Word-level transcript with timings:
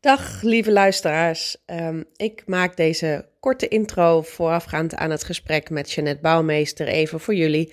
Dag 0.00 0.42
lieve 0.42 0.72
luisteraars. 0.72 1.56
Ehm, 1.66 2.02
ik 2.16 2.42
maak 2.46 2.76
deze 2.76 3.28
korte 3.40 3.68
intro 3.68 4.22
voorafgaand 4.22 4.94
aan 4.94 5.10
het 5.10 5.24
gesprek 5.24 5.70
met 5.70 5.92
Jeanette 5.92 6.22
Bouwmeester 6.22 6.86
even 6.86 7.20
voor 7.20 7.34
jullie 7.34 7.72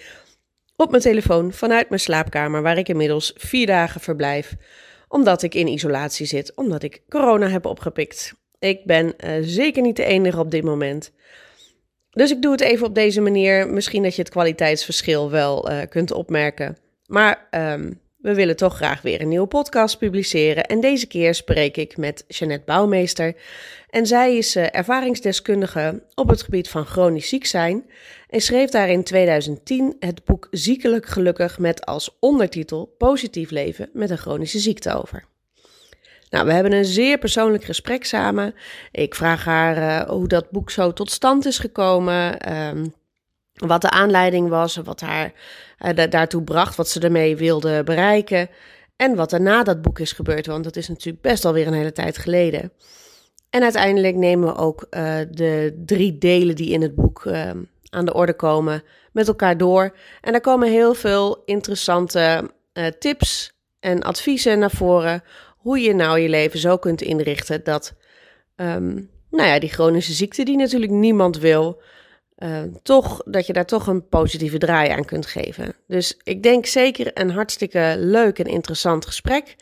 op 0.75 0.89
mijn 0.89 1.01
telefoon 1.01 1.53
vanuit 1.53 1.89
mijn 1.89 2.01
slaapkamer 2.01 2.61
waar 2.61 2.77
ik 2.77 2.89
inmiddels 2.89 3.33
vier 3.35 3.65
dagen 3.65 4.01
verblijf 4.01 4.55
omdat 5.07 5.43
ik 5.43 5.53
in 5.53 5.67
isolatie 5.67 6.25
zit, 6.25 6.55
omdat 6.55 6.83
ik 6.83 7.01
corona 7.09 7.47
heb 7.47 7.65
opgepikt. 7.65 8.33
Ik 8.59 8.85
ben 8.85 9.13
uh, 9.25 9.31
zeker 9.41 9.81
niet 9.81 9.95
de 9.95 10.03
enige 10.03 10.39
op 10.39 10.51
dit 10.51 10.63
moment. 10.63 11.11
Dus 12.09 12.31
ik 12.31 12.41
doe 12.41 12.51
het 12.51 12.61
even 12.61 12.87
op 12.87 12.95
deze 12.95 13.21
manier. 13.21 13.67
Misschien 13.67 14.03
dat 14.03 14.15
je 14.15 14.21
het 14.21 14.31
kwaliteitsverschil 14.31 15.31
wel 15.31 15.71
uh, 15.71 15.81
kunt 15.89 16.11
opmerken. 16.11 16.77
Maar 17.05 17.47
um, 17.51 17.99
we 18.25 18.33
willen 18.33 18.55
toch 18.55 18.75
graag 18.75 19.01
weer 19.01 19.21
een 19.21 19.27
nieuwe 19.27 19.47
podcast 19.47 19.97
publiceren 19.97 20.65
en 20.65 20.79
deze 20.79 21.07
keer 21.07 21.35
spreek 21.35 21.77
ik 21.77 21.97
met 21.97 22.23
Jeannette 22.27 22.65
Bouwmeester. 22.65 23.35
En 23.89 24.05
zij 24.05 24.37
is 24.37 24.55
uh, 24.55 24.75
ervaringsdeskundige 24.75 26.03
op 26.15 26.29
het 26.29 26.43
gebied 26.43 26.69
van 26.69 26.85
chronisch 26.85 27.29
ziek 27.29 27.45
zijn 27.45 27.89
en 28.29 28.41
schreef 28.41 28.69
daar 28.69 28.89
in 28.89 29.03
2010 29.03 29.95
het 29.99 30.23
boek 30.23 30.47
Ziekelijk 30.51 31.05
Gelukkig 31.05 31.59
met 31.59 31.85
als 31.85 32.17
ondertitel 32.19 32.95
Positief 32.97 33.49
leven 33.49 33.89
met 33.93 34.09
een 34.09 34.17
chronische 34.17 34.59
ziekte 34.59 34.93
over. 34.97 35.25
Nou, 36.29 36.45
we 36.45 36.53
hebben 36.53 36.71
een 36.71 36.85
zeer 36.85 37.17
persoonlijk 37.17 37.63
gesprek 37.63 38.05
samen. 38.05 38.55
Ik 38.91 39.15
vraag 39.15 39.45
haar 39.45 39.77
uh, 39.77 40.09
hoe 40.09 40.27
dat 40.27 40.51
boek 40.51 40.71
zo 40.71 40.93
tot 40.93 41.11
stand 41.11 41.45
is 41.45 41.59
gekomen. 41.59 42.53
Um, 42.55 42.93
wat 43.55 43.81
de 43.81 43.89
aanleiding 43.89 44.49
was, 44.49 44.75
wat 44.75 45.01
haar 45.01 45.33
uh, 45.79 46.09
daartoe 46.09 46.43
bracht, 46.43 46.75
wat 46.75 46.89
ze 46.89 46.99
ermee 46.99 47.35
wilde 47.35 47.83
bereiken. 47.83 48.49
En 48.95 49.15
wat 49.15 49.31
er 49.31 49.41
na 49.41 49.63
dat 49.63 49.81
boek 49.81 49.99
is 49.99 50.11
gebeurd, 50.11 50.45
want 50.45 50.63
dat 50.63 50.75
is 50.75 50.87
natuurlijk 50.87 51.23
best 51.23 51.45
alweer 51.45 51.67
een 51.67 51.73
hele 51.73 51.91
tijd 51.91 52.17
geleden. 52.17 52.71
En 53.49 53.63
uiteindelijk 53.63 54.15
nemen 54.15 54.47
we 54.47 54.55
ook 54.55 54.87
uh, 54.89 55.15
de 55.31 55.81
drie 55.85 56.17
delen 56.17 56.55
die 56.55 56.69
in 56.69 56.81
het 56.81 56.95
boek 56.95 57.25
uh, 57.25 57.49
aan 57.89 58.05
de 58.05 58.13
orde 58.13 58.33
komen 58.33 58.83
met 59.11 59.27
elkaar 59.27 59.57
door. 59.57 59.95
En 60.21 60.31
daar 60.31 60.41
komen 60.41 60.71
heel 60.71 60.93
veel 60.93 61.43
interessante 61.45 62.51
tips 62.99 63.53
en 63.79 64.03
adviezen 64.03 64.59
naar 64.59 64.71
voren. 64.71 65.23
Hoe 65.57 65.79
je 65.79 65.93
nou 65.93 66.19
je 66.19 66.29
leven 66.29 66.59
zo 66.59 66.77
kunt 66.77 67.01
inrichten 67.01 67.63
dat 67.63 67.93
um, 68.55 69.09
nou 69.29 69.49
ja, 69.49 69.59
die 69.59 69.69
chronische 69.69 70.13
ziekte, 70.13 70.43
die 70.43 70.57
natuurlijk 70.57 70.91
niemand 70.91 71.37
wil, 71.37 71.81
uh, 72.37 72.61
toch, 72.83 73.21
dat 73.25 73.47
je 73.47 73.53
daar 73.53 73.65
toch 73.65 73.87
een 73.87 74.07
positieve 74.07 74.57
draai 74.57 74.89
aan 74.89 75.05
kunt 75.05 75.25
geven. 75.25 75.75
Dus 75.87 76.19
ik 76.23 76.43
denk 76.43 76.65
zeker 76.65 77.11
een 77.13 77.29
hartstikke 77.29 77.95
leuk 77.97 78.39
en 78.39 78.45
interessant 78.45 79.05
gesprek. 79.05 79.55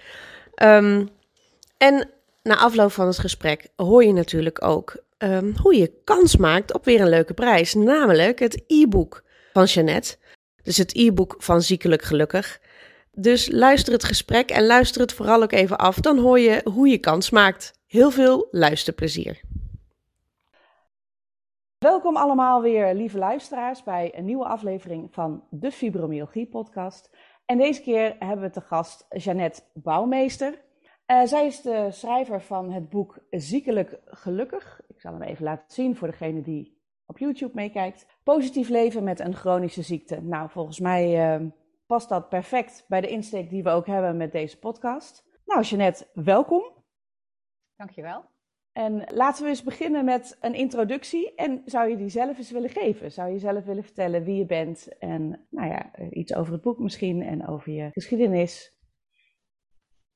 Um, 0.63 1.09
en 1.77 2.09
na 2.43 2.57
afloop 2.57 2.91
van 2.91 3.07
het 3.07 3.19
gesprek 3.19 3.67
hoor 3.75 4.03
je 4.03 4.13
natuurlijk 4.13 4.65
ook 4.65 5.03
um, 5.17 5.53
hoe 5.61 5.75
je 5.75 5.91
kans 6.03 6.37
maakt 6.37 6.73
op 6.73 6.85
weer 6.85 7.01
een 7.01 7.09
leuke 7.09 7.33
prijs. 7.33 7.73
Namelijk 7.73 8.39
het 8.39 8.63
e-book 8.67 9.23
van 9.53 9.65
Jeannette. 9.65 10.15
Dus 10.63 10.77
het 10.77 10.95
e-book 10.95 11.35
van 11.37 11.61
Ziekelijk 11.61 12.01
Gelukkig. 12.01 12.59
Dus 13.11 13.49
luister 13.51 13.93
het 13.93 14.03
gesprek 14.03 14.49
en 14.49 14.65
luister 14.65 15.01
het 15.01 15.13
vooral 15.13 15.41
ook 15.41 15.51
even 15.51 15.77
af. 15.77 15.99
Dan 15.99 16.19
hoor 16.19 16.39
je 16.39 16.61
hoe 16.63 16.87
je 16.87 16.97
kans 16.97 17.29
maakt. 17.29 17.73
Heel 17.87 18.11
veel 18.11 18.47
luisterplezier. 18.51 19.41
Welkom 21.83 22.17
allemaal 22.17 22.61
weer, 22.61 22.93
lieve 22.93 23.17
luisteraars, 23.17 23.83
bij 23.83 24.17
een 24.17 24.25
nieuwe 24.25 24.45
aflevering 24.45 25.13
van 25.13 25.47
de 25.49 25.71
Fibromyalgie 25.71 26.47
podcast. 26.47 27.17
En 27.45 27.57
deze 27.57 27.81
keer 27.81 28.15
hebben 28.19 28.45
we 28.45 28.49
te 28.49 28.61
gast 28.61 29.05
Jeannette 29.09 29.61
Bouwmeester. 29.73 30.61
Uh, 31.07 31.23
zij 31.23 31.45
is 31.45 31.61
de 31.61 31.87
schrijver 31.91 32.41
van 32.41 32.71
het 32.71 32.89
boek 32.89 33.19
Ziekelijk 33.29 33.99
Gelukkig. 34.05 34.81
Ik 34.87 35.01
zal 35.01 35.13
hem 35.13 35.21
even 35.21 35.43
laten 35.43 35.73
zien 35.73 35.95
voor 35.95 36.07
degene 36.07 36.41
die 36.41 36.81
op 37.05 37.17
YouTube 37.17 37.55
meekijkt. 37.55 38.05
Positief 38.23 38.69
leven 38.69 39.03
met 39.03 39.19
een 39.19 39.35
chronische 39.35 39.81
ziekte. 39.81 40.21
Nou, 40.21 40.49
volgens 40.49 40.79
mij 40.79 41.35
uh, 41.39 41.47
past 41.85 42.09
dat 42.09 42.29
perfect 42.29 42.85
bij 42.87 43.01
de 43.01 43.07
insteek 43.07 43.49
die 43.49 43.63
we 43.63 43.69
ook 43.69 43.87
hebben 43.87 44.17
met 44.17 44.31
deze 44.31 44.59
podcast. 44.59 45.25
Nou, 45.45 45.61
Jeannette, 45.61 46.07
welkom. 46.13 46.63
Dankjewel. 47.75 48.32
En 48.73 49.03
laten 49.13 49.43
we 49.43 49.49
eens 49.49 49.63
beginnen 49.63 50.05
met 50.05 50.37
een 50.41 50.53
introductie. 50.53 51.35
En 51.35 51.61
zou 51.65 51.89
je 51.89 51.97
die 51.97 52.09
zelf 52.09 52.37
eens 52.37 52.51
willen 52.51 52.69
geven? 52.69 53.11
Zou 53.11 53.31
je 53.31 53.39
zelf 53.39 53.63
willen 53.65 53.83
vertellen 53.83 54.23
wie 54.23 54.35
je 54.35 54.45
bent? 54.45 54.97
En 54.97 55.47
nou 55.49 55.67
ja, 55.67 56.09
iets 56.09 56.33
over 56.33 56.53
het 56.53 56.61
boek 56.61 56.79
misschien 56.79 57.21
en 57.21 57.47
over 57.47 57.71
je 57.71 57.89
geschiedenis. 57.91 58.77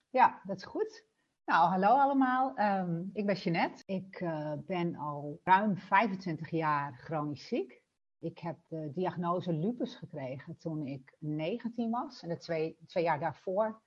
Ja, 0.09 0.41
dat 0.43 0.57
is 0.57 0.63
goed. 0.63 1.05
Nou, 1.45 1.69
hallo 1.69 1.87
allemaal. 1.87 2.59
Um, 2.59 3.09
ik 3.13 3.25
ben 3.25 3.35
Jeanette. 3.35 3.83
Ik 3.85 4.19
uh, 4.21 4.53
ben 4.65 4.95
al 4.95 5.39
ruim 5.43 5.77
25 5.77 6.49
jaar 6.49 6.93
chronisch 6.93 7.47
ziek. 7.47 7.81
Ik 8.19 8.39
heb 8.39 8.57
de 8.67 8.91
diagnose 8.93 9.53
lupus 9.53 9.95
gekregen 9.95 10.57
toen 10.57 10.87
ik 10.87 11.15
19 11.19 11.89
was. 11.89 12.23
En 12.23 12.29
de 12.29 12.37
twee, 12.37 12.77
twee 12.85 13.03
jaar 13.03 13.19
daarvoor 13.19 13.81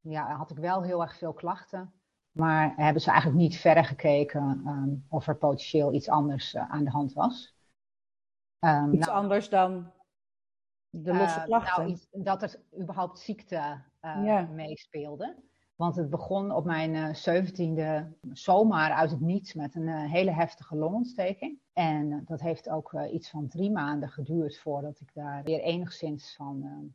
ja, 0.00 0.36
had 0.36 0.50
ik 0.50 0.56
wel 0.56 0.82
heel 0.82 1.02
erg 1.02 1.16
veel 1.18 1.32
klachten. 1.32 1.97
Maar 2.38 2.72
hebben 2.76 3.02
ze 3.02 3.10
eigenlijk 3.10 3.40
niet 3.40 3.56
verder 3.56 3.84
gekeken 3.84 4.62
um, 4.66 5.06
of 5.08 5.26
er 5.26 5.36
potentieel 5.36 5.92
iets 5.92 6.08
anders 6.08 6.54
uh, 6.54 6.70
aan 6.70 6.84
de 6.84 6.90
hand 6.90 7.12
was. 7.12 7.56
Um, 8.60 8.92
iets 8.92 9.06
nou, 9.06 9.18
anders 9.18 9.48
dan 9.48 9.92
de 10.90 11.14
losse 11.14 11.38
uh, 11.38 11.44
klachten? 11.44 11.82
Nou, 11.82 11.94
iets, 11.94 12.08
dat 12.10 12.42
er 12.42 12.60
überhaupt 12.80 13.18
ziekte 13.18 13.56
uh, 13.56 14.24
ja. 14.24 14.48
meespeelde. 14.52 15.36
Want 15.74 15.96
het 15.96 16.10
begon 16.10 16.52
op 16.52 16.64
mijn 16.64 17.16
zeventiende 17.16 18.16
zomaar 18.32 18.92
uit 18.92 19.10
het 19.10 19.20
niets 19.20 19.54
met 19.54 19.74
een 19.74 19.88
hele 19.88 20.30
heftige 20.30 20.76
longontsteking. 20.76 21.58
En 21.72 22.24
dat 22.24 22.40
heeft 22.40 22.68
ook 22.68 22.92
iets 23.12 23.30
van 23.30 23.48
drie 23.48 23.70
maanden 23.70 24.08
geduurd 24.08 24.58
voordat 24.58 25.00
ik 25.00 25.14
daar 25.14 25.42
weer 25.42 25.60
enigszins 25.60 26.34
van 26.34 26.62
ehm, 26.62 26.86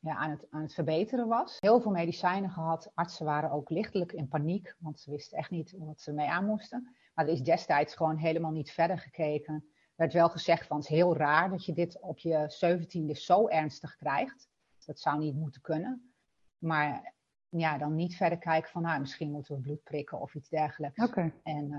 ja, 0.00 0.14
aan, 0.14 0.30
het, 0.30 0.46
aan 0.50 0.62
het 0.62 0.74
verbeteren 0.74 1.28
was. 1.28 1.56
Heel 1.58 1.80
veel 1.80 1.90
medicijnen 1.90 2.50
gehad. 2.50 2.90
Artsen 2.94 3.24
waren 3.24 3.50
ook 3.50 3.70
lichtelijk 3.70 4.12
in 4.12 4.28
paniek, 4.28 4.76
want 4.78 5.00
ze 5.00 5.10
wisten 5.10 5.38
echt 5.38 5.50
niet 5.50 5.74
wat 5.78 6.00
ze 6.00 6.12
mee 6.12 6.28
aan 6.28 6.46
moesten. 6.46 6.96
Maar 7.14 7.26
er 7.26 7.32
is 7.32 7.42
destijds 7.42 7.94
gewoon 7.94 8.16
helemaal 8.16 8.50
niet 8.50 8.70
verder 8.70 8.98
gekeken. 8.98 9.54
Er 9.54 9.94
werd 9.96 10.12
wel 10.12 10.28
gezegd 10.28 10.66
van 10.66 10.76
het 10.76 10.84
is 10.84 10.96
heel 10.96 11.16
raar 11.16 11.50
dat 11.50 11.64
je 11.64 11.72
dit 11.72 12.00
op 12.00 12.18
je 12.18 12.44
zeventiende 12.48 13.14
zo 13.14 13.48
ernstig 13.48 13.96
krijgt. 13.96 14.48
Dat 14.86 15.00
zou 15.00 15.18
niet 15.18 15.34
moeten 15.34 15.60
kunnen. 15.60 16.12
Maar 16.58 17.14
ja, 17.48 17.78
dan 17.78 17.94
niet 17.94 18.16
verder 18.16 18.38
kijken 18.38 18.70
van 18.70 18.82
nou, 18.82 19.00
misschien 19.00 19.30
moeten 19.30 19.54
we 19.54 19.60
bloed 19.60 19.82
prikken 19.82 20.20
of 20.20 20.34
iets 20.34 20.48
dergelijks. 20.48 21.02
Okay. 21.02 21.32
En, 21.42 21.70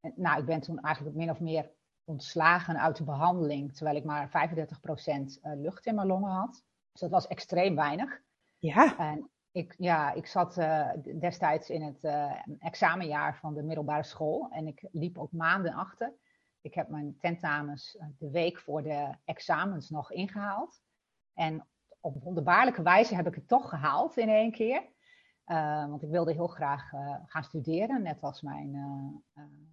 uh, 0.00 0.12
nou, 0.16 0.40
ik 0.40 0.46
ben 0.46 0.60
toen 0.60 0.80
eigenlijk 0.80 1.16
min 1.16 1.30
of 1.30 1.40
meer 1.40 1.70
ontslagen 2.04 2.80
uit 2.80 2.96
de 2.96 3.04
behandeling, 3.04 3.74
terwijl 3.74 3.96
ik 3.96 4.04
maar 4.04 4.28
35% 4.28 5.40
lucht 5.42 5.86
in 5.86 5.94
mijn 5.94 6.06
longen 6.06 6.30
had. 6.30 6.64
Dus 6.94 7.02
dat 7.02 7.10
was 7.10 7.26
extreem 7.26 7.74
weinig. 7.74 8.20
Ja. 8.58 8.98
En 8.98 9.30
ik, 9.50 9.74
ja, 9.78 10.12
ik 10.12 10.26
zat 10.26 10.58
uh, 10.58 10.90
destijds 11.20 11.70
in 11.70 11.82
het 11.82 12.04
uh, 12.04 12.32
examenjaar 12.58 13.36
van 13.36 13.54
de 13.54 13.62
middelbare 13.62 14.02
school 14.02 14.48
en 14.50 14.66
ik 14.66 14.88
liep 14.92 15.18
ook 15.18 15.32
maanden 15.32 15.72
achter. 15.72 16.14
Ik 16.60 16.74
heb 16.74 16.88
mijn 16.88 17.16
tentamens 17.18 17.94
uh, 17.94 18.06
de 18.18 18.30
week 18.30 18.58
voor 18.58 18.82
de 18.82 19.16
examens 19.24 19.90
nog 19.90 20.12
ingehaald. 20.12 20.80
En 21.32 21.66
op 22.00 22.22
wonderbaarlijke 22.22 22.82
wijze 22.82 23.14
heb 23.14 23.26
ik 23.26 23.34
het 23.34 23.48
toch 23.48 23.68
gehaald 23.68 24.16
in 24.16 24.28
één 24.28 24.52
keer. 24.52 24.82
want 25.88 26.02
ik 26.02 26.10
wilde 26.10 26.32
heel 26.32 26.46
graag 26.46 26.88
gaan 27.26 27.44
studeren, 27.44 28.02
net 28.02 28.22
als 28.22 28.42
mijn 28.42 28.70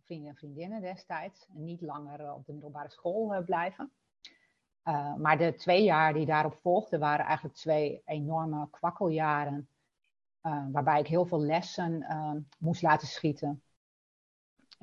vrienden 0.06 0.30
en 0.30 0.36
vriendinnen 0.36 0.82
destijds. 0.82 1.48
En 1.48 1.64
niet 1.64 1.82
langer 1.82 2.34
op 2.34 2.46
de 2.46 2.54
middelbare 2.54 2.90
school 2.90 3.44
blijven. 3.44 3.92
Maar 5.18 5.38
de 5.38 5.54
twee 5.54 5.84
jaar 5.84 6.14
die 6.14 6.26
daarop 6.26 6.60
volgden 6.62 7.00
waren 7.00 7.26
eigenlijk 7.26 7.56
twee 7.56 8.02
enorme 8.06 8.68
kwakkeljaren. 8.70 9.68
waarbij 10.72 11.00
ik 11.00 11.08
heel 11.08 11.26
veel 11.26 11.42
lessen 11.42 12.06
moest 12.58 12.82
laten 12.82 13.08
schieten 13.08 13.64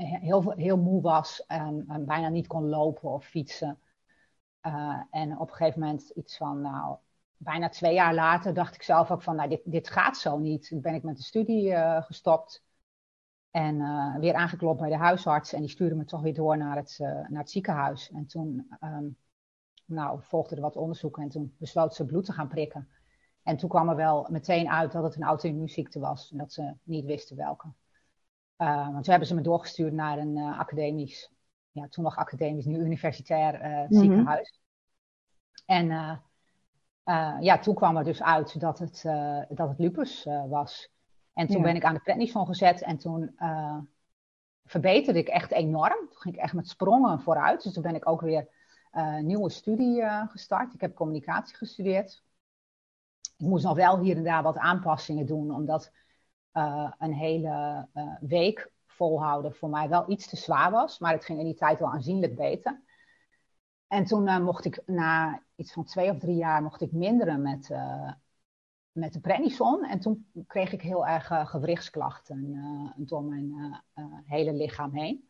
heel, 0.04 0.50
heel 0.50 0.76
moe 0.76 1.00
was 1.02 1.46
en, 1.46 2.04
bijna 2.06 2.28
niet 2.28 2.46
kon 2.46 2.68
lopen 2.68 3.10
of 3.10 3.24
fietsen. 3.24 3.78
En 5.10 5.38
op 5.38 5.48
een 5.48 5.54
gegeven 5.54 5.80
moment 5.80 6.10
iets 6.10 6.36
van, 6.36 6.60
nou, 6.60 6.96
bijna 7.36 7.68
twee 7.68 7.94
jaar 7.94 8.14
later 8.14 8.54
dacht 8.54 8.74
ik 8.74 8.82
zelf 8.82 9.10
ook 9.10 9.22
van, 9.22 9.36
nou, 9.36 9.48
dit, 9.48 9.60
dit 9.64 9.90
gaat 9.90 10.16
zo 10.16 10.38
niet. 10.38 10.68
Toen 10.68 10.80
ben 10.80 10.94
ik 10.94 11.02
met 11.02 11.16
de 11.16 11.22
studie 11.22 11.76
gestopt 12.02 12.64
en 13.50 13.76
weer 14.20 14.34
aangeklopt 14.34 14.80
bij 14.80 14.88
de 14.88 14.96
huisarts. 14.96 15.52
En 15.52 15.60
die 15.60 15.70
stuurde 15.70 15.94
me 15.94 16.04
toch 16.04 16.22
weer 16.22 16.34
door 16.34 16.56
naar 16.56 16.76
het, 16.76 16.96
naar 16.98 17.40
het 17.40 17.50
ziekenhuis. 17.50 18.10
En 18.10 18.26
toen 18.26 18.76
um, 18.80 19.16
nou, 19.88 20.18
volgde 20.22 20.56
er 20.56 20.62
wat 20.62 20.76
onderzoeken 20.76 21.22
en 21.22 21.28
toen 21.28 21.54
besloot 21.58 21.94
ze 21.94 22.04
bloed 22.04 22.24
te 22.24 22.32
gaan 22.32 22.48
prikken. 22.48 22.88
En 23.42 23.56
toen 23.56 23.68
kwam 23.68 23.88
er 23.88 23.96
wel 23.96 24.26
meteen 24.30 24.68
uit 24.68 24.92
dat 24.92 25.02
het 25.02 25.16
een 25.16 25.22
auto-immuunziekte 25.22 26.00
was 26.00 26.30
en 26.30 26.38
dat 26.38 26.52
ze 26.52 26.74
niet 26.82 27.04
wisten 27.04 27.36
welke. 27.36 27.68
Uh, 28.58 28.76
want 28.76 28.94
toen 28.94 29.10
hebben 29.10 29.28
ze 29.28 29.34
me 29.34 29.40
doorgestuurd 29.40 29.92
naar 29.92 30.18
een 30.18 30.36
uh, 30.36 30.58
academisch, 30.58 31.32
ja, 31.70 31.88
toen 31.88 32.04
nog 32.04 32.16
academisch, 32.16 32.64
nu 32.64 32.78
universitair 32.78 33.64
uh, 33.64 33.84
ziekenhuis. 33.88 34.60
En 35.66 35.86
ja, 37.40 37.58
toen 37.58 37.74
kwam 37.74 37.96
er 37.96 38.04
dus 38.04 38.22
uit 38.22 38.60
dat 38.60 38.78
het, 38.78 39.02
dat 39.48 39.68
het 39.68 39.78
lupus 39.78 40.24
was. 40.48 40.90
En 41.32 41.46
toen 41.46 41.62
ben 41.62 41.76
ik 41.76 41.84
aan 41.84 41.94
de 41.94 42.00
prednison 42.00 42.46
gezet 42.46 42.82
en 42.82 42.98
toen 42.98 43.36
verbeterde 44.64 45.18
ik 45.18 45.28
echt 45.28 45.50
enorm. 45.50 46.08
Toen 46.08 46.20
ging 46.20 46.34
ik 46.34 46.40
echt 46.40 46.52
met 46.52 46.68
sprongen 46.68 47.20
vooruit. 47.20 47.62
Dus 47.62 47.72
toen 47.72 47.82
ben 47.82 47.94
ik 47.94 48.08
ook 48.08 48.20
weer 48.20 48.48
nieuwe 49.20 49.50
studie 49.50 50.04
gestart. 50.28 50.74
Ik 50.74 50.80
heb 50.80 50.94
communicatie 50.94 51.56
gestudeerd. 51.56 52.22
Ik 53.36 53.46
moest 53.46 53.64
nog 53.64 53.76
wel 53.76 54.00
hier 54.00 54.16
en 54.16 54.24
daar 54.24 54.42
wat 54.42 54.58
aanpassingen 54.58 55.26
doen, 55.26 55.54
omdat 55.54 55.92
uh, 56.52 56.92
een 56.98 57.12
hele 57.12 57.86
uh, 57.94 58.16
week 58.20 58.72
volhouden 58.86 59.54
voor 59.54 59.68
mij 59.68 59.88
wel 59.88 60.10
iets 60.10 60.28
te 60.28 60.36
zwaar 60.36 60.70
was. 60.70 60.98
Maar 60.98 61.12
het 61.12 61.24
ging 61.24 61.38
in 61.38 61.44
die 61.44 61.54
tijd 61.54 61.78
wel 61.78 61.92
aanzienlijk 61.92 62.36
beter. 62.36 62.82
En 63.86 64.04
toen 64.04 64.26
uh, 64.26 64.38
mocht 64.38 64.64
ik 64.64 64.82
na 64.86 65.42
iets 65.54 65.72
van 65.72 65.84
twee 65.84 66.10
of 66.10 66.18
drie 66.18 66.36
jaar 66.36 66.62
mocht 66.62 66.80
ik 66.80 66.92
minderen 66.92 67.42
met, 67.42 67.70
met 68.92 69.12
de 69.12 69.20
prednison. 69.20 69.84
En 69.84 70.00
toen 70.00 70.30
kreeg 70.46 70.72
ik 70.72 70.82
heel 70.82 71.06
erg 71.06 71.50
gewrichtsklachten 71.50 72.56
door 72.96 73.24
mijn 73.24 73.82
hele 74.24 74.52
lichaam 74.52 74.94
heen. 74.94 75.27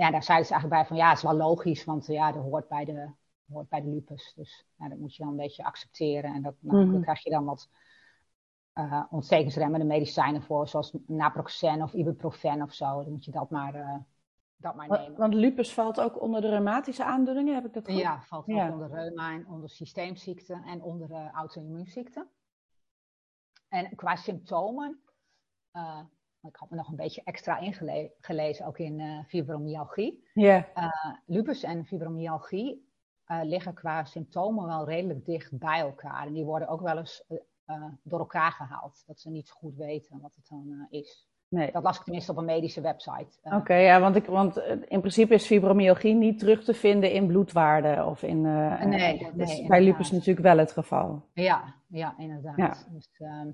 Ja, 0.00 0.10
daar 0.10 0.22
zeiden 0.22 0.46
ze 0.46 0.52
eigenlijk 0.52 0.82
bij 0.82 0.88
van 0.88 0.96
ja, 0.96 1.08
het 1.08 1.16
is 1.16 1.24
wel 1.24 1.34
logisch, 1.34 1.84
want 1.84 2.06
ja, 2.06 2.32
dat 2.32 2.42
hoort 2.42 2.68
bij 2.68 2.84
de, 2.84 3.10
hoort 3.52 3.68
bij 3.68 3.80
de 3.80 3.88
lupus. 3.88 4.32
Dus 4.34 4.66
ja, 4.78 4.88
dat 4.88 4.98
moet 4.98 5.14
je 5.16 5.22
dan 5.22 5.32
een 5.32 5.38
beetje 5.38 5.64
accepteren. 5.64 6.34
En 6.34 6.42
dat, 6.42 6.54
nou, 6.60 6.84
mm 6.84 6.92
dan 6.92 7.02
krijg 7.02 7.22
je 7.22 7.30
dan 7.30 7.44
wat 7.44 7.68
uh, 8.74 9.04
ontstekingsremmende 9.10 9.86
medicijnen 9.86 10.42
voor, 10.42 10.68
zoals 10.68 10.96
naproxen 11.06 11.82
of 11.82 11.92
ibuprofen 11.92 12.62
of 12.62 12.72
zo. 12.72 13.02
Dan 13.02 13.12
moet 13.12 13.24
je 13.24 13.30
dat 13.30 13.50
maar, 13.50 13.74
uh, 13.74 13.96
dat 14.56 14.74
maar 14.74 14.88
nemen. 14.88 15.16
Want 15.16 15.34
lupus 15.34 15.74
valt 15.74 16.00
ook 16.00 16.22
onder 16.22 16.40
de 16.40 16.48
reumatische 16.48 17.04
aandoeningen, 17.04 17.54
heb 17.54 17.64
ik 17.64 17.72
dat 17.72 17.84
goed? 17.84 17.98
Ja, 17.98 18.22
valt 18.22 18.48
ook 18.48 18.72
onder 18.72 18.90
reuma, 18.90 19.42
onder 19.48 19.70
systeemziekten 19.70 20.62
en 20.64 20.82
onder 20.82 21.10
uh, 21.10 21.30
auto-immuunziekten. 21.32 22.28
En 23.68 23.96
qua 23.96 24.16
symptomen, 24.16 25.00
ik 26.42 26.56
had 26.56 26.70
me 26.70 26.76
nog 26.76 26.88
een 26.88 26.96
beetje 26.96 27.22
extra 27.24 27.58
ingelezen, 27.58 28.66
ook 28.66 28.78
in 28.78 29.24
fibromyalgie. 29.28 30.28
Ja. 30.34 30.68
lupus 31.26 31.62
en 31.62 31.86
fibromyalgie 31.86 32.88
liggen 33.42 33.74
qua 33.74 34.04
symptomen 34.04 34.66
wel 34.66 34.84
redelijk 34.88 35.24
dicht 35.24 35.58
bij 35.58 35.80
elkaar. 35.80 36.26
En 36.26 36.32
die 36.32 36.44
worden 36.44 36.68
ook 36.68 36.80
wel 36.80 36.98
eens 36.98 37.24
uh, 37.28 37.84
door 38.02 38.18
elkaar 38.18 38.52
gehaald. 38.52 39.02
Dat 39.06 39.20
ze 39.20 39.30
niet 39.30 39.48
zo 39.48 39.54
goed 39.58 39.76
weten 39.76 40.20
wat 40.20 40.34
het 40.34 40.48
dan 40.48 40.86
is. 40.90 41.28
Nee. 41.48 41.72
Dat 41.72 41.82
las 41.82 41.96
ik 41.96 42.02
tenminste 42.02 42.30
op 42.30 42.36
een 42.36 42.44
medische 42.44 42.80
website. 42.80 43.38
Oké, 43.42 43.74
ja, 43.74 44.00
want, 44.00 44.16
ik, 44.16 44.26
want 44.26 44.56
in 44.88 45.00
principe 45.00 45.34
is 45.34 45.46
fibromyalgie 45.46 46.14
niet 46.14 46.38
terug 46.38 46.64
te 46.64 46.74
vinden 46.74 47.12
in 47.12 47.26
bloedwaarden 47.26 48.06
of 48.06 48.22
in. 48.22 48.40
nee, 48.42 48.88
nee, 48.88 49.30
dus 49.34 49.66
bij 49.66 49.82
lupus 49.82 50.10
natuurlijk 50.10 50.46
wel 50.46 50.58
het 50.58 50.72
geval. 50.72 51.22
Ja, 51.32 51.74
ja 51.86 52.14
inderdaad. 52.18 52.56
Ja. 52.56 52.76
Dus, 52.90 53.10
ehm, 53.18 53.48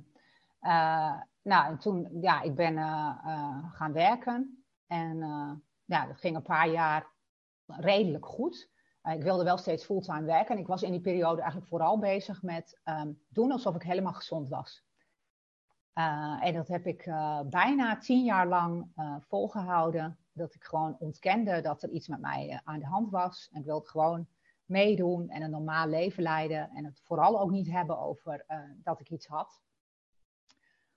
nou, 1.43 1.67
en 1.67 1.79
toen, 1.79 2.09
ja, 2.21 2.43
ik 2.43 2.55
ben 2.55 2.77
gaan 3.73 3.93
werken 3.93 4.65
en 4.87 5.19
ja, 5.87 6.07
dat 6.07 6.21
ging 6.21 6.37
een 6.37 6.43
paar 6.43 6.69
jaar 6.69 7.15
redelijk 7.67 8.27
goed. 8.27 8.71
Eh, 9.03 9.15
ik 9.15 9.23
wilde 9.23 9.45
wel 9.45 9.59
steeds 9.59 9.85
fulltime 9.85 10.25
werken. 10.25 10.55
En 10.55 10.61
ik 10.61 10.67
was 10.67 10.83
in 10.83 10.91
die 10.91 11.01
periode 11.01 11.41
eigenlijk 11.41 11.71
vooral 11.71 11.99
bezig 11.99 12.43
met 12.43 12.81
ehm, 12.85 13.13
doen 13.29 13.53
alsof 13.53 13.75
ik 13.75 13.83
helemaal 13.83 14.13
gezond 14.13 14.49
was. 14.49 14.85
En 16.41 16.55
dat 16.55 16.69
heb 16.69 16.87
ik 16.87 17.05
bijna 17.51 17.99
tien 17.99 18.25
jaar 18.25 18.47
lang 18.47 18.93
volgehouden. 19.21 20.19
Dat 20.33 20.55
ik 20.55 20.65
gewoon 20.65 20.97
ontkende 20.99 21.61
dat 21.61 21.83
er 21.83 21.91
iets 21.91 22.09
met 22.09 22.21
mij 22.21 22.61
aan 22.65 22.79
de 22.79 22.87
hand 22.87 23.11
was. 23.11 23.49
En 23.53 23.61
ik 23.61 23.67
wilde 23.67 23.89
gewoon 23.89 24.29
meedoen 24.65 25.29
en 25.29 25.43
een 25.43 25.51
normaal 25.51 25.89
leven 25.89 26.23
leiden. 26.23 26.71
En 26.71 26.85
het 26.85 27.01
vooral 27.05 27.41
ook 27.41 27.51
niet 27.51 27.71
hebben 27.71 27.99
over 27.99 28.45
dat 28.83 29.01
ik 29.01 29.11
iets 29.11 29.27
had. 29.27 29.61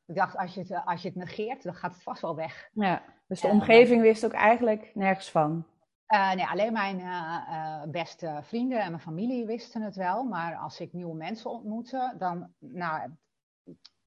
Ik 0.09 0.15
dacht, 0.15 0.37
als 0.37 0.53
je, 0.53 0.59
het, 0.59 0.85
als 0.85 1.01
je 1.01 1.07
het 1.07 1.17
negeert, 1.17 1.63
dan 1.63 1.73
gaat 1.73 1.93
het 1.93 2.03
vast 2.03 2.21
wel 2.21 2.35
weg. 2.35 2.69
Ja, 2.73 3.03
dus 3.27 3.41
de 3.41 3.47
omgeving 3.47 4.01
wist 4.01 4.25
ook 4.25 4.31
eigenlijk 4.31 4.91
nergens 4.95 5.31
van. 5.31 5.65
Uh, 6.07 6.33
nee, 6.33 6.45
alleen 6.45 6.73
mijn 6.73 6.99
uh, 6.99 7.83
beste 7.83 8.39
vrienden 8.41 8.81
en 8.81 8.89
mijn 8.89 9.01
familie 9.01 9.45
wisten 9.45 9.81
het 9.81 9.95
wel. 9.95 10.23
Maar 10.23 10.55
als 10.55 10.79
ik 10.79 10.93
nieuwe 10.93 11.15
mensen 11.15 11.51
ontmoette, 11.51 12.15
dan, 12.17 12.53
nou, 12.59 13.01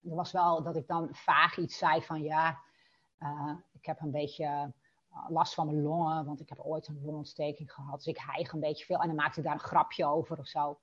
er 0.03 0.15
was 0.15 0.33
wel 0.33 0.63
dat 0.63 0.77
ik 0.77 0.87
dan 0.87 1.09
vaag 1.13 1.59
iets 1.59 1.79
zei 1.79 2.03
van 2.03 2.23
ja, 2.23 2.59
ik 3.73 3.87
heb 3.87 4.01
een 4.01 4.11
beetje 4.11 4.73
last 5.29 5.55
van 5.55 5.67
mijn 5.67 5.83
longen, 5.83 6.25
want 6.25 6.41
ik 6.41 6.49
heb 6.49 6.59
ooit 6.59 6.89
een 6.89 7.03
longontsteking 7.05 7.73
gehad. 7.73 7.97
Dus 7.97 8.07
ik 8.07 8.19
hijg 8.19 8.53
een 8.53 8.61
beetje 8.61 8.85
veel 8.85 9.01
en 9.01 9.07
dan 9.07 9.17
maakte 9.17 9.39
ik 9.39 9.45
daar 9.45 9.55
een 9.55 9.61
grapje 9.61 10.07
over 10.07 10.39
of 10.39 10.47
zo. 10.47 10.79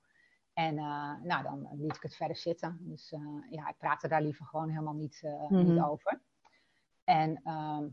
En 0.52 0.74
nou, 1.22 1.42
dan 1.42 1.68
liet 1.72 1.96
ik 1.96 2.02
het 2.02 2.16
verder 2.16 2.36
zitten. 2.36 2.78
Dus 2.80 3.14
ja, 3.50 3.68
ik 3.68 3.78
praatte 3.78 4.08
daar 4.08 4.22
liever 4.22 4.46
gewoon 4.46 4.68
helemaal 4.68 4.94
niet, 4.94 5.22
niet 5.48 5.66
mhm. 5.66 5.84
over. 5.84 6.20
En 7.04 7.40
ehm, 7.44 7.86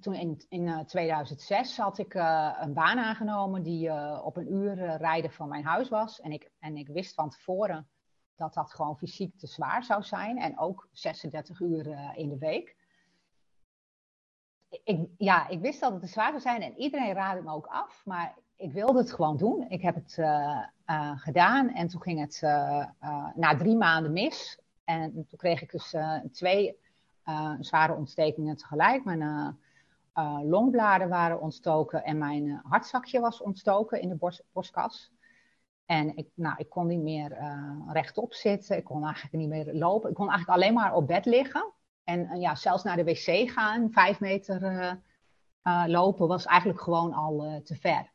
toen 0.00 0.14
in, 0.14 0.44
in 0.48 0.86
2006 0.86 1.78
eh, 1.78 1.84
had 1.84 1.98
ik 1.98 2.14
uh, 2.14 2.56
een 2.60 2.74
baan 2.74 2.98
aangenomen 2.98 3.62
die 3.62 3.88
uh, 3.88 4.20
op 4.24 4.36
een 4.36 4.52
uur 4.52 4.96
rijden 4.96 5.32
van 5.32 5.48
mijn 5.48 5.64
huis 5.64 5.88
was. 5.88 6.20
En 6.20 6.32
ik, 6.32 6.50
en 6.58 6.76
ik 6.76 6.88
wist 6.88 7.14
van 7.14 7.30
tevoren 7.30 7.88
dat 8.36 8.54
dat 8.54 8.72
gewoon 8.72 8.98
fysiek 8.98 9.38
te 9.38 9.46
zwaar 9.46 9.84
zou 9.84 10.02
zijn. 10.02 10.38
En 10.38 10.58
ook 10.58 10.88
36 10.92 11.60
uur 11.60 12.12
in 12.14 12.28
de 12.28 12.38
week. 12.38 12.76
Ik, 14.84 15.08
ja, 15.16 15.48
ik 15.48 15.60
wist 15.60 15.80
dat 15.80 15.92
het 15.92 16.00
te 16.00 16.06
zwaar 16.06 16.28
zou 16.28 16.40
zijn 16.40 16.62
en 16.62 16.76
iedereen 16.76 17.12
raadde 17.12 17.42
me 17.42 17.52
ook 17.52 17.66
af. 17.66 18.02
Maar 18.04 18.38
ik 18.62 18.72
wilde 18.72 18.98
het 18.98 19.12
gewoon 19.12 19.36
doen. 19.36 19.66
Ik 19.68 19.82
heb 19.82 19.94
het 19.94 20.18
gedaan 21.16 21.68
en 21.68 21.88
toen 21.88 22.02
ging 22.02 22.20
het 22.20 22.38
na 23.34 23.56
drie 23.56 23.76
maanden 23.76 24.12
mis. 24.12 24.58
En 24.84 25.12
toen 25.12 25.38
kreeg 25.38 25.62
ik 25.62 25.70
dus 25.70 25.96
twee 26.32 26.78
zware 27.60 27.94
ontstekingen 27.94 28.56
tegelijk. 28.56 29.04
Mijn 29.04 29.58
longbladen 30.42 31.08
waren 31.08 31.40
ontstoken 31.40 32.04
en 32.04 32.18
mijn 32.18 32.60
hartzakje 32.62 33.20
was 33.20 33.42
ontstoken 33.42 34.00
in 34.00 34.08
de 34.08 34.14
borst, 34.14 34.44
borstkas. 34.52 35.12
En 35.86 36.16
ik, 36.16 36.28
nou, 36.34 36.54
ik 36.58 36.68
kon 36.68 36.86
niet 36.86 37.02
meer 37.02 37.36
rechtop 37.88 38.32
zitten, 38.32 38.76
ik 38.76 38.84
kon 38.84 39.04
eigenlijk 39.04 39.34
niet 39.34 39.48
meer 39.48 39.74
lopen. 39.74 40.10
Ik 40.10 40.16
kon 40.16 40.30
eigenlijk 40.30 40.60
alleen 40.60 40.74
maar 40.74 40.94
op 40.94 41.06
bed 41.06 41.24
liggen. 41.24 41.72
En 42.04 42.40
ja, 42.40 42.54
zelfs 42.54 42.82
naar 42.82 42.96
de 42.96 43.04
wc 43.04 43.50
gaan, 43.50 43.90
vijf 43.90 44.20
meter 44.20 44.98
lopen, 45.86 46.28
was 46.28 46.44
eigenlijk 46.44 46.80
gewoon 46.80 47.12
al 47.12 47.60
te 47.64 47.76
ver. 47.76 48.11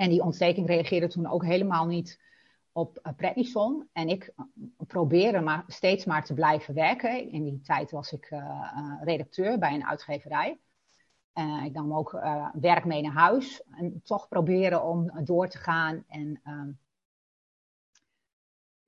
En 0.00 0.10
die 0.10 0.22
ontsteking 0.22 0.66
reageerde 0.66 1.08
toen 1.08 1.26
ook 1.26 1.44
helemaal 1.44 1.86
niet 1.86 2.20
op 2.72 3.12
prednison. 3.16 3.88
En 3.92 4.08
ik 4.08 4.32
probeerde 4.86 5.40
maar 5.40 5.64
steeds 5.66 6.04
maar 6.04 6.24
te 6.24 6.34
blijven 6.34 6.74
werken. 6.74 7.30
In 7.30 7.44
die 7.44 7.60
tijd 7.60 7.90
was 7.90 8.12
ik 8.12 8.34
redacteur 9.00 9.58
bij 9.58 9.74
een 9.74 9.86
uitgeverij. 9.86 10.60
Ik 11.64 11.72
nam 11.72 11.94
ook 11.94 12.20
werk 12.52 12.84
mee 12.84 13.02
naar 13.02 13.12
huis. 13.12 13.62
En 13.70 14.00
toch 14.04 14.28
proberen 14.28 14.84
om 14.84 15.24
door 15.24 15.48
te 15.48 15.58
gaan. 15.58 16.04
En 16.08 16.40
uh, 16.44 16.62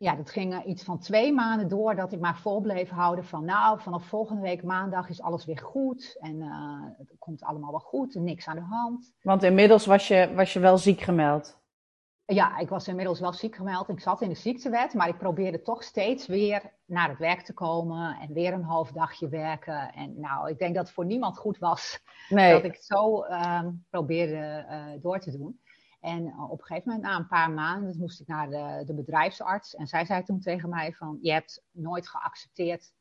ja, 0.02 0.14
dat 0.14 0.30
ging 0.30 0.64
iets 0.64 0.82
van 0.82 0.98
twee 0.98 1.32
maanden 1.32 1.68
door 1.68 1.94
dat 1.94 2.12
ik 2.12 2.20
maar 2.20 2.36
vol 2.36 2.60
bleef 2.60 2.88
houden 2.90 3.24
van 3.24 3.44
nou, 3.44 3.80
vanaf 3.80 4.04
volgende 4.04 4.42
week 4.42 4.62
maandag 4.62 5.08
is 5.08 5.22
alles 5.22 5.44
weer 5.44 5.58
goed. 5.58 6.16
En 6.20 6.36
uh, 6.36 6.98
het 6.98 7.14
komt 7.18 7.42
allemaal 7.42 7.70
wel 7.70 7.80
goed 7.80 8.14
en 8.14 8.24
niks 8.24 8.46
aan 8.46 8.56
de 8.56 8.62
hand. 8.62 9.14
Want 9.22 9.42
inmiddels 9.42 9.86
was 9.86 10.08
je, 10.08 10.32
was 10.34 10.52
je 10.52 10.60
wel 10.60 10.78
ziek 10.78 11.00
gemeld. 11.00 11.60
Ja, 12.24 12.58
ik 12.58 12.68
was 12.68 12.88
inmiddels 12.88 13.20
wel 13.20 13.32
ziek 13.32 13.56
gemeld. 13.56 13.88
Ik 13.88 14.00
zat 14.00 14.22
in 14.22 14.28
de 14.28 14.34
ziektewet, 14.34 14.94
maar 14.94 15.08
ik 15.08 15.18
probeerde 15.18 15.62
toch 15.62 15.82
steeds 15.82 16.26
weer 16.26 16.62
naar 16.86 17.08
het 17.08 17.18
werk 17.18 17.42
te 17.42 17.52
komen 17.54 18.16
en 18.20 18.32
weer 18.32 18.52
een 18.52 18.62
half 18.62 18.92
dagje 18.92 19.28
werken. 19.28 19.92
En 19.92 20.20
nou, 20.20 20.50
ik 20.50 20.58
denk 20.58 20.74
dat 20.74 20.84
het 20.84 20.94
voor 20.94 21.06
niemand 21.06 21.38
goed 21.38 21.58
was 21.58 22.00
nee. 22.28 22.52
dat 22.52 22.64
ik 22.64 22.76
zo 22.76 23.22
ehm, 23.22 23.70
probeerde 23.90 24.66
uh, 24.70 25.02
door 25.02 25.18
te 25.18 25.30
doen. 25.38 25.60
En 26.02 26.26
eh, 26.26 26.50
op 26.50 26.58
een 26.58 26.64
gegeven 26.64 26.92
moment, 26.92 27.08
na 27.08 27.16
een 27.16 27.26
paar 27.26 27.50
maanden, 27.50 27.98
moest 27.98 28.20
ik 28.20 28.26
naar 28.26 28.50
de, 28.50 28.82
de 28.86 28.94
bedrijfsarts. 28.94 29.74
En 29.74 29.86
zij 29.86 30.04
zei 30.04 30.22
toen 30.22 30.40
tegen 30.40 30.68
mij 30.68 30.92
van, 30.92 31.18
je 31.20 31.32
hebt 31.32 31.64
nooit 31.70 32.08
geaccepteerd 32.08 32.92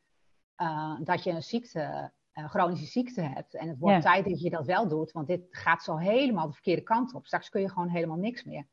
uh, 0.58 1.00
dat 1.03 1.24
je 1.24 1.31
een 1.31 1.43
ziekte, 1.43 2.12
een 2.34 2.50
chronische 2.50 2.86
ziekte 2.86 3.22
hebt. 3.22 3.55
En 3.55 3.67
het 3.67 3.79
wordt 3.79 4.01
tijd 4.01 4.25
dat 4.25 4.41
je 4.41 4.50
dat 4.50 4.65
wel 4.65 4.88
doet, 4.88 5.12
want 5.12 5.27
dit 5.27 5.48
gaat 5.50 5.84
zo 5.84 5.98
helemaal 5.98 6.48
de 6.48 6.53
verkeerde 6.53 6.81
kant 6.81 7.13
op. 7.13 7.25
Straks 7.25 7.50
kun 7.50 7.62
je 7.62 7.70
gewoon 7.70 7.89
helemaal 7.89 8.17
niks 8.17 8.43
meer. 8.43 8.67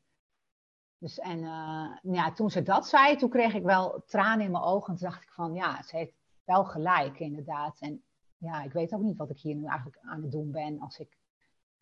Dus 0.97 1.19
en 1.19 1.39
uh, 1.39 1.97
ja, 2.01 2.31
toen 2.31 2.49
ze 2.49 2.61
dat 2.61 2.87
zei, 2.87 3.15
toen 3.15 3.29
kreeg 3.29 3.53
ik 3.53 3.63
wel 3.63 4.03
tranen 4.05 4.45
in 4.45 4.51
mijn 4.51 4.63
ogen. 4.63 4.93
En 4.93 4.99
toen 4.99 5.09
dacht 5.09 5.23
ik 5.23 5.31
van, 5.31 5.53
ja, 5.53 5.81
ze 5.81 5.97
heeft 5.97 6.15
wel 6.43 6.65
gelijk, 6.65 7.19
inderdaad. 7.19 7.79
En 7.79 8.03
ja, 8.37 8.63
ik 8.63 8.71
weet 8.71 8.93
ook 8.93 9.01
niet 9.01 9.17
wat 9.17 9.29
ik 9.29 9.39
hier 9.39 9.55
nu 9.55 9.65
eigenlijk 9.65 9.99
aan 10.01 10.21
het 10.21 10.31
doen 10.31 10.51
ben 10.51 10.79
als 10.79 10.99
ik 10.99 11.17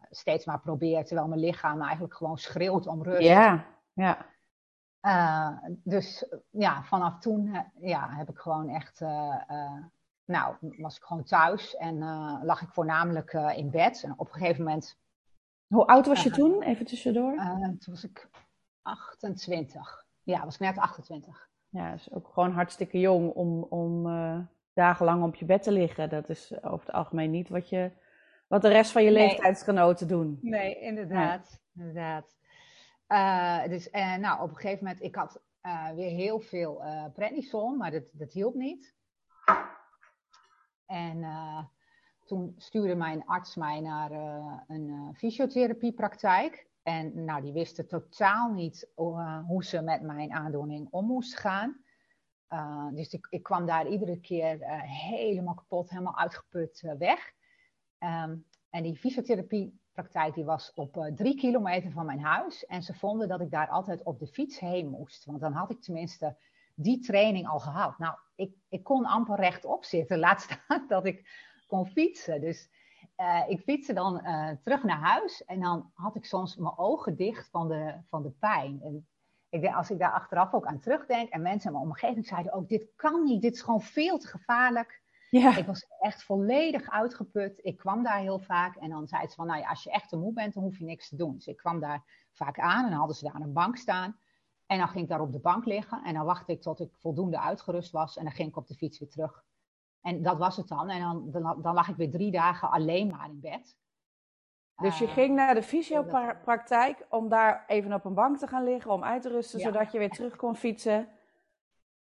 steeds 0.09 0.45
maar 0.45 0.59
probeer, 0.59 1.05
terwijl 1.05 1.27
mijn 1.27 1.39
lichaam 1.39 1.81
eigenlijk 1.81 2.15
gewoon 2.15 2.37
schreeuwt 2.37 2.87
om 2.87 3.03
rust. 3.03 3.21
Ja, 3.21 3.65
ja. 3.93 4.25
Uh, 5.01 5.57
dus 5.83 6.35
ja, 6.49 6.83
vanaf 6.83 7.19
toen 7.19 7.45
uh, 7.45 7.59
ja, 7.79 8.09
heb 8.09 8.29
ik 8.29 8.37
gewoon 8.37 8.69
echt, 8.69 8.99
nou, 10.25 10.55
was 10.77 10.97
ik 10.97 11.03
gewoon 11.03 11.23
thuis 11.23 11.75
en 11.75 11.97
lag 12.43 12.61
ik 12.61 12.69
voornamelijk 12.69 13.33
in 13.33 13.69
bed. 13.69 14.03
En 14.03 14.13
op 14.17 14.27
een 14.27 14.33
gegeven 14.33 14.63
moment. 14.63 14.99
Hoe 15.67 15.87
oud 15.87 16.05
was 16.05 16.23
je 16.23 16.29
toen, 16.29 16.61
even 16.61 16.85
tussendoor? 16.85 17.35
toen 17.79 17.93
was 17.93 18.03
ik 18.03 18.29
28. 18.81 20.05
Ja, 20.23 20.43
was 20.43 20.53
ik 20.53 20.59
net 20.59 20.77
28. 20.77 21.49
Ja, 21.69 21.93
is 21.93 22.13
ook 22.13 22.27
gewoon 22.27 22.51
hartstikke 22.51 22.99
jong 22.99 23.33
om, 23.33 23.63
om 23.63 24.07
dagenlang 24.77 25.23
op 25.23 25.35
je 25.35 25.45
bed 25.45 25.63
te 25.63 25.71
liggen. 25.71 26.09
Dat 26.09 26.29
is 26.29 26.63
over 26.63 26.85
het 26.85 26.95
algemeen 26.95 27.31
niet 27.31 27.49
wat, 27.49 27.69
je, 27.69 27.91
wat 28.47 28.61
de 28.61 28.67
rest 28.67 28.91
van 28.91 29.03
je 29.03 29.11
nee. 29.11 29.27
leeftijdsgenoten 29.27 30.07
doen. 30.07 30.39
Nee, 30.41 30.79
inderdaad. 30.79 31.61
inderdaad. 31.75 32.35
Uh, 33.07 33.67
dus 33.67 33.87
uh, 33.91 34.15
nou, 34.15 34.41
op 34.41 34.49
een 34.49 34.55
gegeven 34.55 34.83
moment, 34.83 35.03
ik 35.03 35.15
had 35.15 35.41
weer 35.95 36.09
heel 36.09 36.39
veel 36.39 36.81
prednison, 37.13 37.77
maar 37.77 37.91
dat, 37.91 38.09
dat 38.13 38.31
hielp 38.31 38.55
niet. 38.55 38.95
En 40.85 41.25
toen 42.25 42.53
stuurde 42.57 42.95
mijn 42.95 43.25
arts 43.25 43.55
mij 43.55 43.79
naar 43.79 44.11
een 44.67 45.13
fysiotherapiepraktijk. 45.15 46.67
En 46.87 47.23
nou, 47.25 47.41
die 47.41 47.53
wisten 47.53 47.87
totaal 47.87 48.51
niet 48.51 48.89
uh, 48.95 49.39
hoe 49.45 49.63
ze 49.63 49.81
met 49.81 50.01
mijn 50.01 50.31
aandoening 50.31 50.87
om 50.91 51.05
moest 51.05 51.37
gaan. 51.37 51.81
Uh, 52.49 52.87
dus 52.91 53.13
ik, 53.13 53.27
ik, 53.29 53.43
kwam 53.43 53.65
daar 53.65 53.87
iedere 53.87 54.19
keer 54.19 54.59
uh, 54.59 54.81
helemaal 54.81 55.53
kapot, 55.53 55.89
helemaal 55.89 56.17
uitgeput 56.17 56.93
weg. 56.97 57.33
Um, 57.99 58.45
en 58.69 58.83
die 58.83 58.97
fysiotherapiepraktijk 58.97 60.33
die 60.33 60.45
was 60.45 60.71
op 60.73 61.09
drie 61.15 61.35
kilometer 61.35 61.91
van 61.91 62.05
mijn 62.05 62.21
huis. 62.21 62.65
En 62.65 62.83
ze 62.83 62.93
vonden 62.93 63.27
dat 63.27 63.41
ik 63.41 63.51
daar 63.51 63.69
altijd 63.69 64.03
op 64.03 64.19
de 64.19 64.27
fiets 64.27 64.59
heen 64.59 64.89
moest. 64.89 65.25
Want 65.25 65.39
dan 65.39 65.53
had 65.53 65.71
ik 65.71 65.81
tenminste 65.81 66.37
die 66.75 66.99
training 66.99 67.47
al 67.47 67.59
gehad. 67.59 67.97
Nou, 67.97 68.15
ik, 68.35 68.55
ik 68.69 68.83
kon 68.83 69.05
amper 69.05 69.35
rechtop 69.35 69.83
zitten. 69.83 70.19
Laat 70.25 70.41
staan 70.41 70.85
dat 70.87 71.05
ik 71.05 71.29
kon 71.67 71.87
fietsen. 71.87 72.41
Dus 72.41 72.69
uh, 73.17 73.43
ik 73.47 73.61
fietste 73.61 73.93
dan 73.93 74.21
uh, 74.23 74.49
terug 74.63 74.83
naar 74.83 74.99
huis 74.99 75.45
en 75.45 75.59
dan 75.59 75.91
had 75.93 76.15
ik 76.15 76.25
soms 76.25 76.55
mijn 76.55 76.77
ogen 76.77 77.15
dicht 77.15 77.49
van 77.49 77.67
de, 77.67 77.93
van 78.05 78.23
de 78.23 78.31
pijn. 78.31 78.81
En 78.81 79.07
ik 79.49 79.61
denk, 79.61 79.75
als 79.75 79.91
ik 79.91 79.99
daar 79.99 80.11
achteraf 80.11 80.53
ook 80.53 80.65
aan 80.65 80.79
terugdenk 80.79 81.29
en 81.29 81.41
mensen 81.41 81.69
in 81.69 81.75
mijn 81.75 81.89
omgeving 81.89 82.25
zeiden 82.25 82.53
ook, 82.53 82.69
dit 82.69 82.87
kan 82.95 83.23
niet, 83.23 83.41
dit 83.41 83.53
is 83.53 83.61
gewoon 83.61 83.81
veel 83.81 84.17
te 84.17 84.27
gevaarlijk. 84.27 85.01
Ja. 85.29 85.57
Ik 85.57 85.65
was 85.65 85.87
echt 85.99 86.23
volledig 86.23 86.89
uitgeput. 86.89 87.59
Ik 87.61 87.77
kwam 87.77 88.03
daar 88.03 88.19
heel 88.19 88.39
vaak 88.39 88.75
en 88.75 88.89
dan 88.89 89.07
zeiden 89.07 89.29
ze 89.29 89.35
van, 89.35 89.47
nou 89.47 89.59
ja, 89.59 89.69
als 89.69 89.83
je 89.83 89.91
echt 89.91 90.09
te 90.09 90.17
moe 90.17 90.33
bent, 90.33 90.53
dan 90.53 90.63
hoef 90.63 90.77
je 90.77 90.85
niks 90.85 91.09
te 91.09 91.15
doen. 91.15 91.33
Dus 91.33 91.47
ik 91.47 91.57
kwam 91.57 91.79
daar 91.79 92.27
vaak 92.31 92.59
aan 92.59 92.83
en 92.83 92.89
dan 92.89 92.99
hadden 92.99 93.15
ze 93.15 93.31
daar 93.31 93.41
een 93.41 93.53
bank 93.53 93.77
staan. 93.77 94.19
En 94.65 94.77
dan 94.77 94.87
ging 94.87 95.03
ik 95.03 95.09
daar 95.09 95.21
op 95.21 95.31
de 95.31 95.39
bank 95.39 95.65
liggen 95.65 96.03
en 96.03 96.13
dan 96.13 96.25
wachtte 96.25 96.51
ik 96.51 96.61
tot 96.61 96.79
ik 96.79 96.95
voldoende 96.97 97.39
uitgerust 97.39 97.91
was 97.91 98.17
en 98.17 98.23
dan 98.23 98.33
ging 98.33 98.49
ik 98.49 98.57
op 98.57 98.67
de 98.67 98.75
fiets 98.75 98.99
weer 98.99 99.09
terug 99.09 99.45
en 100.07 100.21
dat 100.21 100.37
was 100.37 100.57
het 100.57 100.67
dan. 100.67 100.89
En 100.89 101.01
dan, 101.01 101.31
dan, 101.31 101.61
dan 101.61 101.73
lag 101.73 101.87
ik 101.87 101.95
weer 101.95 102.11
drie 102.11 102.31
dagen 102.31 102.71
alleen 102.71 103.07
maar 103.07 103.29
in 103.29 103.39
bed. 103.39 103.77
Dus 104.75 104.99
je 104.99 105.05
uh, 105.05 105.11
ging 105.11 105.35
naar 105.35 105.53
de 105.53 105.63
fysiopraktijk 105.63 107.05
om 107.09 107.29
daar 107.29 107.63
even 107.67 107.93
op 107.93 108.05
een 108.05 108.13
bank 108.13 108.37
te 108.37 108.47
gaan 108.47 108.63
liggen, 108.63 108.91
om 108.91 109.03
uit 109.03 109.21
te 109.21 109.29
rusten, 109.29 109.59
zodat 109.59 109.91
je 109.91 109.97
weer 109.97 110.09
terug 110.09 110.35
kon 110.35 110.55
fietsen. 110.55 111.09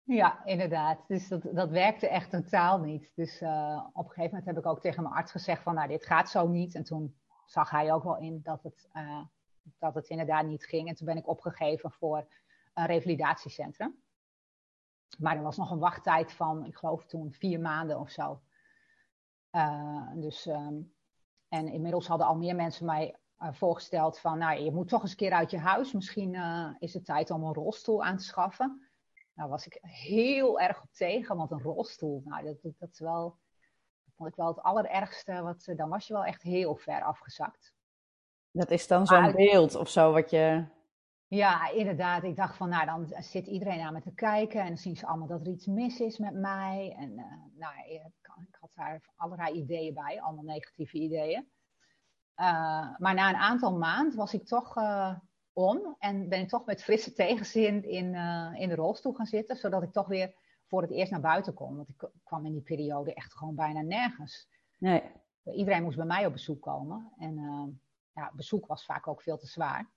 Ja, 0.06 0.46
inderdaad. 0.46 1.08
Dus 1.08 1.28
dat, 1.28 1.42
dat 1.52 1.70
werkte 1.70 2.08
echt 2.08 2.30
totaal 2.30 2.80
niet. 2.80 3.12
Dus 3.16 3.42
uh, 3.42 3.88
op 3.94 4.06
een 4.06 4.12
gegeven 4.12 4.30
moment 4.30 4.46
heb 4.46 4.58
ik 4.58 4.66
ook 4.66 4.82
tegen 4.82 5.04
mijn 5.04 5.16
arts 5.16 5.32
gezegd 5.32 5.64
van, 5.64 5.76
nou, 5.76 5.88
dit 5.88 6.06
gaat 6.06 6.30
zo 6.30 6.48
niet. 6.48 6.76
En 6.76 6.84
toen 6.84 7.16
zag 7.46 7.70
hij 7.70 7.94
ook 7.94 8.04
wel 8.04 8.18
in 8.18 8.40
dat 8.44 8.64
het, 8.64 8.90
uh, 8.94 9.22
dat 9.80 9.96
het 9.96 10.10
inderdaad 10.10 10.46
niet 10.46 10.66
ging. 10.66 10.88
En 10.88 10.96
toen 10.96 11.06
ben 11.06 11.18
ik 11.18 11.28
opgegeven 11.28 11.92
voor 11.92 12.28
een 12.74 12.86
revalidatiecentrum. 12.86 14.02
Maar 15.18 15.36
er 15.36 15.44
was 15.44 15.58
nog 15.58 15.72
een 15.72 15.80
wachttijd 15.80 16.32
van, 16.32 16.66
ik 16.66 16.76
geloof 16.76 17.06
toen 17.06 17.34
vier 17.34 17.60
maanden 17.60 18.00
of 18.00 18.10
zo. 18.10 18.42
Uh, 19.52 20.12
dus, 20.16 20.46
um, 20.46 20.94
en 21.48 21.68
inmiddels 21.68 22.08
hadden 22.08 22.28
al 22.28 22.36
meer 22.36 22.56
mensen 22.56 22.86
mij 22.86 23.18
voorgesteld 23.38 24.20
van, 24.20 24.38
nou, 24.38 24.60
je 24.60 24.72
moet 24.72 24.88
toch 24.88 25.02
eens 25.02 25.12
een 25.12 25.18
keer 25.18 25.34
uit 25.34 25.52
je 25.52 25.58
huis. 25.58 25.92
Misschien 25.92 26.36
is 26.80 26.94
het 26.94 27.06
tijd 27.06 27.32
om 27.32 27.44
een 27.44 27.54
rolstoel 27.54 28.04
aan 28.04 28.18
te 28.18 28.24
schaffen. 28.24 28.93
Nou 29.34 29.50
was 29.50 29.66
ik 29.66 29.78
heel 29.82 30.60
erg 30.60 30.82
op 30.82 30.92
tegen, 30.92 31.38
want 31.38 31.52
een 31.52 31.62
rolstoel, 31.62 32.22
nou, 32.26 32.44
dat, 32.44 32.74
dat, 32.80 32.90
is 32.92 33.00
wel, 33.00 33.38
dat 34.04 34.14
vond 34.16 34.30
ik 34.30 34.36
wel 34.36 34.48
het 34.48 34.62
allerergste. 34.62 35.42
Wat, 35.42 35.74
dan 35.76 35.90
was 35.90 36.08
je 36.08 36.14
wel 36.14 36.26
echt 36.26 36.42
heel 36.42 36.76
ver 36.76 37.04
afgezakt. 37.04 37.74
Dat 38.52 38.72
is 38.72 38.88
dan 38.88 39.06
zo'n 39.06 39.32
beeld 39.32 39.76
of 39.76 39.90
zo 39.90 40.12
wat 40.12 40.30
je... 40.30 40.66
Ja, 41.28 41.70
inderdaad. 41.70 42.24
Ik 42.24 42.36
dacht 42.36 42.58
van, 42.58 42.70
nou, 42.70 42.86
dan 42.86 43.24
zit 43.24 43.48
iedereen 43.48 43.82
aan 43.82 43.94
me 43.94 44.02
te 44.02 44.14
kijken 44.14 44.62
en 44.62 44.68
dan 44.68 44.78
zien 44.78 44.96
ze 44.96 45.08
allemaal 45.08 45.28
dat 45.28 45.42
er 45.42 45.48
iets 45.48 45.66
mis 45.66 46.00
is 46.00 46.18
met 46.18 46.34
mij. 46.34 46.96
En 46.98 47.12
uh, 47.12 47.26
nou, 47.56 47.74
ik, 47.78 48.02
ik, 48.48 48.58
had 48.60 48.72
daar 48.74 49.02
allerlei 49.16 49.54
ideeën 49.54 49.94
bij, 49.94 50.22
allemaal 50.22 50.44
negatieve 50.44 50.98
ideeën. 50.98 51.50
Uh, 52.36 52.98
maar 52.98 53.14
na 53.14 53.30
een 53.30 53.36
aantal 53.36 53.78
maanden 53.78 54.18
was 54.18 54.34
ik 54.34 54.46
toch 54.46 54.78
uh, 54.78 55.16
om 55.54 55.96
en 56.00 56.30
ben 56.30 56.40
ik 56.40 56.50
toch 56.50 56.66
met 56.66 56.84
frisse 56.84 57.14
tegenzin 57.14 57.84
in, 57.84 58.16
in 58.56 58.70
de 58.70 58.76
rolstoel 58.76 59.14
gaan 59.14 59.26
zitten, 59.26 59.56
zodat 59.56 59.84
ik 59.84 59.92
toch 59.92 60.08
weer 60.08 60.36
voor 60.66 60.82
het 60.82 60.92
eerst 60.92 61.12
naar 61.12 61.22
buiten 61.22 61.54
kon. 61.54 61.76
Want 61.76 61.90
ik 61.90 62.10
kwam 62.24 62.46
in 62.46 62.52
die 62.52 62.62
periode 62.62 63.14
echt 63.14 63.34
gewoon 63.34 63.56
bijna 63.56 63.82
nergens. 63.82 64.48
Nee. 64.78 65.04
Iedereen 65.44 65.84
moest 65.84 65.98
bij 65.98 66.06
mij 66.06 66.26
op 66.26 66.32
bezoek 66.32 66.62
komen 66.62 67.12
en 67.18 67.36
ja, 68.14 68.32
bezoek 68.36 68.66
was 68.66 68.86
vaak 68.86 69.08
ook 69.08 69.22
veel 69.22 69.38
te 69.38 69.48
zwaar. 69.48 69.92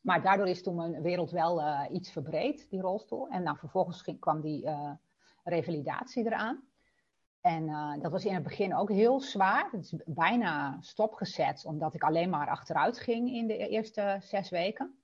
Maar 0.00 0.22
daardoor 0.22 0.48
is 0.48 0.62
toen 0.62 0.74
mijn 0.74 1.02
wereld 1.02 1.30
wel 1.30 1.60
uh, 1.60 1.84
iets 1.90 2.12
verbreed, 2.12 2.70
die 2.70 2.80
rolstoel. 2.80 3.28
En 3.28 3.42
nou, 3.42 3.58
vervolgens 3.58 4.02
ging, 4.02 4.20
kwam 4.20 4.40
die 4.40 4.70
revalidatie 5.44 6.24
eraan. 6.24 6.67
En 7.48 7.68
uh, 7.68 7.92
dat 8.00 8.12
was 8.12 8.24
in 8.24 8.34
het 8.34 8.42
begin 8.42 8.74
ook 8.74 8.90
heel 8.90 9.20
zwaar. 9.20 9.68
Het 9.72 9.84
is 9.84 9.94
bijna 10.06 10.76
stopgezet, 10.80 11.64
omdat 11.64 11.94
ik 11.94 12.02
alleen 12.02 12.30
maar 12.30 12.48
achteruit 12.48 12.98
ging 12.98 13.32
in 13.32 13.46
de 13.46 13.56
eerste 13.68 14.16
zes 14.20 14.50
weken. 14.50 14.98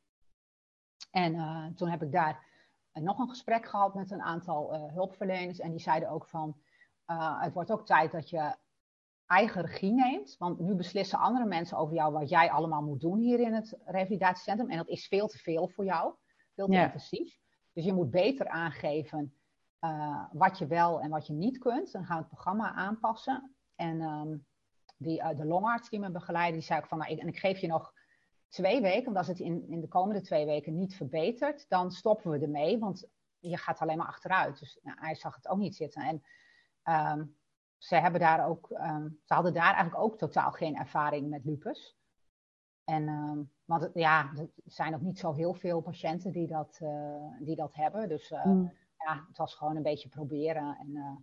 En 1.11 1.35
toen 1.77 1.89
heb 1.89 2.03
ik 2.03 2.13
daar 2.13 2.47
nog 2.93 3.19
een 3.19 3.29
gesprek 3.29 3.67
gehad 3.67 3.95
met 3.95 4.11
een 4.11 4.23
aantal 4.23 4.91
hulpverleners. 4.91 5.59
En 5.59 5.71
die 5.71 5.81
zeiden 5.81 6.09
ook 6.09 6.27
van, 6.27 6.57
het 7.39 7.53
wordt 7.53 7.71
ook 7.71 7.87
tijd 7.87 8.13
dat 8.13 8.31
je 8.31 8.57
eigen 9.27 9.63
regie 9.63 9.93
neemt. 9.93 10.37
Want 10.39 10.59
nu 10.59 10.75
beslissen 10.75 11.19
andere 11.19 11.47
mensen 11.47 11.77
over 11.77 11.95
jou 11.95 12.13
wat 12.13 12.29
jij 12.29 12.51
allemaal 12.51 12.83
moet 12.83 13.01
doen 13.01 13.19
hier 13.19 13.41
in 13.41 13.55
het 13.55 13.79
revalidatiecentrum. 13.85 14.71
En 14.71 14.77
dat 14.77 14.89
is 14.89 15.07
veel 15.07 15.27
te 15.27 15.39
veel 15.39 15.69
voor 15.69 15.85
jou, 15.85 16.15
veel 16.55 16.67
te 16.67 16.73
intensief. 16.73 17.39
Dus 17.73 17.85
je 17.85 17.93
moet 17.93 18.11
beter 18.11 18.49
aangeven 18.49 19.35
uh, 19.85 20.25
wat 20.33 20.59
je 20.59 20.67
wel 20.67 21.01
en 21.01 21.11
wat 21.11 21.27
je 21.27 21.33
niet 21.33 21.59
kunt. 21.59 21.93
Dan 21.93 22.05
gaan 22.05 22.17
we 22.17 22.23
het 22.23 22.33
programma 22.33 22.73
aanpassen. 22.73 23.55
En 23.75 24.01
um, 24.01 24.47
die, 24.97 25.21
uh, 25.21 25.29
de 25.29 25.45
longarts 25.45 25.89
die 25.89 26.01
me 26.01 26.11
begeleidde, 26.11 26.53
die 26.53 26.67
zei 26.67 26.81
ook 26.81 26.87
van, 26.87 26.99
nou, 26.99 27.13
ik, 27.13 27.19
en 27.19 27.29
ik 27.29 27.39
geef 27.39 27.59
je 27.59 27.67
nog 27.67 27.93
twee 28.49 28.81
weken, 28.81 29.05
want 29.05 29.17
als 29.17 29.27
het 29.27 29.39
in, 29.39 29.69
in 29.69 29.81
de 29.81 29.89
komende 29.89 30.21
twee 30.21 30.47
weken 30.47 30.77
niet 30.77 30.97
verbetert, 30.97 31.69
dan 31.69 31.91
stoppen 31.91 32.31
we 32.31 32.39
ermee, 32.39 32.79
want 32.79 33.09
je 33.39 33.57
gaat 33.57 33.79
alleen 33.79 33.97
maar 33.97 34.07
achteruit. 34.07 34.59
Dus 34.59 34.79
nou, 34.83 34.99
hij 35.01 35.15
zag 35.15 35.35
het 35.35 35.49
ook 35.49 35.59
niet 35.59 35.77
zitten. 35.77 36.03
En 36.03 36.23
um, 37.19 37.37
ze, 37.79 37.97
hebben 37.97 38.21
daar 38.21 38.49
ook, 38.49 38.71
um, 38.71 39.21
ze 39.25 39.35
hadden 39.35 39.53
daar 39.53 39.75
eigenlijk 39.75 40.05
ook 40.05 40.19
totaal 40.19 40.51
geen 40.51 40.77
ervaring 40.77 41.29
met 41.29 41.45
lupus. 41.45 41.97
En, 42.85 43.51
want 43.65 43.91
ja, 43.95 44.31
er 44.37 44.49
zijn 44.65 44.95
ook 44.95 45.01
niet 45.01 45.19
zo 45.19 45.33
heel 45.33 45.55
veel 45.55 45.81
patiënten 45.81 46.33
die 46.33 46.47
dat, 46.47 46.79
uh, 46.83 47.27
die 47.41 47.57
dat 47.57 47.75
hebben. 47.75 48.09
Dus 48.09 48.35
mm. 48.45 48.73
Ja, 49.05 49.25
het 49.29 49.37
was 49.37 49.55
gewoon 49.55 49.77
een 49.77 49.83
beetje 49.83 50.09
proberen. 50.09 50.77
En 50.81 50.91
uh, 50.91 51.17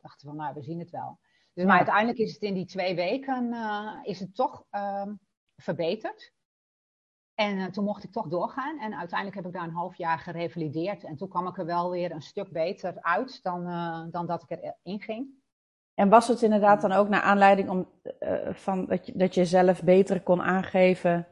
dachten 0.00 0.28
van, 0.28 0.36
nou, 0.36 0.54
we 0.54 0.62
zien 0.62 0.78
het 0.78 0.90
wel. 0.90 1.18
Dus, 1.52 1.64
maar 1.64 1.76
uiteindelijk 1.76 2.18
is 2.18 2.32
het 2.32 2.42
in 2.42 2.54
die 2.54 2.66
twee 2.66 2.94
weken 2.94 3.54
is 4.02 4.20
het 4.20 4.34
toch 4.34 4.64
um, 4.70 5.20
verbeterd. 5.56 6.32
En 7.34 7.72
toen 7.72 7.84
mocht 7.84 8.04
ik 8.04 8.12
toch 8.12 8.28
doorgaan. 8.28 8.78
En 8.78 8.94
uiteindelijk 8.94 9.36
heb 9.36 9.46
ik 9.46 9.52
daar 9.52 9.68
een 9.68 9.74
half 9.74 9.96
jaar 9.96 10.18
gerevalideerd. 10.18 11.04
En 11.04 11.16
toen 11.16 11.28
kwam 11.28 11.46
ik 11.46 11.58
er 11.58 11.66
wel 11.66 11.90
weer 11.90 12.10
een 12.10 12.22
stuk 12.22 12.50
beter 12.50 13.02
uit 13.02 13.42
dan, 13.42 13.64
dan 14.10 14.26
dat 14.26 14.42
ik 14.42 14.50
erin 14.50 15.00
ging. 15.00 15.28
En 15.94 16.08
was 16.08 16.28
het 16.28 16.42
inderdaad 16.42 16.80
dan 16.80 16.92
ook 16.92 17.08
naar 17.08 17.20
aanleiding 17.20 17.70
om, 17.70 17.88
van 18.52 18.86
dat, 18.86 19.06
je, 19.06 19.12
dat 19.16 19.34
je 19.34 19.44
zelf 19.44 19.82
beter 19.82 20.22
kon 20.22 20.42
aangeven 20.42 21.26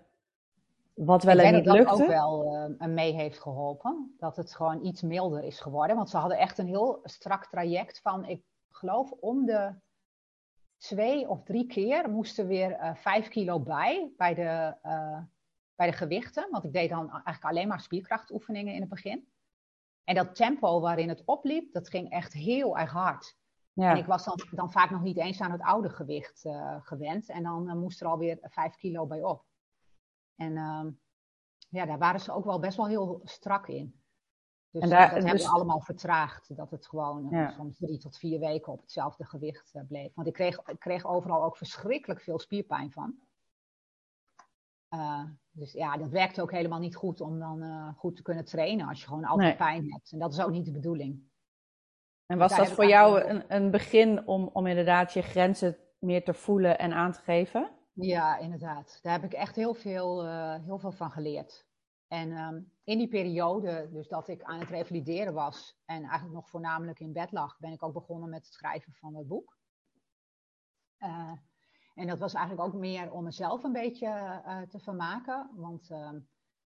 wat 1.05 1.23
wel 1.23 1.39
en 1.39 1.55
niet 1.55 1.65
dat 1.65 1.77
dat 1.77 2.01
ook 2.01 2.07
wel 2.07 2.55
uh, 2.79 2.87
mee 2.87 3.13
heeft 3.13 3.41
geholpen. 3.41 4.15
Dat 4.19 4.37
het 4.37 4.55
gewoon 4.55 4.85
iets 4.85 5.03
milder 5.03 5.45
is 5.45 5.61
geworden. 5.61 5.97
Want 5.97 6.11
ze 6.11 6.17
hadden 6.17 6.39
echt 6.39 6.59
een 6.59 6.67
heel 6.67 7.01
strak 7.03 7.47
traject 7.47 8.01
van, 8.01 8.25
ik 8.25 8.43
geloof, 8.71 9.11
om 9.11 9.47
de 9.47 9.75
twee 10.77 11.29
of 11.29 11.43
drie 11.43 11.67
keer 11.67 12.11
moesten 12.11 12.47
weer 12.47 12.71
uh, 12.71 12.95
vijf 12.95 13.29
kilo 13.29 13.61
bij, 13.61 14.13
bij 14.17 14.35
de, 14.35 14.75
uh, 14.83 15.19
bij 15.75 15.91
de 15.91 15.97
gewichten. 15.97 16.49
Want 16.51 16.65
ik 16.65 16.73
deed 16.73 16.91
dan 16.91 17.11
eigenlijk 17.11 17.45
alleen 17.45 17.69
maar 17.69 17.81
spierkrachtoefeningen 17.81 18.75
in 18.75 18.81
het 18.81 18.91
begin. 18.91 19.29
En 20.05 20.15
dat 20.15 20.35
tempo 20.35 20.81
waarin 20.81 21.09
het 21.09 21.25
opliep, 21.25 21.73
dat 21.73 21.89
ging 21.89 22.11
echt 22.11 22.33
heel 22.33 22.79
erg 22.79 22.93
hard. 22.93 23.39
Ja. 23.73 23.91
En 23.91 23.97
ik 23.97 24.07
was 24.07 24.25
dan, 24.25 24.41
dan 24.51 24.73
vaak 24.73 24.91
nog 24.91 25.03
niet 25.03 25.19
eens 25.19 25.41
aan 25.41 25.51
het 25.51 25.63
oude 25.63 25.89
gewicht 25.89 26.49
gewend. 26.83 27.29
En 27.29 27.43
dan 27.43 27.79
moest 27.79 28.01
er 28.01 28.07
alweer 28.07 28.39
vijf 28.43 28.77
kilo 28.77 29.07
bij 29.07 29.23
op. 29.23 29.45
En 30.41 30.53
uh, 30.53 30.87
ja, 31.69 31.87
daar 31.87 31.99
waren 31.99 32.21
ze 32.21 32.33
ook 32.33 32.45
wel 32.45 32.59
best 32.59 32.77
wel 32.77 32.87
heel 32.87 33.21
strak 33.25 33.69
in. 33.69 34.01
Dus 34.71 34.83
en 34.83 34.89
daar, 34.89 35.01
dat 35.01 35.11
hebben 35.11 35.31
we 35.31 35.37
dus- 35.37 35.49
allemaal 35.49 35.81
vertraagd. 35.81 36.57
Dat 36.57 36.71
het 36.71 36.87
gewoon 36.87 37.35
uh, 37.35 37.51
soms 37.51 37.79
drie 37.79 37.99
tot 37.99 38.19
vier 38.19 38.39
weken 38.39 38.73
op 38.73 38.81
hetzelfde 38.81 39.25
gewicht 39.25 39.75
uh, 39.75 39.83
bleef. 39.89 40.15
Want 40.15 40.29
ik 40.29 40.33
kreeg, 40.33 40.59
ik 40.67 40.79
kreeg 40.79 41.07
overal 41.07 41.45
ook 41.45 41.57
verschrikkelijk 41.57 42.21
veel 42.21 42.39
spierpijn 42.39 42.93
van. 42.93 43.15
Uh, 44.95 45.25
dus 45.51 45.73
ja, 45.73 45.97
dat 45.97 46.09
werkt 46.09 46.41
ook 46.41 46.51
helemaal 46.51 46.79
niet 46.79 46.97
goed 46.97 47.21
om 47.21 47.39
dan 47.39 47.95
goed 47.97 48.17
te 48.17 48.23
kunnen 48.23 48.45
trainen 48.45 48.89
als 48.89 49.01
je 49.01 49.07
gewoon 49.07 49.25
altijd 49.25 49.49
nee. 49.49 49.57
pijn 49.57 49.93
hebt. 49.93 50.13
En 50.13 50.19
dat 50.19 50.33
is 50.33 50.41
ook 50.41 50.51
niet 50.51 50.65
de 50.65 50.73
bedoeling. 50.73 51.29
En 52.27 52.39
was 52.39 52.57
dus 52.57 52.59
dat 52.59 52.71
voor 52.71 52.87
jou 52.87 53.21
een, 53.21 53.45
een 53.49 53.71
begin 53.71 54.27
om, 54.27 54.51
om 54.53 54.67
inderdaad 54.67 55.13
je 55.13 55.23
grenzen 55.23 55.77
meer 55.99 56.25
te 56.25 56.35
voelen 56.35 56.79
en 56.79 56.93
aan 56.93 57.13
te 57.13 57.21
geven? 57.21 57.71
Ja, 58.01 58.39
inderdaad. 58.39 58.99
Daar 59.03 59.13
heb 59.13 59.25
ik 59.25 59.33
echt 59.33 59.57
heel 59.57 59.75
veel, 59.75 60.27
uh, 60.27 60.55
heel 60.55 60.79
veel 60.79 60.93
van 60.93 61.11
geleerd. 61.11 61.69
En 62.07 62.31
um, 62.31 62.73
in 62.85 62.99
die 62.99 63.09
periode, 63.09 63.89
dus 63.93 64.09
dat 64.09 64.29
ik 64.29 64.43
aan 64.43 64.59
het 64.59 64.69
revalideren 64.69 65.35
was 65.35 65.81
en 65.85 66.03
eigenlijk 66.03 66.33
nog 66.33 66.49
voornamelijk 66.49 67.01
in 67.01 67.13
bed 67.13 67.33
lag, 67.33 67.59
ben 67.59 67.73
ik 67.73 67.83
ook 67.83 67.93
begonnen 67.93 68.31
met 68.31 68.45
het 68.45 68.55
schrijven 68.55 68.93
van 68.93 69.17
het 69.17 69.27
boek. 69.27 69.59
Uh, 70.99 71.33
en 71.95 72.07
dat 72.07 72.19
was 72.19 72.35
eigenlijk 72.35 72.67
ook 72.67 72.81
meer 72.81 73.13
om 73.13 73.25
mezelf 73.25 73.63
een 73.63 73.73
beetje 73.73 74.07
uh, 74.47 74.63
te 74.63 74.79
vermaken. 74.79 75.51
Want 75.55 75.91
uh, 75.91 76.13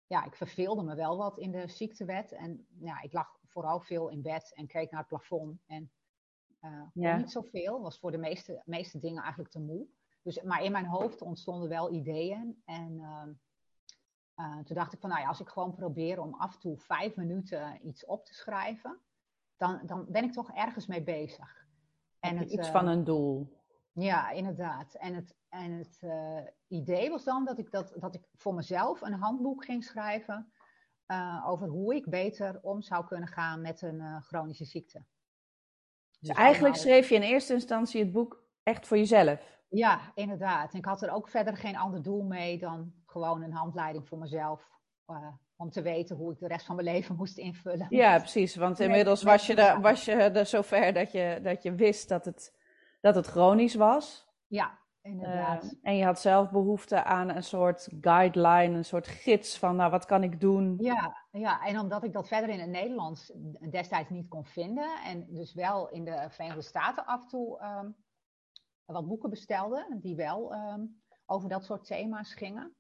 ja, 0.07 0.25
ik 0.25 0.35
verveelde 0.35 0.83
me 0.83 0.95
wel 0.95 1.17
wat 1.17 1.39
in 1.39 1.51
de 1.51 1.69
ziektewet. 1.69 2.33
En 2.33 2.67
ja, 2.81 3.01
ik 3.01 3.13
lag 3.13 3.39
vooral 3.45 3.81
veel 3.81 4.09
in 4.09 4.23
bed 4.23 4.53
en 4.55 4.67
keek 4.67 4.91
naar 4.91 5.01
het 5.01 5.09
plafond. 5.09 5.63
En 5.67 5.93
ja. 6.93 7.17
niet 7.17 7.31
zoveel, 7.31 7.81
was 7.81 7.99
voor 7.99 8.11
de 8.11 8.19
meeste, 8.19 8.63
meeste 8.65 8.99
dingen 8.99 9.23
eigenlijk 9.23 9.53
te 9.53 9.61
moe. 9.61 9.87
Dus, 10.29 10.43
maar 10.43 10.63
in 10.63 10.73
mijn 10.73 10.87
hoofd 10.87 11.23
ontstonden 11.23 11.69
wel 11.69 11.93
ideeën. 11.93 12.63
En 12.65 12.99
uh, 14.37 14.59
toen 14.59 14.77
dacht 14.77 14.93
ik 14.93 15.01
van, 15.01 15.11
nou 15.11 15.23
ja, 15.23 15.29
als 15.29 15.41
ik 15.41 15.49
gewoon 15.49 15.75
probeer 15.75 16.21
om 16.21 16.35
af 16.35 16.55
en 16.55 16.61
toe 16.61 16.79
vijf 16.79 17.17
minuten 17.17 17.87
iets 17.87 18.05
op 18.05 18.25
te 18.25 18.35
schrijven, 18.35 19.01
dan, 19.57 19.81
dan 19.87 20.07
ben 20.09 20.25
ik 20.25 20.33
toch 20.33 20.51
ergens 20.53 20.87
mee 20.87 21.03
bezig. 21.03 21.67
En 22.21 22.37
het, 22.37 22.51
iets 22.51 22.67
uh, 22.67 22.73
van 22.73 22.87
een 22.87 23.05
doel. 23.05 23.57
Ja, 23.93 24.31
inderdaad. 24.31 24.95
En 24.95 25.15
het, 25.15 25.35
en 25.49 25.73
het 25.73 26.01
uh, 26.05 26.41
idee 26.67 27.11
was 27.11 27.25
dan 27.25 27.45
dat 27.45 27.59
ik, 27.59 27.71
dat, 27.71 27.93
dat 27.97 28.15
ik 28.15 28.29
voor 28.35 28.55
mezelf 28.55 29.01
een 29.01 29.13
handboek 29.13 29.65
ging 29.65 29.85
schrijven 29.85 30.53
over 31.47 31.69
hoe 31.69 31.95
ik 31.95 32.09
beter 32.09 32.59
om 32.63 32.83
zou 32.83 33.07
kunnen 33.07 33.29
gaan 33.29 33.61
met 33.61 33.83
een 33.83 34.23
chronische 34.23 34.65
ziekte. 34.65 35.05
Dus, 36.19 36.29
dus 36.29 36.37
eigenlijk 36.37 36.77
schreef 36.77 37.09
je 37.09 37.15
in 37.15 37.23
eerste 37.23 37.53
instantie 37.53 38.03
het 38.03 38.13
boek 38.13 38.43
echt 38.63 38.87
voor 38.87 38.97
jezelf? 38.97 39.58
Ja, 39.69 40.01
inderdaad. 40.15 40.73
En 40.73 40.79
ik 40.79 40.85
had 40.85 41.03
er 41.03 41.13
ook 41.13 41.29
verder 41.29 41.57
geen 41.57 41.77
ander 41.77 42.03
doel 42.03 42.23
mee 42.23 42.59
dan 42.59 42.93
gewoon 43.07 43.43
een 43.43 43.53
handleiding 43.53 44.09
voor 44.09 44.19
mezelf. 44.19 44.69
Uh, 45.07 45.29
om 45.57 45.71
te 45.71 45.83
weten 45.83 46.17
hoe 46.17 46.33
ik 46.33 46.39
de 46.39 46.47
rest 46.47 46.67
van 46.67 46.75
mijn 46.75 46.89
leven 46.89 47.17
moest 47.17 47.39
invullen. 47.39 47.87
Ja, 47.89 48.19
precies. 48.19 48.57
Want 48.57 48.81
inmiddels 48.81 49.23
was 49.23 49.47
je, 49.47 49.55
er, 49.55 49.81
was 49.81 50.05
je 50.05 50.13
er 50.13 50.47
zover 50.47 50.93
dat 50.93 51.13
je, 51.13 51.41
dat 51.43 51.63
je 51.63 51.75
wist 51.75 52.09
dat 52.09 52.25
het, 52.25 52.59
dat 53.01 53.15
het 53.15 53.27
chronisch 53.27 53.75
was. 53.75 54.27
Ja, 54.47 54.79
inderdaad. 55.03 55.65
Uh, 55.65 55.71
en 55.83 55.97
je 55.97 56.05
had 56.05 56.21
zelf 56.21 56.51
behoefte 56.51 57.05
aan 57.05 57.29
een 57.29 57.43
soort 57.43 57.89
guideline, 58.01 58.77
een 58.77 58.85
soort 58.85 59.07
gids 59.07 59.59
van, 59.59 59.77
nou, 59.77 59.91
wat 59.91 60.05
kan 60.05 60.23
ik 60.23 60.41
doen? 60.41 60.77
Ja, 60.79 61.17
ja, 61.31 61.67
en 61.67 61.79
omdat 61.79 62.05
ik 62.05 62.13
dat 62.13 62.29
verder 62.29 62.51
in 62.51 62.61
het 62.61 62.71
Nederlands 62.71 63.33
destijds 63.71 64.11
niet 64.11 64.29
kon 64.29 64.45
vinden. 64.45 64.89
En 65.05 65.27
dus 65.29 65.55
wel 65.55 65.89
in 65.89 66.05
de 66.05 66.27
Verenigde 66.29 66.63
Staten 66.63 67.07
af 67.07 67.23
en 67.23 67.29
toe 67.29 67.63
um, 67.63 67.97
wat 68.93 69.09
boeken 69.09 69.31
bestelde 69.31 69.97
die 70.01 70.17
wel 70.17 70.55
um, 70.55 71.03
over 71.27 71.49
dat 71.49 71.65
soort 71.65 71.85
thema's 71.85 72.35
gingen. 72.35 72.77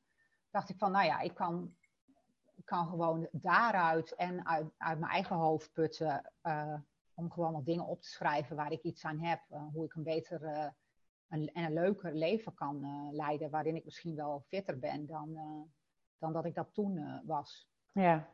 Dacht 0.50 0.68
ik 0.68 0.78
van, 0.78 0.92
nou 0.92 1.06
ja, 1.06 1.20
ik 1.20 1.34
kan, 1.34 1.76
kan 2.64 2.88
gewoon 2.88 3.28
daaruit 3.32 4.14
en 4.14 4.46
uit, 4.46 4.72
uit 4.76 4.98
mijn 4.98 5.12
eigen 5.12 5.36
hoofd 5.36 5.72
putten. 5.72 6.32
Uh, 6.42 6.74
om 7.14 7.30
gewoon 7.30 7.52
wat 7.52 7.64
dingen 7.64 7.86
op 7.86 8.00
te 8.00 8.08
schrijven 8.08 8.56
waar 8.56 8.72
ik 8.72 8.82
iets 8.82 9.04
aan 9.04 9.18
heb. 9.18 9.40
Uh, 9.50 9.62
hoe 9.72 9.84
ik 9.84 9.94
een 9.94 10.02
beter 10.02 10.42
uh, 10.42 10.66
een, 11.28 11.52
en 11.52 11.64
een 11.64 11.72
leuker 11.72 12.14
leven 12.14 12.54
kan 12.54 13.08
leiden. 13.12 13.50
Waarin 13.50 13.76
ik 13.76 13.84
misschien 13.84 14.16
wel 14.16 14.44
fitter 14.46 14.78
ben 14.78 15.06
dan, 15.06 15.38
dan 16.18 16.32
dat 16.32 16.44
ik 16.44 16.54
dat 16.54 16.74
toen 16.74 17.22
was. 17.24 17.68
Ja. 17.92 18.28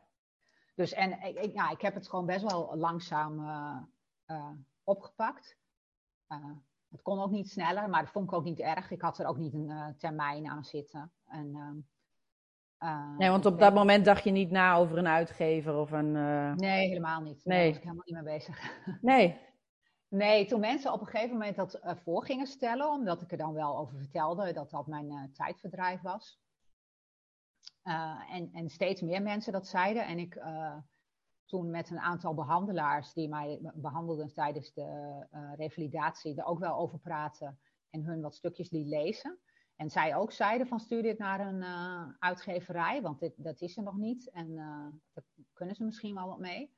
Dus 0.75 0.93
en 0.93 1.21
ik, 1.21 1.53
ja, 1.53 1.69
ik 1.69 1.81
heb 1.81 1.93
het 1.93 2.09
gewoon 2.09 2.25
best 2.25 2.51
wel 2.51 2.77
langzaam 2.77 3.47
opgepakt. 4.83 5.57
Het 6.95 7.03
kon 7.03 7.21
ook 7.21 7.31
niet 7.31 7.49
sneller, 7.49 7.89
maar 7.89 8.01
dat 8.01 8.11
vond 8.11 8.25
ik 8.25 8.33
ook 8.33 8.43
niet 8.43 8.59
erg. 8.59 8.91
Ik 8.91 9.01
had 9.01 9.19
er 9.19 9.25
ook 9.25 9.37
niet 9.37 9.53
een 9.53 9.69
uh, 9.69 9.87
termijn 9.97 10.47
aan 10.47 10.63
zitten. 10.63 11.11
En, 11.27 11.47
uh, 12.79 13.17
nee, 13.17 13.29
want 13.29 13.45
op 13.45 13.59
dat 13.59 13.73
moment 13.73 14.05
dacht 14.05 14.23
je 14.23 14.31
niet 14.31 14.51
na 14.51 14.75
over 14.75 14.97
een 14.97 15.07
uitgever 15.07 15.75
of 15.75 15.91
een. 15.91 16.15
Uh... 16.15 16.53
Nee, 16.53 16.87
helemaal 16.87 17.21
niet. 17.21 17.45
Nee. 17.45 17.57
Daar 17.57 17.67
was 17.67 17.75
ik 17.75 17.83
helemaal 17.83 18.03
niet 18.05 18.15
mee 18.15 18.33
bezig. 18.33 18.59
Nee. 19.01 19.39
nee, 20.07 20.45
toen 20.45 20.59
mensen 20.59 20.93
op 20.93 20.99
een 20.99 21.07
gegeven 21.07 21.37
moment 21.37 21.55
dat 21.55 21.79
voor 22.03 22.25
gingen 22.25 22.47
stellen, 22.47 22.89
omdat 22.89 23.21
ik 23.21 23.31
er 23.31 23.37
dan 23.37 23.53
wel 23.53 23.77
over 23.77 23.97
vertelde 23.97 24.53
dat 24.53 24.69
dat 24.69 24.87
mijn 24.87 25.31
tijdverdrijf 25.33 26.01
was. 26.01 26.39
en, 28.29 28.49
en 28.53 28.69
steeds 28.69 29.01
meer 29.01 29.21
mensen 29.21 29.53
dat 29.53 29.67
zeiden. 29.67 30.05
En 30.05 30.19
ik 30.19 30.35
toen 31.45 31.69
met 31.69 31.89
een 31.89 31.99
aantal 31.99 32.33
behandelaars 32.33 33.13
die 33.13 33.29
mij 33.29 33.59
behandelden 33.73 34.33
tijdens 34.33 34.73
de 34.73 35.25
uh, 35.31 35.51
revalidatie 35.55 36.35
er 36.35 36.45
ook 36.45 36.59
wel 36.59 36.75
over 36.75 36.99
praten 36.99 37.59
en 37.89 38.03
hun 38.03 38.21
wat 38.21 38.35
stukjes 38.35 38.69
liet 38.69 38.87
lezen. 38.87 39.39
En 39.75 39.89
zij 39.89 40.15
ook 40.15 40.31
zeiden 40.31 40.67
van 40.67 40.79
stuur 40.79 41.01
dit 41.01 41.17
naar 41.17 41.39
een 41.39 41.61
uh, 41.61 42.07
uitgeverij, 42.19 43.01
want 43.01 43.19
dit, 43.19 43.43
dat 43.43 43.61
is 43.61 43.77
er 43.77 43.83
nog 43.83 43.97
niet 43.97 44.29
en 44.29 44.49
uh, 44.49 44.87
daar 45.13 45.23
kunnen 45.53 45.75
ze 45.75 45.83
misschien 45.83 46.15
wel 46.15 46.27
wat 46.27 46.39
mee. 46.39 46.73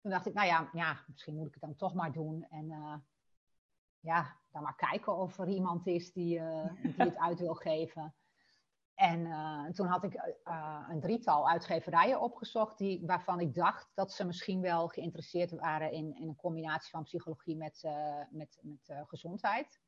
Toen 0.00 0.10
dacht 0.10 0.26
ik, 0.26 0.34
nou 0.34 0.46
ja, 0.46 0.70
ja 0.72 1.04
misschien 1.08 1.34
moet 1.34 1.46
ik 1.46 1.52
het 1.52 1.62
dan 1.62 1.76
toch 1.76 1.94
maar 1.94 2.12
doen 2.12 2.46
en 2.50 2.66
ja, 4.00 4.36
dan 4.50 4.62
maar 4.62 4.76
kijken 4.76 5.16
of 5.16 5.38
er 5.38 5.48
iemand 5.48 5.86
is 5.86 6.12
die, 6.12 6.40
die 6.82 6.94
het 6.96 7.16
uit 7.26 7.38
wil 7.38 7.54
geven. 7.54 8.14
En 8.98 9.20
uh, 9.20 9.64
toen 9.64 9.86
had 9.86 10.04
ik 10.04 10.14
uh, 10.14 10.86
een 10.88 11.00
drietal 11.00 11.48
uitgeverijen 11.48 12.20
opgezocht 12.20 12.78
die, 12.78 13.06
waarvan 13.06 13.40
ik 13.40 13.54
dacht 13.54 13.90
dat 13.94 14.12
ze 14.12 14.24
misschien 14.24 14.60
wel 14.60 14.88
geïnteresseerd 14.88 15.50
waren 15.50 15.92
in, 15.92 16.16
in 16.16 16.28
een 16.28 16.36
combinatie 16.36 16.90
van 16.90 17.02
psychologie 17.02 17.56
met, 17.56 17.82
uh, 17.84 18.16
met, 18.30 18.58
met 18.62 19.06
gezondheid. 19.06 19.80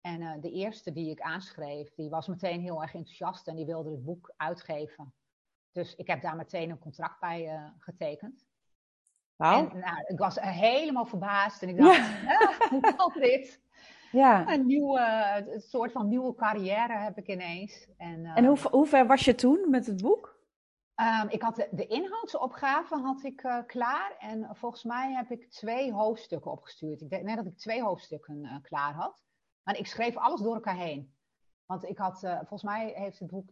En 0.00 0.40
de 0.40 0.50
eerste 0.50 0.92
die 0.92 1.10
ik 1.10 1.20
aanschreef, 1.20 1.94
die 1.94 2.10
was 2.10 2.26
meteen 2.26 2.60
heel 2.60 2.82
erg 2.82 2.94
enthousiast 2.94 3.48
en 3.48 3.56
die 3.56 3.66
wilde 3.66 3.90
het 3.90 4.04
boek 4.04 4.34
uitgeven. 4.36 5.14
Dus 5.72 5.94
ik 5.94 6.06
heb 6.06 6.22
daar 6.22 6.36
meteen 6.36 6.70
een 6.70 6.78
contract 6.78 7.20
bij 7.20 7.72
getekend. 7.78 8.46
Wow. 9.36 9.52
En 9.52 9.78
nou, 9.78 10.04
ik 10.06 10.18
was 10.18 10.40
helemaal 10.40 11.06
verbaasd 11.06 11.62
en 11.62 11.68
ik 11.68 11.76
dacht, 11.80 11.96
ja. 11.96 12.38
ah, 12.38 12.70
hoe 12.70 12.80
kan 12.80 13.12
dit? 13.20 13.60
Ja. 14.16 14.52
Een 14.52 14.66
nieuwe, 14.66 15.00
een 15.48 15.60
soort 15.60 15.92
van 15.92 16.08
nieuwe 16.08 16.34
carrière 16.34 16.98
heb 16.98 17.18
ik 17.18 17.28
ineens. 17.28 17.88
En, 17.96 18.24
en 18.24 18.44
hoe, 18.44 18.56
ehm, 18.56 18.68
hoe 18.70 18.86
ver 18.86 19.06
was 19.06 19.24
je 19.24 19.34
toen 19.34 19.70
met 19.70 19.86
het 19.86 20.02
boek? 20.02 20.34
Um, 21.00 21.28
ik 21.28 21.42
had 21.42 21.56
de, 21.56 21.68
de 21.70 21.86
inhoudsopgave 21.86 22.96
had 22.96 23.24
ik 23.24 23.42
uh, 23.42 23.58
klaar 23.66 24.16
en 24.18 24.48
volgens 24.52 24.84
mij 24.84 25.12
heb 25.12 25.30
ik 25.30 25.50
twee 25.50 25.92
hoofdstukken 25.92 26.50
opgestuurd. 26.50 27.00
Ik 27.00 27.10
denk 27.10 27.22
net 27.22 27.36
dat 27.36 27.46
ik 27.46 27.58
twee 27.58 27.82
hoofdstukken 27.82 28.44
uh, 28.44 28.56
klaar 28.62 28.92
had. 28.94 29.24
Maar 29.62 29.78
ik 29.78 29.86
schreef 29.86 30.16
alles 30.16 30.40
door 30.40 30.54
elkaar 30.54 30.76
heen. 30.76 31.14
Want 31.66 31.84
ik 31.84 31.98
had, 31.98 32.22
uh, 32.22 32.36
volgens 32.36 32.62
mij 32.62 32.92
heeft 32.94 33.18
het 33.18 33.30
boek, 33.30 33.50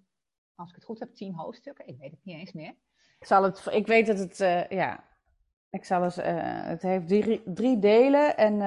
als 0.55 0.69
ik 0.69 0.75
het 0.75 0.85
goed 0.85 0.99
heb, 0.99 1.15
tien 1.15 1.35
hoofdstukken. 1.35 1.87
Ik 1.87 1.99
weet 1.99 2.11
het 2.11 2.25
niet 2.25 2.37
eens 2.37 2.53
meer. 2.53 2.75
Ik, 3.19 3.27
zal 3.27 3.43
het, 3.43 3.67
ik 3.71 3.87
weet 3.87 4.07
dat 4.07 4.19
het, 4.19 4.37
ja, 4.69 5.05
ik 5.71 5.85
zal 5.85 6.03
het, 6.03 6.17
het 6.67 6.83
heeft 6.83 7.09
drie, 7.09 7.43
drie 7.45 7.79
delen 7.79 8.37
en 8.37 8.61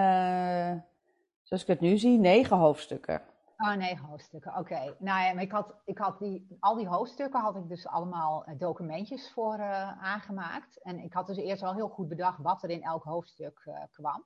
zoals 1.48 1.62
ik 1.62 1.68
het 1.68 1.80
nu 1.80 1.98
zie, 1.98 2.20
negen 2.20 2.58
hoofdstukken. 2.58 3.22
Oh 3.58 3.74
nee, 3.74 4.00
hoofdstukken. 4.00 4.56
Oké. 4.58 4.96
Nou 5.00 5.24
ja, 5.24 5.34
maar 5.34 5.44
ik 5.44 5.52
had, 5.52 5.76
ik 5.86 5.98
had 5.98 6.20
die, 6.20 6.58
al 6.60 6.76
die 6.76 6.88
hoofdstukken 6.88 7.42
had 7.42 7.56
ik 7.56 7.68
dus 7.68 7.88
allemaal 7.88 8.46
eh, 8.46 8.58
documentjes 8.58 9.32
voor 9.32 9.58
uh, 9.58 10.04
aangemaakt. 10.04 10.82
En 10.82 11.00
ik 11.00 11.14
had 11.14 11.28
dus 11.28 11.38
eerst 11.38 11.64
al 11.64 11.74
heel 11.74 11.90
goed 11.90 12.08
bedacht 12.08 12.42
wat 12.42 12.64
er 12.64 12.70
in 12.70 12.84
elk 12.84 13.04
hoofdstuk 13.04 13.62
uh, 13.66 13.84
kwam. 13.92 14.26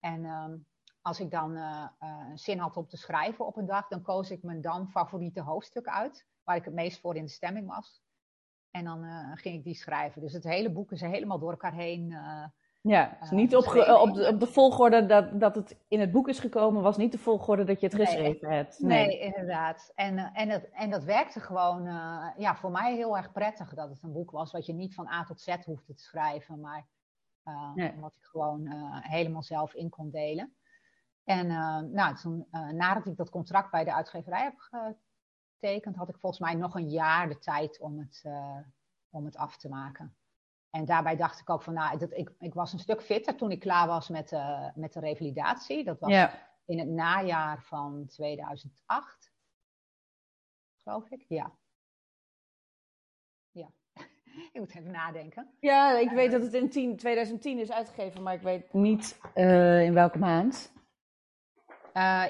En 0.00 0.24
um, 0.24 0.66
als 1.02 1.20
ik 1.20 1.30
dan 1.30 1.58
zin 2.34 2.58
had 2.58 2.76
om 2.76 2.88
te 2.88 2.96
schrijven 2.96 3.46
op 3.46 3.56
een 3.56 3.66
dag, 3.66 3.88
dan 3.88 4.02
koos 4.02 4.30
ik 4.30 4.42
mijn 4.42 4.60
dan 4.60 4.88
favoriete 4.90 5.40
hoofdstuk 5.40 5.86
uit, 5.86 6.26
waar 6.44 6.56
ik 6.56 6.64
het 6.64 6.74
meest 6.74 7.00
voor 7.00 7.16
in 7.16 7.24
de 7.24 7.30
stemming 7.30 7.66
was. 7.66 8.02
En 8.70 8.84
dan 8.84 9.04
ging 9.36 9.54
ik 9.54 9.64
die 9.64 9.74
schrijven. 9.74 10.20
Dus 10.20 10.32
het 10.32 10.44
hele 10.44 10.70
boek 10.70 10.92
is 10.92 11.00
helemaal 11.00 11.38
door 11.38 11.50
elkaar 11.50 11.72
heen 11.72 12.14
ja, 12.88 13.16
dus 13.20 13.30
niet 13.30 13.56
op, 13.56 13.66
op, 13.66 14.14
de, 14.14 14.28
op 14.28 14.40
de 14.40 14.46
volgorde 14.46 15.06
dat, 15.06 15.40
dat 15.40 15.54
het 15.54 15.76
in 15.88 16.00
het 16.00 16.12
boek 16.12 16.28
is 16.28 16.38
gekomen, 16.38 16.82
was 16.82 16.96
niet 16.96 17.12
de 17.12 17.18
volgorde 17.18 17.64
dat 17.64 17.80
je 17.80 17.86
het 17.86 17.94
geschreven 17.94 18.50
hebt. 18.50 18.78
Nee, 18.78 19.06
nee 19.06 19.18
inderdaad. 19.18 19.92
En, 19.94 20.18
eh, 20.18 20.40
en, 20.40 20.48
het, 20.48 20.70
en 20.70 20.90
dat 20.90 21.04
werkte 21.04 21.40
gewoon 21.40 21.86
uh, 21.86 22.26
ja, 22.36 22.56
voor 22.56 22.70
mij 22.70 22.94
heel 22.94 23.16
erg 23.16 23.32
prettig 23.32 23.74
dat 23.74 23.88
het 23.88 24.02
een 24.02 24.12
boek 24.12 24.30
was 24.30 24.52
wat 24.52 24.66
je 24.66 24.72
niet 24.72 24.94
van 24.94 25.08
A 25.08 25.24
tot 25.24 25.40
Z 25.40 25.56
hoefde 25.64 25.94
te 25.94 26.02
schrijven, 26.02 26.60
maar 26.60 26.86
uh, 27.44 27.88
wat 28.00 28.14
ik 28.14 28.24
gewoon 28.24 28.68
helemaal 29.00 29.42
zelf 29.42 29.74
in 29.74 29.88
kon 29.88 30.10
delen. 30.10 30.52
En 31.24 31.46
nou, 31.92 32.14
toen, 32.14 32.46
nadat 32.50 33.06
ik 33.06 33.16
dat 33.16 33.30
contract 33.30 33.70
bij 33.70 33.84
de 33.84 33.94
uitgeverij 33.94 34.42
heb 34.42 34.54
getekend, 35.58 35.96
had 35.96 36.08
ik 36.08 36.18
volgens 36.18 36.40
mij 36.40 36.54
nog 36.54 36.74
een 36.74 36.88
jaar 36.90 37.28
de 37.28 37.38
tijd 37.38 37.80
om 37.80 37.98
het, 37.98 38.24
om 39.10 39.24
het 39.24 39.36
af 39.36 39.56
te 39.56 39.68
maken. 39.68 40.16
En 40.70 40.84
daarbij 40.84 41.16
dacht 41.16 41.40
ik 41.40 41.50
ook 41.50 41.62
van, 41.62 41.74
nou, 41.74 41.98
dat, 41.98 42.12
ik, 42.12 42.32
ik 42.38 42.54
was 42.54 42.72
een 42.72 42.78
stuk 42.78 43.02
fitter 43.02 43.36
toen 43.36 43.50
ik 43.50 43.60
klaar 43.60 43.86
was 43.86 44.08
met, 44.08 44.32
uh, 44.32 44.68
met 44.74 44.92
de 44.92 45.00
revalidatie. 45.00 45.84
Dat 45.84 46.00
was 46.00 46.30
in 46.64 46.78
het 46.78 46.88
najaar 46.88 47.62
van 47.62 48.06
2008, 48.06 49.32
geloof 50.76 51.10
ik. 51.10 51.24
Ja. 51.28 51.52
Ja, 53.50 53.70
ik 54.52 54.60
moet 54.60 54.74
even 54.74 54.90
nadenken. 54.90 55.50
Ja, 55.60 55.98
ik 55.98 56.10
weet 56.10 56.30
dat 56.30 56.42
het 56.42 56.54
in 56.54 56.70
10, 56.70 56.96
2010 56.96 57.58
is 57.58 57.70
uitgegeven, 57.70 58.22
maar 58.22 58.34
ik 58.34 58.42
weet 58.42 58.72
niet 58.72 59.20
uh, 59.34 59.84
in 59.84 59.94
welke 59.94 60.18
maand. 60.18 60.72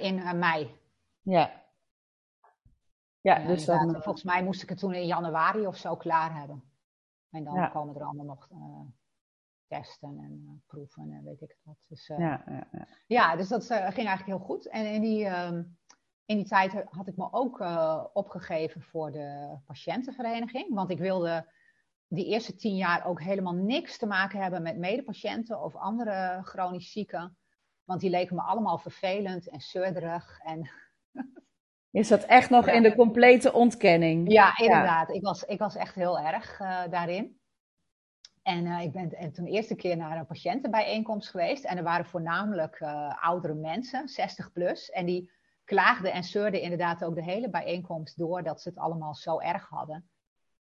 In 0.00 0.38
mei. 0.38 0.76
Ja. 1.22 1.66
Ja, 3.20 3.46
dus. 3.46 3.64
Volgens 3.64 4.22
mij 4.22 4.44
moest 4.44 4.62
ik 4.62 4.68
het 4.68 4.78
toen 4.78 4.94
in 4.94 5.06
januari 5.06 5.66
of 5.66 5.76
zo 5.76 5.96
klaar 5.96 6.34
hebben. 6.34 6.67
En 7.30 7.44
dan 7.44 7.70
komen 7.70 7.94
er 7.94 8.02
allemaal 8.02 8.24
nog 8.24 8.48
uh, 8.52 8.80
testen 9.66 10.18
en 10.18 10.42
uh, 10.44 10.50
proeven 10.66 11.12
en 11.12 11.24
weet 11.24 11.40
ik 11.40 11.56
wat. 11.62 11.76
Dus, 11.86 12.08
uh, 12.08 12.18
ja, 12.18 12.42
ja, 12.46 12.68
ja. 12.72 12.86
ja, 13.06 13.36
dus 13.36 13.48
dat 13.48 13.66
ging 13.66 13.78
eigenlijk 13.82 14.26
heel 14.26 14.38
goed. 14.38 14.68
En 14.68 14.92
in 14.92 15.00
die, 15.00 15.24
ehm, 15.24 15.62
in 16.24 16.36
die 16.36 16.46
tijd 16.46 16.72
had 16.84 17.08
ik 17.08 17.16
me 17.16 17.32
ook 17.32 17.60
opgegeven 18.12 18.82
voor 18.82 19.12
de 19.12 19.58
patiëntenvereniging. 19.66 20.74
Want 20.74 20.90
ik 20.90 20.98
wilde 20.98 21.52
die 22.06 22.26
eerste 22.26 22.54
tien 22.54 22.76
jaar 22.76 23.06
ook 23.06 23.20
helemaal 23.22 23.54
niks 23.54 23.98
te 23.98 24.06
maken 24.06 24.40
hebben 24.42 24.62
met 24.62 24.78
medepatiënten 24.78 25.62
of 25.62 25.76
andere 25.76 26.40
chronisch 26.42 26.92
zieken. 26.92 27.36
Want 27.84 28.00
die 28.00 28.10
leken 28.10 28.36
me 28.36 28.42
allemaal 28.42 28.78
vervelend 28.78 29.48
en 29.48 29.60
zeurderig 29.60 30.38
en 30.38 30.70
Je 31.90 32.02
zat 32.02 32.24
echt 32.24 32.50
nog 32.50 32.68
in 32.68 32.82
de 32.82 32.94
complete 32.94 33.52
ontkenning. 33.52 34.32
Ja, 34.32 34.58
inderdaad. 34.58 35.10
Ik, 35.10 35.22
was, 35.22 35.44
ik 35.44 35.58
was 35.58 35.76
echt 35.76 35.94
heel 35.94 36.18
erg 36.18 36.60
uh, 36.60 36.82
daarin. 36.90 37.40
En 38.42 38.64
uh, 38.64 38.82
ik 38.82 38.92
ben 38.92 39.10
en 39.10 39.32
toen 39.32 39.44
de 39.44 39.50
eerste 39.50 39.74
keer 39.74 39.96
naar 39.96 40.18
een 40.18 40.26
patiëntenbijeenkomst 40.26 41.30
geweest. 41.30 41.64
En 41.64 41.76
er 41.76 41.82
waren 41.82 42.06
voornamelijk 42.06 42.80
uh, 42.80 43.24
oudere 43.24 43.54
mensen, 43.54 44.08
60 44.08 44.52
plus. 44.52 44.90
En 44.90 45.06
die 45.06 45.30
klaagden 45.64 46.12
en 46.12 46.24
zeurden 46.24 46.60
inderdaad 46.60 47.04
ook 47.04 47.14
de 47.14 47.24
hele 47.24 47.50
bijeenkomst 47.50 48.18
door 48.18 48.42
dat 48.42 48.60
ze 48.60 48.68
het 48.68 48.78
allemaal 48.78 49.14
zo 49.14 49.38
erg 49.38 49.68
hadden. 49.68 50.08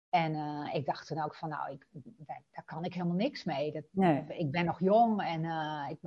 En 0.08 0.34
ik 0.72 0.86
dacht 0.86 1.06
toen 1.06 1.22
ook 1.22 1.34
van, 1.34 1.48
nou, 1.48 1.72
ik, 1.72 1.86
daar, 2.02 2.42
daar 2.50 2.64
kan 2.64 2.84
ik 2.84 2.94
helemaal 2.94 3.16
niks 3.16 3.44
mee. 3.44 3.72
Dat, 3.72 3.84
nee. 3.90 4.24
Ik 4.28 4.50
ben 4.50 4.64
nog 4.64 4.80
jong 4.80 5.22
en 5.22 5.44
ik 5.90 5.98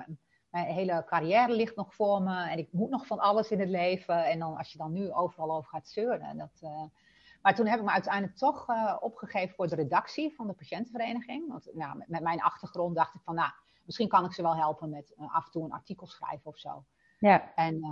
mijn 0.54 0.66
hele 0.66 1.04
carrière 1.06 1.54
ligt 1.54 1.76
nog 1.76 1.94
voor 1.94 2.22
me 2.22 2.50
en 2.50 2.58
ik 2.58 2.68
moet 2.72 2.90
nog 2.90 3.08
van 3.08 3.20
alles 3.20 3.52
in 3.52 3.60
het 3.60 3.70
leven. 3.70 4.26
En 4.26 4.40
dan 4.40 4.58
als 4.58 4.72
je 4.72 4.78
dan 4.78 4.92
nu 4.92 5.12
overal 5.12 5.56
over 5.56 5.70
gaat 5.70 5.88
zeuren. 5.88 6.38
Dat, 6.38 6.60
uh... 6.62 6.84
Maar 7.42 7.56
toen 7.56 7.68
heb 7.68 7.80
ik 7.80 7.86
me 7.86 7.92
uiteindelijk 7.92 8.38
toch 8.38 8.70
uh, 8.70 8.98
opgegeven 9.00 9.56
voor 9.56 9.68
de 9.68 9.76
redactie 9.76 10.36
van 10.36 10.48
de 10.48 10.54
patiëntenvereniging. 10.54 11.50
Want 11.50 11.70
nou, 11.74 11.98
met, 11.98 12.08
met, 12.08 12.22
mijn 12.22 12.42
achtergrond 12.42 12.96
dacht 12.96 13.16
ik 13.16 13.22
van, 13.24 13.36
nou, 13.36 13.52
misschien 13.86 14.08
kan 14.08 14.26
ik 14.26 14.34
ze 14.34 14.42
wel 14.42 14.56
helpen 14.56 14.90
met 14.90 15.14
uh, 15.20 15.36
af 15.36 15.46
en 15.46 15.52
toe 15.52 15.64
een 15.64 15.72
artikel 15.72 16.08
schrijven 16.08 16.46
of 16.46 16.58
zo. 16.58 16.86
Ja. 17.20 17.54
En 17.56 17.84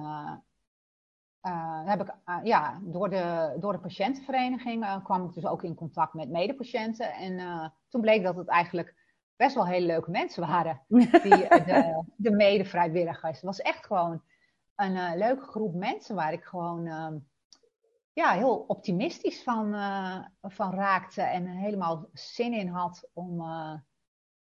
heb 1.86 2.02
ik, 2.02 2.16
ja, 2.44 2.80
door 2.84 3.10
de, 3.10 3.56
door 3.60 3.74
de 3.74 3.80
patiëntenvereniging 3.80 5.04
kwam 5.04 5.26
ik 5.26 5.34
dus 5.34 5.46
ook 5.46 5.64
in 5.64 5.76
contact 5.76 6.14
met 6.14 6.30
medepatiënten. 6.30 7.14
En 7.14 7.74
toen 7.90 8.02
bleek 8.02 8.24
dat 8.24 8.36
het 8.36 8.48
eigenlijk 8.48 9.01
best 9.42 9.56
wel 9.56 9.68
hele 9.68 9.86
leuke 9.86 10.12
mensen 10.12 10.48
waren. 10.48 10.82
Die, 10.88 11.48
eh, 11.48 11.66
de, 11.66 12.04
de 12.16 12.32
mede-vrijwilligers. 12.32 13.36
Het 13.36 13.46
was 13.46 13.62
echt 13.62 13.86
gewoon 13.86 14.24
een 14.76 14.96
uh, 14.96 15.12
leuke 15.16 15.44
groep 15.44 15.74
mensen 15.74 16.16
waar 16.16 16.34
ik 16.34 16.44
gewoon 16.44 16.86
uh, 16.86 17.12
ja, 18.14 18.32
heel 18.32 18.58
optimistisch 18.58 19.44
van, 19.44 19.74
uh, 19.74 20.26
van 20.42 20.74
raakte. 20.74 21.22
En 21.22 21.46
helemaal 21.46 22.10
zin 22.14 22.54
in 22.54 22.68
had 22.68 23.10
om, 23.14 23.44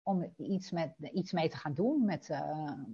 om 0.03 0.33
iets, 0.37 0.71
met, 0.71 0.95
iets 0.99 1.33
mee 1.33 1.49
te 1.49 1.57
gaan 1.57 1.75
doen. 1.75 2.05
Met, 2.05 2.41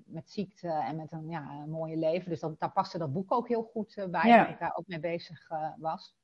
met 0.05 0.31
ziekte 0.31 0.69
en 0.69 0.97
met 0.97 1.13
een, 1.13 1.29
ja, 1.29 1.51
een 1.51 1.71
mooie 1.71 1.97
leven. 1.97 2.31
Dus 2.31 2.41
dat, 2.41 2.59
daar 2.59 2.73
paste 2.73 2.99
dat 2.99 3.13
boek 3.13 3.33
ook 3.33 3.49
heel 3.49 3.63
goed 3.63 3.95
bij. 4.11 4.29
Ja. 4.29 4.37
Waar 4.37 4.51
ik 4.51 4.59
daar 4.59 4.77
ook 4.77 4.87
mee 4.87 5.01
bezig 5.01 5.49
was. 5.77 6.15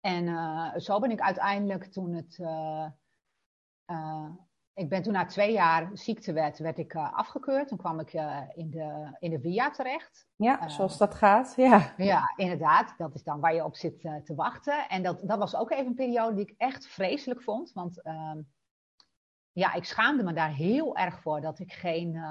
En 0.00 0.26
zo 0.80 0.98
ben 0.98 1.10
ik 1.10 1.20
uiteindelijk 1.20 1.84
toen 1.84 2.14
het 2.14 2.38
ik 4.74 4.88
ben 4.88 5.02
toen 5.02 5.12
na 5.12 5.24
twee 5.24 5.52
jaar 5.52 5.90
ziektewet 5.92 6.58
werd 6.58 6.78
ik 6.78 6.94
uh, 6.94 7.12
afgekeurd. 7.12 7.68
Toen 7.68 7.78
kwam 7.78 8.00
ik 8.00 8.12
uh, 8.14 8.40
in, 8.54 8.70
de, 8.70 9.16
in 9.18 9.30
de 9.30 9.40
via 9.40 9.70
terecht. 9.70 10.26
Ja, 10.36 10.68
zoals 10.68 10.98
dat 10.98 11.14
gaat. 11.14 11.52
Ja. 11.56 11.94
ja, 11.96 12.32
inderdaad. 12.36 12.94
Dat 12.98 13.14
is 13.14 13.22
dan 13.22 13.40
waar 13.40 13.54
je 13.54 13.64
op 13.64 13.76
zit 13.76 14.00
te 14.00 14.34
wachten. 14.34 14.88
En 14.88 15.02
dat, 15.02 15.20
dat 15.28 15.38
was 15.38 15.56
ook 15.56 15.70
even 15.70 15.86
een 15.86 15.94
periode 15.94 16.34
die 16.34 16.44
ik 16.44 16.54
echt 16.56 16.86
vreselijk 16.86 17.42
vond. 17.42 17.72
Want 17.72 18.02
ehm, 18.02 18.40
ja, 19.52 19.74
ik 19.74 19.84
schaamde 19.84 20.22
me 20.22 20.32
daar 20.32 20.54
heel 20.54 20.96
erg 20.96 21.20
voor 21.20 21.40
dat 21.40 21.58
ik 21.58 21.72
geen, 21.72 22.24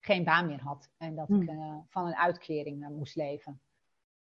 geen 0.00 0.24
baan 0.24 0.46
meer 0.46 0.62
had. 0.62 0.90
En 0.96 1.14
dat 1.14 1.30
ik 1.30 1.48
hmm. 1.48 1.86
van 1.88 2.06
een 2.06 2.16
uitkering 2.16 2.88
moest 2.88 3.16
leven. 3.16 3.60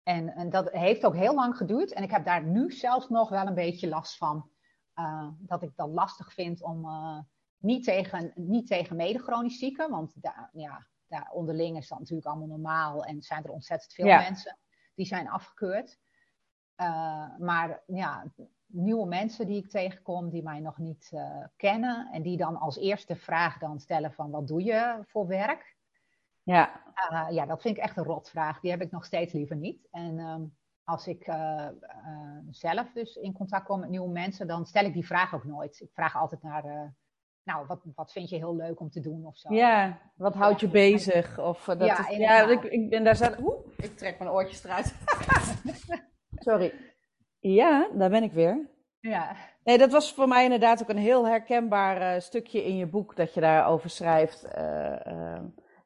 En, 0.03 0.29
en 0.29 0.51
dat 0.51 0.71
heeft 0.73 1.07
ook 1.07 1.15
heel 1.15 1.35
lang 1.35 1.57
geduurd. 1.57 1.93
En 1.93 2.03
ik 2.03 2.11
heb 2.11 2.25
daar 2.25 2.45
nu 2.45 2.73
zelfs 2.73 3.09
nog 3.09 3.29
wel 3.29 3.47
een 3.47 3.55
beetje 3.55 3.89
last 3.89 4.17
van. 4.17 4.51
Uh, 4.99 5.29
dat 5.39 5.63
ik 5.63 5.77
dat 5.77 5.89
lastig 5.89 6.33
vind 6.33 6.63
om 6.63 6.85
uh, 6.85 7.19
niet 7.59 7.85
tegen, 7.85 8.33
niet 8.35 8.67
tegen 8.67 8.97
mede-chronisch 8.97 9.59
zieken, 9.59 9.91
want 9.91 10.23
daar, 10.23 10.51
ja, 10.53 10.87
daar 11.07 11.31
onderling 11.33 11.77
is 11.77 11.89
dat 11.89 11.99
natuurlijk 11.99 12.27
allemaal 12.27 12.47
normaal 12.47 13.05
en 13.05 13.23
zijn 13.23 13.45
er 13.45 13.51
ontzettend 13.51 13.93
veel 13.93 14.07
mensen 14.07 14.59
die 14.95 15.07
zijn 15.07 15.29
afgekeurd. 15.29 15.99
Uh, 16.77 17.37
maar 17.39 17.83
ja, 17.87 18.25
nieuwe 18.67 19.07
mensen 19.07 19.47
die 19.47 19.63
ik 19.63 19.71
tegenkom, 19.71 20.31
die 20.31 20.43
mij 20.43 20.61
nog 20.61 20.79
niet 20.79 21.13
kennen 21.57 22.09
en 22.13 22.23
die 22.23 22.37
dan 22.37 22.57
als 22.57 22.77
eerste 22.77 23.17
vraag 23.17 23.59
dan 23.59 23.81
stellen 23.81 24.13
van 24.13 24.31
wat 24.31 24.47
doe 24.49 24.63
je 24.63 25.03
voor 25.07 25.27
werk? 25.27 25.77
Ja. 26.43 26.83
ja, 27.31 27.47
dat 27.47 27.63
vind 27.63 27.77
ik 27.77 27.83
echt 27.83 27.97
een 27.97 28.05
rotvraag. 28.05 28.61
Die 28.61 28.71
heb 28.71 28.81
ik 28.81 28.91
nog 28.91 29.05
steeds 29.05 29.33
liever 29.33 29.57
niet. 29.57 29.89
En 29.91 30.19
um, 30.19 30.57
als 30.87 31.07
ik 31.07 31.27
uh, 31.27 31.35
uh, 31.35 32.39
zelf 32.51 32.93
dus 32.93 33.17
in 33.17 33.33
contact 33.33 33.67
kom 33.67 33.81
met 33.81 33.89
nieuwe 33.89 34.13
mensen, 34.13 34.47
dan 34.47 34.67
stel 34.67 34.85
ik 34.85 34.93
die 34.93 35.07
vraag 35.07 35.35
ook 35.35 35.45
nooit. 35.45 35.81
Ik 35.81 35.91
vraag 35.93 36.17
altijd 36.17 36.43
naar, 36.43 36.65
uh, 36.65 36.83
nou, 37.43 37.67
wat, 37.67 37.81
wat 37.95 38.13
vind 38.13 38.29
je 38.29 38.37
heel 38.37 38.57
leuk 38.57 38.81
om 38.81 38.91
te 38.91 39.01
doen 39.01 39.27
of 39.27 39.37
zo. 39.37 39.55
Ja, 39.55 39.99
wat 40.17 40.35
houdt 40.35 40.61
je 40.61 40.69
bezig? 40.69 41.39
Of, 41.39 41.65
dat 41.65 41.85
ja, 41.85 42.09
is, 42.09 42.17
ja 42.17 42.49
ik, 42.49 42.63
ik 42.63 42.91
ben 42.91 43.05
daar 43.05 43.17
zelf... 43.17 43.39
Oeh, 43.39 43.67
ik 43.77 43.97
trek 43.97 44.19
mijn 44.19 44.31
oortjes 44.31 44.65
eruit. 44.65 44.95
Sorry. 46.47 46.73
Ja, 47.39 47.89
daar 47.95 48.11
ben 48.11 48.23
ik 48.23 48.33
weer. 48.33 48.69
Ja. 49.01 49.37
Nee, 49.65 49.79
dat 49.79 49.93
was 49.93 50.15
voor 50.15 50.29
mij 50.29 50.45
inderdaad 50.45 50.83
ook 50.83 50.89
een 50.89 50.97
heel 50.97 51.27
herkenbaar 51.27 52.23
stukje 52.23 52.65
in 52.65 52.77
je 52.77 52.87
boek 52.87 53.17
dat 53.17 53.35
je 53.35 53.41
daarover 53.41 53.91
schrijft 53.91 54.45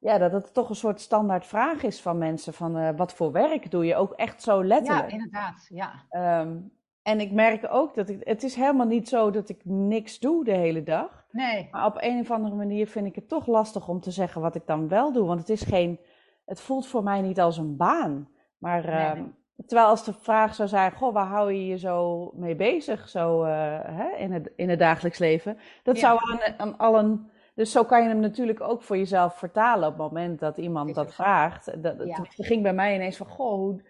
ja, 0.00 0.18
dat 0.18 0.32
het 0.32 0.54
toch 0.54 0.68
een 0.68 0.74
soort 0.74 1.00
standaard 1.00 1.46
vraag 1.46 1.82
is 1.82 2.00
van 2.00 2.18
mensen: 2.18 2.54
van 2.54 2.76
uh, 2.76 2.88
wat 2.96 3.12
voor 3.12 3.32
werk 3.32 3.70
doe 3.70 3.84
je? 3.86 3.96
Ook 3.96 4.12
echt 4.12 4.42
zo 4.42 4.64
letterlijk. 4.64 5.10
Ja, 5.10 5.12
inderdaad. 5.12 5.66
Ja. 5.68 6.40
Um, 6.40 6.72
en 7.02 7.20
ik 7.20 7.32
merk 7.32 7.66
ook 7.70 7.94
dat 7.94 8.08
ik, 8.08 8.20
het 8.20 8.42
is 8.42 8.54
helemaal 8.54 8.86
niet 8.86 9.08
zo 9.08 9.30
dat 9.30 9.48
ik 9.48 9.60
niks 9.64 10.18
doe 10.18 10.44
de 10.44 10.52
hele 10.52 10.82
dag. 10.82 11.24
Nee. 11.30 11.68
Maar 11.70 11.86
op 11.86 11.96
een 12.00 12.20
of 12.20 12.30
andere 12.30 12.54
manier 12.54 12.86
vind 12.86 13.06
ik 13.06 13.14
het 13.14 13.28
toch 13.28 13.46
lastig 13.46 13.88
om 13.88 14.00
te 14.00 14.10
zeggen 14.10 14.40
wat 14.40 14.54
ik 14.54 14.66
dan 14.66 14.88
wel 14.88 15.12
doe. 15.12 15.26
Want 15.26 15.40
het 15.40 15.48
is 15.48 15.62
geen, 15.62 16.00
het 16.44 16.60
voelt 16.60 16.86
voor 16.86 17.02
mij 17.02 17.20
niet 17.20 17.40
als 17.40 17.56
een 17.56 17.76
baan. 17.76 18.28
Maar 18.58 18.86
nee, 18.86 19.10
um, 19.10 19.36
terwijl 19.66 19.88
als 19.88 20.04
de 20.04 20.12
vraag 20.12 20.54
zou 20.54 20.68
zijn, 20.68 20.92
goh, 20.92 21.14
waar 21.14 21.26
hou 21.26 21.52
je 21.52 21.66
je 21.66 21.78
zo 21.78 22.30
mee 22.34 22.56
bezig 22.56 23.08
zo, 23.08 23.44
uh, 23.44 23.50
hè, 23.82 24.16
in, 24.16 24.32
het, 24.32 24.52
in 24.56 24.68
het 24.68 24.78
dagelijks 24.78 25.18
leven? 25.18 25.58
Dat 25.82 25.98
zou 25.98 26.18
aan, 26.22 26.58
aan 26.58 26.78
al 26.78 26.98
een 26.98 27.29
Dus 27.54 27.72
zo 27.72 27.84
kan 27.84 28.02
je 28.02 28.08
hem 28.08 28.20
natuurlijk 28.20 28.60
ook 28.60 28.82
voor 28.82 28.96
jezelf 28.96 29.34
vertalen 29.34 29.88
op 29.88 29.98
het 29.98 30.02
moment 30.02 30.38
dat 30.38 30.58
iemand 30.58 30.94
dat 30.94 31.14
vraagt. 31.14 31.82
Dat, 31.82 31.98
Het 31.98 32.46
ging 32.46 32.62
bij 32.62 32.74
mij 32.74 32.94
ineens 32.94 33.16
van, 33.16 33.26
goh, 33.26 33.54
hoe, 33.54 33.82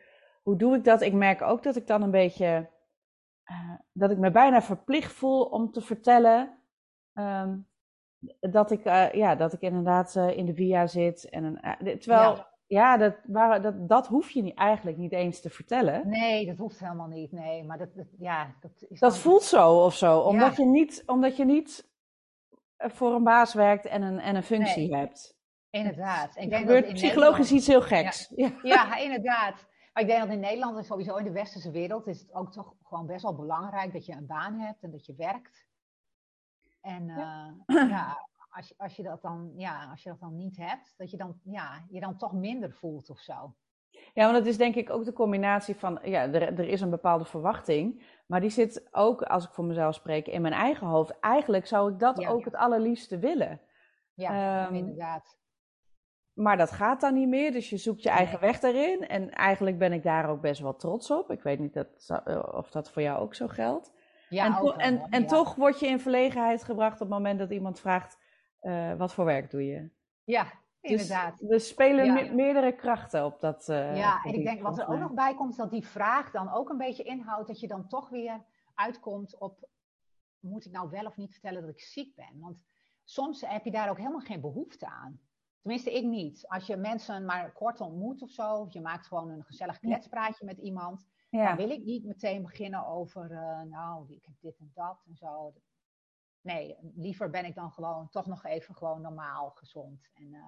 hoe 0.42 0.56
doe 0.56 0.76
ik 0.76 0.84
dat? 0.84 1.00
Ik 1.00 1.12
merk 1.12 1.42
ook 1.42 1.62
dat 1.62 1.76
ik 1.76 1.86
dan 1.86 2.02
een 2.02 2.10
beetje, 2.10 2.68
uh, 3.50 3.74
dat 3.92 4.10
ik 4.10 4.18
me 4.18 4.30
bijna 4.30 4.62
verplicht 4.62 5.12
voel 5.12 5.44
om 5.44 5.70
te 5.70 5.80
vertellen 5.80 6.58
um, 7.14 7.68
dat, 8.40 8.70
ik, 8.70 8.84
uh, 8.84 9.12
ja, 9.12 9.34
dat 9.34 9.52
ik 9.52 9.60
inderdaad 9.60 10.14
uh, 10.16 10.36
in 10.36 10.46
de 10.46 10.54
via 10.54 10.86
zit. 10.86 11.28
En 11.28 11.44
een, 11.44 11.98
terwijl, 11.98 12.46
ja, 12.66 12.96
dat, 12.96 13.14
waar, 13.26 13.62
dat, 13.62 13.88
dat 13.88 14.06
hoef 14.06 14.30
je 14.30 14.42
niet, 14.42 14.58
eigenlijk 14.58 14.96
niet 14.96 15.12
eens 15.12 15.40
te 15.40 15.50
vertellen. 15.50 16.08
Nee, 16.08 16.46
dat 16.46 16.58
hoeft 16.58 16.80
helemaal 16.80 17.08
niet. 17.08 17.32
Nee, 17.32 17.64
maar 17.64 17.78
dat, 17.78 17.94
dat 17.94 18.06
ja, 18.18 18.54
dat 18.60 18.84
is. 18.88 19.00
Dat 19.00 19.18
voelt 19.18 19.42
zo 19.42 19.84
of 19.84 19.94
zo, 19.94 20.18
omdat, 20.18 20.56
je 20.56 20.64
niet, 20.64 21.02
omdat 21.06 21.36
je 21.36 21.44
niet 21.44 21.89
voor 22.80 23.14
een 23.14 23.24
baas 23.24 23.54
werkt 23.54 23.86
en 23.86 24.02
een, 24.02 24.18
en 24.18 24.36
een 24.36 24.42
functie 24.42 24.94
hebt. 24.94 25.38
Inderdaad. 25.70 26.36
Ik 26.36 26.50
denk 26.50 26.62
gebeurt 26.62 26.84
dat 26.84 26.94
psychologisch 26.94 27.52
iets 27.52 27.66
heel 27.66 27.82
geks. 27.82 28.32
Ja. 28.36 28.52
ja. 28.62 28.96
inderdaad. 28.96 29.68
Maar 29.92 30.02
ik 30.02 30.08
denk 30.08 30.20
dat 30.20 30.30
in 30.30 30.40
Nederland 30.40 30.76
en 30.76 30.84
sowieso 30.84 31.16
in 31.16 31.24
de 31.24 31.32
westerse 31.32 31.70
wereld 31.70 32.06
is 32.06 32.20
het 32.20 32.34
ook 32.34 32.52
toch 32.52 32.74
gewoon 32.82 33.06
best 33.06 33.22
wel 33.22 33.34
belangrijk 33.34 33.92
dat 33.92 34.06
je 34.06 34.12
een 34.12 34.26
baan 34.26 34.58
hebt 34.58 34.82
en 34.82 34.90
dat 34.90 35.06
je 35.06 35.14
werkt. 35.14 35.66
En 36.80 37.06
ja, 37.06 37.54
uh, 37.66 37.88
ja 37.90 38.28
als, 38.50 38.68
je, 38.68 38.74
als, 38.76 38.96
je 38.96 39.02
dat 39.02 39.22
dan, 39.22 39.52
ja, 39.56 39.88
als 39.90 40.02
je 40.02 40.08
dat 40.08 40.20
dan 40.20 40.36
niet 40.36 40.56
hebt, 40.56 40.94
dat 40.96 41.10
je 41.10 41.16
dan, 41.16 41.40
ja, 41.44 41.84
je 41.88 42.00
dan 42.00 42.16
toch 42.16 42.32
minder 42.32 42.72
voelt 42.72 43.10
of 43.10 43.18
zo. 43.18 43.54
Ja, 44.14 44.24
want 44.24 44.34
dat 44.34 44.46
is 44.46 44.56
denk 44.56 44.74
ik 44.74 44.90
ook 44.90 45.04
de 45.04 45.12
combinatie 45.12 45.74
van, 45.74 45.98
ja, 46.02 46.22
er, 46.22 46.42
er 46.42 46.68
is 46.68 46.80
een 46.80 46.90
bepaalde 46.90 47.24
verwachting, 47.24 48.02
maar 48.30 48.40
die 48.40 48.50
zit 48.50 48.88
ook, 48.90 49.22
als 49.22 49.44
ik 49.44 49.52
voor 49.52 49.64
mezelf 49.64 49.94
spreek, 49.94 50.26
in 50.26 50.42
mijn 50.42 50.54
eigen 50.54 50.86
hoofd. 50.86 51.18
Eigenlijk 51.20 51.66
zou 51.66 51.92
ik 51.92 51.98
dat 51.98 52.26
ook 52.26 52.44
het 52.44 52.54
allerliefste 52.54 53.18
willen. 53.18 53.60
Ja, 54.14 54.66
um, 54.66 54.74
inderdaad. 54.74 55.38
Maar 56.32 56.56
dat 56.56 56.70
gaat 56.70 57.00
dan 57.00 57.14
niet 57.14 57.28
meer, 57.28 57.52
dus 57.52 57.70
je 57.70 57.76
zoekt 57.76 58.02
je 58.02 58.08
eigen 58.08 58.40
weg 58.40 58.60
daarin. 58.60 59.08
En 59.08 59.30
eigenlijk 59.30 59.78
ben 59.78 59.92
ik 59.92 60.02
daar 60.02 60.28
ook 60.28 60.40
best 60.40 60.60
wel 60.60 60.76
trots 60.76 61.10
op. 61.10 61.30
Ik 61.30 61.42
weet 61.42 61.58
niet 61.58 61.74
dat, 61.74 62.20
eh, 62.24 62.42
of 62.52 62.70
dat 62.70 62.90
voor 62.90 63.02
jou 63.02 63.20
ook 63.20 63.34
zo 63.34 63.48
geldt. 63.48 63.92
Ja, 64.28 64.44
en, 64.44 64.54
to 64.54 64.72
en, 64.72 65.06
en 65.10 65.26
toch 65.26 65.54
word 65.54 65.80
je 65.80 65.86
in 65.86 66.00
verlegenheid 66.00 66.64
gebracht 66.64 66.94
op 66.94 67.00
het 67.00 67.08
moment 67.08 67.38
dat 67.38 67.50
iemand 67.50 67.80
vraagt: 67.80 68.18
uh, 68.62 68.94
wat 68.94 69.14
voor 69.14 69.24
werk 69.24 69.50
doe 69.50 69.66
je? 69.66 69.90
Ja, 70.24 70.46
inderdaad. 70.80 71.38
Dus 71.38 71.50
er 71.50 71.60
spelen 71.60 72.34
meerdere 72.34 72.74
krachten 72.74 73.24
op 73.24 73.40
dat. 73.40 73.68
Uh, 73.68 73.96
ja, 73.96 74.22
en 74.22 74.34
ik 74.34 74.44
denk 74.44 74.62
wat 74.62 74.78
er 74.78 74.88
ook 74.88 74.98
nog 74.98 75.12
bij 75.12 75.34
komt, 75.34 75.50
is 75.50 75.56
dat 75.56 75.70
die 75.70 75.86
vraag 75.86 76.30
dan 76.30 76.52
ook 76.52 76.68
een 76.68 76.78
beetje 76.78 77.02
inhoudt 77.02 77.48
dat 77.48 77.60
je 77.60 77.68
dan 77.68 77.86
toch 77.88 78.08
weer 78.08 78.44
uitkomt 78.74 79.38
op: 79.38 79.68
moet 80.38 80.64
ik 80.64 80.72
nou 80.72 80.90
wel 80.90 81.04
of 81.04 81.16
niet 81.16 81.32
vertellen 81.32 81.60
dat 81.60 81.70
ik 81.70 81.80
ziek 81.80 82.14
ben? 82.14 82.38
Want 82.38 82.58
soms 83.04 83.40
heb 83.40 83.64
je 83.64 83.70
daar 83.70 83.90
ook 83.90 83.98
helemaal 83.98 84.20
geen 84.20 84.40
behoefte 84.40 84.86
aan. 84.86 85.20
Tenminste, 85.60 85.92
ik 85.92 86.04
niet. 86.04 86.48
Als 86.48 86.66
je 86.66 86.76
mensen 86.76 87.24
maar 87.24 87.52
kort 87.52 87.80
ontmoet 87.80 88.22
of 88.22 88.30
zo, 88.30 88.54
of 88.54 88.72
je 88.72 88.80
maakt 88.80 89.06
gewoon 89.06 89.30
een 89.30 89.44
gezellig 89.44 89.78
kletspraatje 89.78 90.44
met 90.44 90.58
iemand, 90.58 91.06
dan 91.30 91.56
wil 91.56 91.70
ik 91.70 91.84
niet 91.84 92.04
meteen 92.04 92.42
beginnen 92.42 92.86
over, 92.86 93.30
uh, 93.30 93.62
nou, 93.62 94.12
ik 94.12 94.24
heb 94.24 94.34
dit 94.40 94.58
en 94.58 94.70
dat 94.74 95.02
en 95.06 95.16
zo. 95.16 95.54
Nee, 96.40 96.76
liever 96.94 97.30
ben 97.30 97.44
ik 97.44 97.54
dan 97.54 97.72
gewoon 97.72 98.08
toch 98.08 98.26
nog 98.26 98.44
even 98.44 98.74
gewoon 98.74 99.00
normaal 99.00 99.50
gezond. 99.50 100.10
En, 100.14 100.26
uh, 100.26 100.44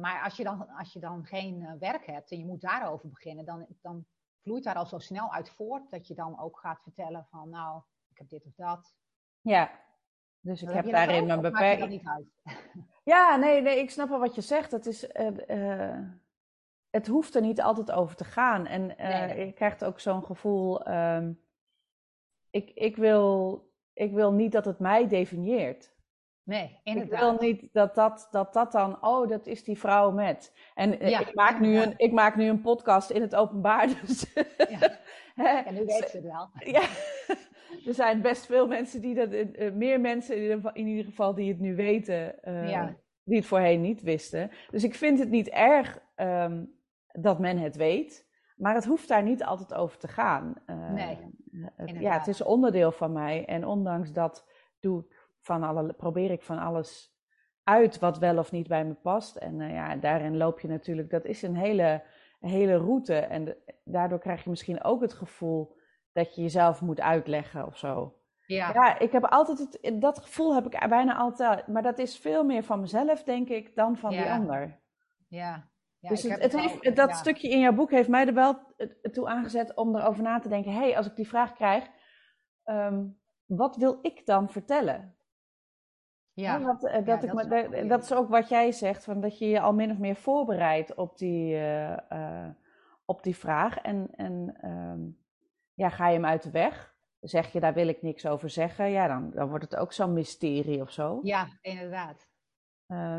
maar 0.00 0.22
als 0.22 0.36
je 0.36 0.44
dan, 0.44 0.68
als 0.68 0.92
je 0.92 1.00
dan 1.00 1.24
geen 1.24 1.60
uh, 1.60 1.72
werk 1.78 2.06
hebt 2.06 2.30
en 2.30 2.38
je 2.38 2.44
moet 2.44 2.60
daarover 2.60 3.08
beginnen, 3.08 3.44
dan, 3.44 3.66
dan 3.82 4.06
vloeit 4.42 4.64
daar 4.64 4.74
al 4.74 4.86
zo 4.86 4.98
snel 4.98 5.32
uit 5.32 5.50
voort 5.50 5.90
dat 5.90 6.06
je 6.06 6.14
dan 6.14 6.40
ook 6.40 6.58
gaat 6.58 6.82
vertellen 6.82 7.26
van, 7.30 7.48
nou, 7.48 7.82
ik 8.08 8.18
heb 8.18 8.28
dit 8.28 8.46
of 8.46 8.54
dat. 8.54 8.94
Ja, 9.40 9.70
dus 10.40 10.62
ik 10.62 10.68
heb 10.68 10.90
daarin 10.90 11.26
mijn 11.26 11.40
beperking. 11.40 12.02
Ja, 13.04 13.36
nee, 13.36 13.62
nee, 13.62 13.78
ik 13.78 13.90
snap 13.90 14.08
wel 14.08 14.18
wat 14.18 14.34
je 14.34 14.40
zegt. 14.40 14.70
Het, 14.70 14.86
is, 14.86 15.08
uh, 15.14 15.98
het 16.90 17.06
hoeft 17.06 17.34
er 17.34 17.40
niet 17.40 17.62
altijd 17.62 17.92
over 17.92 18.16
te 18.16 18.24
gaan. 18.24 18.66
En 18.66 19.00
uh, 19.00 19.46
je 19.46 19.52
krijgt 19.52 19.84
ook 19.84 20.00
zo'n 20.00 20.24
gevoel. 20.24 20.88
Um, 20.88 21.40
ik, 22.50 22.70
ik, 22.70 22.96
wil, 22.96 23.60
ik 23.92 24.12
wil 24.12 24.32
niet 24.32 24.52
dat 24.52 24.64
het 24.64 24.78
mij 24.78 25.08
definieert. 25.08 25.95
Nee, 26.46 26.80
inderdaad. 26.82 27.12
Ik 27.12 27.18
wil 27.18 27.48
niet 27.48 27.72
dat 27.72 27.94
dat, 27.94 28.28
dat 28.30 28.52
dat 28.52 28.72
dan, 28.72 29.04
oh, 29.04 29.28
dat 29.28 29.46
is 29.46 29.64
die 29.64 29.78
vrouw 29.78 30.10
met. 30.10 30.52
En 30.74 31.00
ik, 31.00 31.34
maak 31.34 31.60
nu 31.60 31.76
een, 31.76 31.94
ik 31.96 32.12
maak 32.12 32.36
nu 32.36 32.48
een 32.48 32.60
podcast 32.60 33.10
in 33.10 33.20
het 33.20 33.34
openbaar. 33.34 33.88
Dus 34.06 34.32
ja. 34.68 34.98
en 35.66 35.74
nu 35.74 35.84
weet 35.84 36.08
ze 36.08 36.16
het 36.16 36.24
wel. 36.24 36.50
Ja, 36.58 36.82
er 37.88 37.94
zijn 37.94 38.22
best 38.22 38.46
veel 38.46 38.66
mensen 38.66 39.00
die 39.00 39.14
dat, 39.14 39.32
uh, 39.32 39.72
meer 39.72 40.00
mensen 40.00 40.36
in 40.72 40.86
ieder, 40.86 41.04
geval, 41.04 41.34
die 41.34 41.48
het 41.48 41.60
nu 41.60 41.74
weten, 41.74 42.34
uh, 42.44 42.88
die 43.24 43.36
het 43.36 43.46
voorheen 43.46 43.80
niet 43.80 44.02
wisten. 44.02 44.50
Dus 44.70 44.84
ik 44.84 44.94
vind 44.94 45.18
het 45.18 45.30
niet 45.30 45.48
erg 45.48 45.98
um, 46.16 46.74
dat 47.12 47.38
men 47.38 47.58
het 47.58 47.76
weet, 47.76 48.26
maar 48.56 48.74
het 48.74 48.84
hoeft 48.84 49.08
daar 49.08 49.22
niet 49.22 49.44
altijd 49.44 49.74
over 49.74 49.98
te 49.98 50.08
gaan. 50.08 50.54
Uh, 50.66 50.90
nee. 50.90 51.18
Het, 51.76 51.90
ja, 51.98 52.18
het 52.18 52.26
is 52.26 52.42
onderdeel 52.42 52.92
van 52.92 53.12
mij 53.12 53.44
en 53.44 53.66
ondanks 53.66 54.12
dat 54.12 54.46
doe 54.80 55.00
ik 55.00 55.15
van 55.46 55.62
alle, 55.62 55.92
probeer 55.92 56.30
ik 56.30 56.42
van 56.42 56.58
alles 56.58 57.14
uit 57.62 57.98
wat 57.98 58.18
wel 58.18 58.38
of 58.38 58.52
niet 58.52 58.68
bij 58.68 58.84
me 58.84 58.94
past. 58.94 59.36
En 59.36 59.58
ja, 59.58 59.96
daarin 59.96 60.36
loop 60.36 60.60
je 60.60 60.68
natuurlijk, 60.68 61.10
dat 61.10 61.24
is 61.24 61.42
een 61.42 61.56
hele, 61.56 62.02
hele 62.40 62.76
route 62.76 63.14
en 63.14 63.44
de, 63.44 63.56
daardoor 63.84 64.18
krijg 64.18 64.44
je 64.44 64.50
misschien 64.50 64.84
ook 64.84 65.00
het 65.00 65.12
gevoel 65.12 65.76
dat 66.12 66.34
je 66.34 66.42
jezelf 66.42 66.80
moet 66.80 67.00
uitleggen 67.00 67.66
of 67.66 67.76
zo. 67.76 68.20
Ja. 68.46 68.72
ja, 68.72 68.98
ik 68.98 69.12
heb 69.12 69.24
altijd 69.24 69.58
het, 69.58 70.00
dat 70.00 70.18
gevoel 70.18 70.54
heb 70.54 70.66
ik 70.66 70.88
bijna 70.88 71.16
altijd, 71.16 71.66
maar 71.66 71.82
dat 71.82 71.98
is 71.98 72.18
veel 72.18 72.44
meer 72.44 72.62
van 72.62 72.80
mezelf, 72.80 73.22
denk 73.22 73.48
ik, 73.48 73.74
dan 73.74 73.96
van 73.96 74.10
die 74.10 74.30
ander. 74.30 74.80
Ja. 75.28 75.68
ja 75.98 76.08
dus 76.08 76.22
het, 76.22 76.42
het 76.42 76.60
heeft, 76.60 76.96
dat 76.96 77.16
stukje 77.16 77.48
in 77.48 77.58
jouw 77.60 77.72
boek 77.72 77.90
heeft 77.90 78.08
mij 78.08 78.26
er 78.26 78.34
wel 78.34 78.58
toe 79.12 79.28
aangezet 79.28 79.74
om 79.74 79.96
erover 79.96 80.22
na 80.22 80.38
te 80.38 80.48
denken: 80.48 80.72
hé, 80.72 80.78
hey, 80.78 80.96
als 80.96 81.06
ik 81.06 81.16
die 81.16 81.28
vraag 81.28 81.52
krijg, 81.52 81.88
um, 82.64 83.18
wat 83.46 83.76
wil 83.76 83.98
ik 84.02 84.26
dan 84.26 84.50
vertellen? 84.50 85.15
Ja, 86.40 86.58
dat, 86.58 86.84
uh, 86.84 87.04
dat, 87.04 87.22
ik 87.22 87.32
dat, 87.32 87.48
me, 87.48 87.68
is 87.70 87.88
dat 87.88 88.02
is 88.02 88.12
ook 88.12 88.28
wat 88.28 88.48
jij 88.48 88.72
zegt, 88.72 89.04
van 89.04 89.20
dat 89.20 89.38
je 89.38 89.48
je 89.48 89.60
al 89.60 89.74
min 89.74 89.90
of 89.90 89.98
meer 89.98 90.16
voorbereidt 90.16 90.94
op 90.94 91.18
die, 91.18 91.54
uh, 91.54 91.96
uh, 92.12 92.48
op 93.04 93.22
die 93.22 93.36
vraag. 93.36 93.78
En, 93.78 94.08
en 94.16 94.58
um, 94.64 95.18
ja, 95.74 95.88
ga 95.88 96.08
je 96.08 96.14
hem 96.14 96.24
uit 96.24 96.42
de 96.42 96.50
weg? 96.50 96.94
Zeg 97.20 97.52
je, 97.52 97.60
daar 97.60 97.74
wil 97.74 97.88
ik 97.88 98.02
niks 98.02 98.26
over 98.26 98.50
zeggen, 98.50 98.90
ja, 98.90 99.08
dan, 99.08 99.30
dan 99.30 99.48
wordt 99.48 99.64
het 99.64 99.76
ook 99.76 99.92
zo'n 99.92 100.12
mysterie 100.12 100.80
of 100.80 100.90
zo. 100.90 101.18
Ja, 101.22 101.46
inderdaad. 101.60 102.28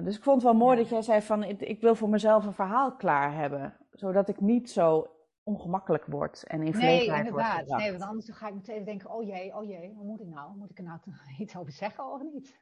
Dus 0.04 0.18
ik 0.18 0.24
vond 0.24 0.42
het 0.42 0.52
wel 0.52 0.62
mooi 0.62 0.78
dat 0.78 0.90
jij 0.90 1.02
zei 1.02 1.22
van, 1.22 1.44
ik, 1.44 1.62
ik, 1.62 1.82
wil 1.82 1.96
voor 1.96 2.10
mezelf 2.10 2.46
een 2.46 2.54
verhaal 2.54 2.96
klaar 2.96 3.34
hebben. 3.34 3.78
Zodat 3.92 4.30
ik 4.30 4.40
niet 4.40 4.72
zo 4.72 5.08
ongemakkelijk 5.44 6.06
word 6.06 6.44
en 6.44 6.62
in 6.62 6.74
verlegenheid 6.74 7.24
Nee, 7.24 7.32
inderdaad. 7.32 7.68
Nee, 7.68 7.92
want 7.92 8.04
anders 8.04 8.30
ga 8.32 8.48
ik 8.48 8.54
meteen 8.54 8.84
denken, 8.84 9.10
oh 9.10 9.24
jee, 9.24 9.56
oh 9.56 9.66
jee, 9.66 9.94
wat 9.96 10.06
moet 10.06 10.22
ik 10.22 10.28
nou? 10.28 10.58
Moet 10.58 10.70
ik 10.70 10.78
er 10.78 10.84
nou 10.84 11.00
iets 11.40 11.56
over 11.58 11.72
zeggen 11.72 12.12
of 12.14 12.22
niet? 12.22 12.60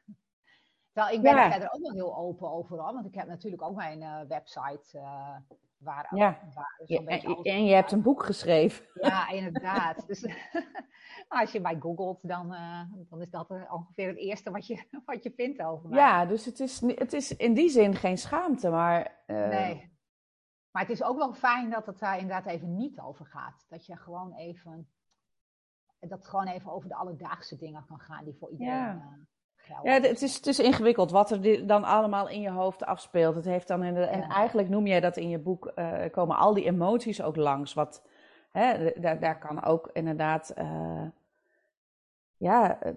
Terwijl 0.96 1.16
ik 1.16 1.22
ben 1.22 1.36
er 1.36 1.50
verder 1.50 1.72
ook 1.72 1.82
wel 1.82 1.92
heel 1.92 2.16
open 2.16 2.50
overal, 2.50 2.94
want 2.94 3.06
ik 3.06 3.14
heb 3.14 3.26
natuurlijk 3.26 3.62
ook 3.62 3.76
mijn 3.76 4.02
uh, 4.02 4.20
website 4.28 4.98
uh, 4.98 5.36
Waar, 5.78 6.06
ja. 6.10 6.38
Waar 6.54 6.82
ja 6.84 6.98
en, 6.98 7.42
en, 7.42 7.64
je 7.64 7.74
hebt 7.74 7.92
een 7.92 8.02
boek 8.02 8.22
geschreven. 8.22 8.86
Ja, 8.94 9.28
inderdaad. 9.40 10.06
dus 10.06 10.26
als 11.28 11.52
je 11.52 11.60
mij 11.60 11.76
googelt, 11.80 12.28
dan, 12.28 12.52
uh, 12.52 12.80
dan 13.08 13.20
is 13.20 13.30
dat 13.30 13.50
ongeveer 13.50 14.08
het 14.08 14.16
eerste 14.16 14.50
wat 14.50 14.66
je, 14.66 14.84
wat 15.06 15.22
je 15.22 15.32
vindt 15.36 15.62
over 15.62 15.88
mij. 15.88 15.98
Ja, 15.98 16.26
dus 16.26 16.44
het 16.44 16.60
is, 16.60 16.80
het 16.80 17.12
is 17.12 17.36
in 17.36 17.54
die 17.54 17.68
zin 17.68 17.94
geen 17.94 18.18
schaamte, 18.18 18.70
maar... 18.70 19.22
Nee. 19.26 19.94
Maar 20.70 20.82
het 20.82 20.90
is 20.90 21.02
ook 21.02 21.16
wel 21.16 21.34
fijn 21.34 21.70
dat 21.70 21.86
het 21.86 21.98
daar 21.98 22.18
inderdaad 22.18 22.46
even 22.46 22.76
niet 22.76 23.00
over 23.00 23.26
gaat. 23.26 23.66
Dat 23.68 23.86
je 23.86 23.96
gewoon 23.96 24.34
even... 24.34 24.90
Dat 26.00 26.18
het 26.18 26.28
gewoon 26.28 26.46
even 26.46 26.72
over 26.72 26.88
de 26.88 26.94
alledaagse 26.94 27.56
dingen 27.56 27.84
kan 27.86 28.00
gaan 28.00 28.24
die 28.24 28.36
voor 28.38 28.50
iedereen... 28.50 29.26
Ja. 29.82 30.00
Het 30.00 30.22
is, 30.22 30.34
het 30.34 30.46
is 30.46 30.58
ingewikkeld 30.58 31.10
wat 31.10 31.30
er 31.30 31.66
dan 31.66 31.84
allemaal 31.84 32.28
in 32.28 32.40
je 32.40 32.50
hoofd 32.50 32.84
afspeelt. 32.84 33.34
Het 33.34 33.44
heeft 33.44 33.68
dan 33.68 33.84
in 33.84 33.94
de, 33.94 34.00
En 34.00 34.22
eigenlijk 34.22 34.68
noem 34.68 34.86
jij 34.86 35.00
dat 35.00 35.16
in 35.16 35.28
je 35.28 35.38
boek, 35.38 35.72
uh, 35.76 35.92
komen 36.10 36.36
al 36.36 36.54
die 36.54 36.64
emoties 36.64 37.22
ook 37.22 37.36
langs. 37.36 37.74
Wat, 37.74 38.02
hè, 38.50 38.92
daar, 38.96 39.20
daar 39.20 39.38
kan 39.38 39.64
ook 39.64 39.90
inderdaad, 39.92 40.54
uh, 40.58 41.06
ja, 42.36 42.78
uh, 42.86 42.92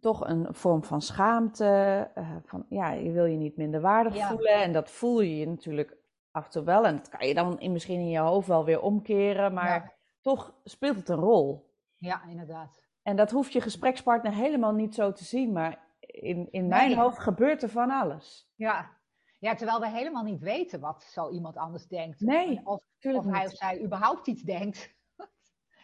toch 0.00 0.28
een 0.28 0.46
vorm 0.50 0.84
van 0.84 1.02
schaamte. 1.02 2.08
van, 2.44 2.66
ja, 2.68 2.90
je 2.92 3.10
wil 3.10 3.24
je 3.24 3.36
niet 3.36 3.56
minder 3.56 3.80
waardig 3.80 4.26
voelen. 4.26 4.62
En 4.62 4.72
dat 4.72 4.90
voel 4.90 5.20
je 5.20 5.38
je 5.38 5.48
natuurlijk 5.48 5.96
af 6.30 6.44
en 6.44 6.50
toe 6.50 6.64
wel. 6.64 6.86
En 6.86 6.96
dat 6.96 7.08
kan 7.08 7.28
je 7.28 7.34
dan 7.34 7.60
in, 7.60 7.72
misschien 7.72 8.00
in 8.00 8.10
je 8.10 8.18
hoofd 8.18 8.48
wel 8.48 8.64
weer 8.64 8.80
omkeren. 8.80 9.54
Maar 9.54 9.82
ja. 9.82 9.92
toch 10.20 10.54
speelt 10.64 10.96
het 10.96 11.08
een 11.08 11.16
rol. 11.16 11.68
Ja, 11.96 12.22
inderdaad. 12.28 12.79
En 13.02 13.16
dat 13.16 13.30
hoeft 13.30 13.52
je 13.52 13.60
gesprekspartner 13.60 14.34
helemaal 14.34 14.72
niet 14.72 14.94
zo 14.94 15.12
te 15.12 15.24
zien, 15.24 15.52
maar 15.52 15.78
in, 16.00 16.48
in 16.50 16.68
mijn 16.68 16.96
hoofd 16.96 17.18
gebeurt 17.18 17.62
er 17.62 17.68
van 17.68 17.90
alles. 17.90 18.50
Ja. 18.54 18.90
ja, 19.38 19.54
terwijl 19.54 19.80
we 19.80 19.88
helemaal 19.88 20.24
niet 20.24 20.40
weten 20.40 20.80
wat 20.80 21.02
zo 21.02 21.30
iemand 21.30 21.56
anders 21.56 21.86
denkt. 21.86 22.20
Nee, 22.20 22.60
of, 22.64 22.80
of 23.02 23.24
hij 23.24 23.46
of 23.46 23.52
zij 23.52 23.82
überhaupt 23.82 24.26
iets 24.26 24.42
denkt. 24.42 24.88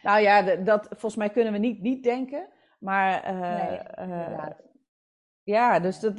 Nou 0.03 0.21
ja, 0.21 0.55
dat, 0.55 0.87
volgens 0.87 1.15
mij 1.15 1.29
kunnen 1.29 1.53
we 1.53 1.59
niet 1.59 1.81
niet 1.81 2.03
denken, 2.03 2.47
maar 2.79 3.33
uh, 3.33 3.97
nee, 3.97 4.07
uh, 4.09 4.47
Ja, 5.43 5.79
dus 5.79 5.99
dat, 5.99 6.17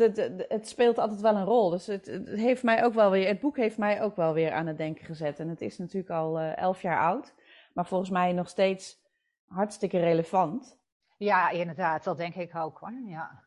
het 0.49 0.69
speelt 0.69 0.99
altijd 0.99 1.21
wel 1.21 1.37
een 1.37 1.45
rol. 1.45 1.71
Dus 1.71 1.87
het, 1.87 2.07
het, 2.07 2.29
heeft 2.29 2.63
mij 2.63 2.85
ook 2.85 2.95
wel 2.95 3.11
weer, 3.11 3.27
het 3.27 3.41
boek 3.41 3.57
heeft 3.57 3.79
mij 3.79 4.03
ook 4.03 4.17
wel 4.17 4.33
weer 4.33 4.53
aan 4.53 4.67
het 4.67 4.77
denken 4.77 5.05
gezet. 5.05 5.39
En 5.39 5.49
het 5.49 5.61
is 5.61 5.79
natuurlijk 5.79 6.11
al 6.11 6.41
uh, 6.41 6.57
elf 6.57 6.83
jaar 6.83 7.01
oud, 7.01 7.35
maar 7.73 7.87
volgens 7.87 8.11
mij 8.11 8.33
nog 8.33 8.49
steeds 8.49 9.03
hartstikke 9.47 9.99
relevant. 9.99 10.78
Ja, 11.19 11.51
inderdaad, 11.51 12.05
dat 12.05 12.17
denk 12.17 12.35
ik 12.35 12.57
ook 12.57 12.79
hoor. 12.79 12.93
Ja. 13.07 13.45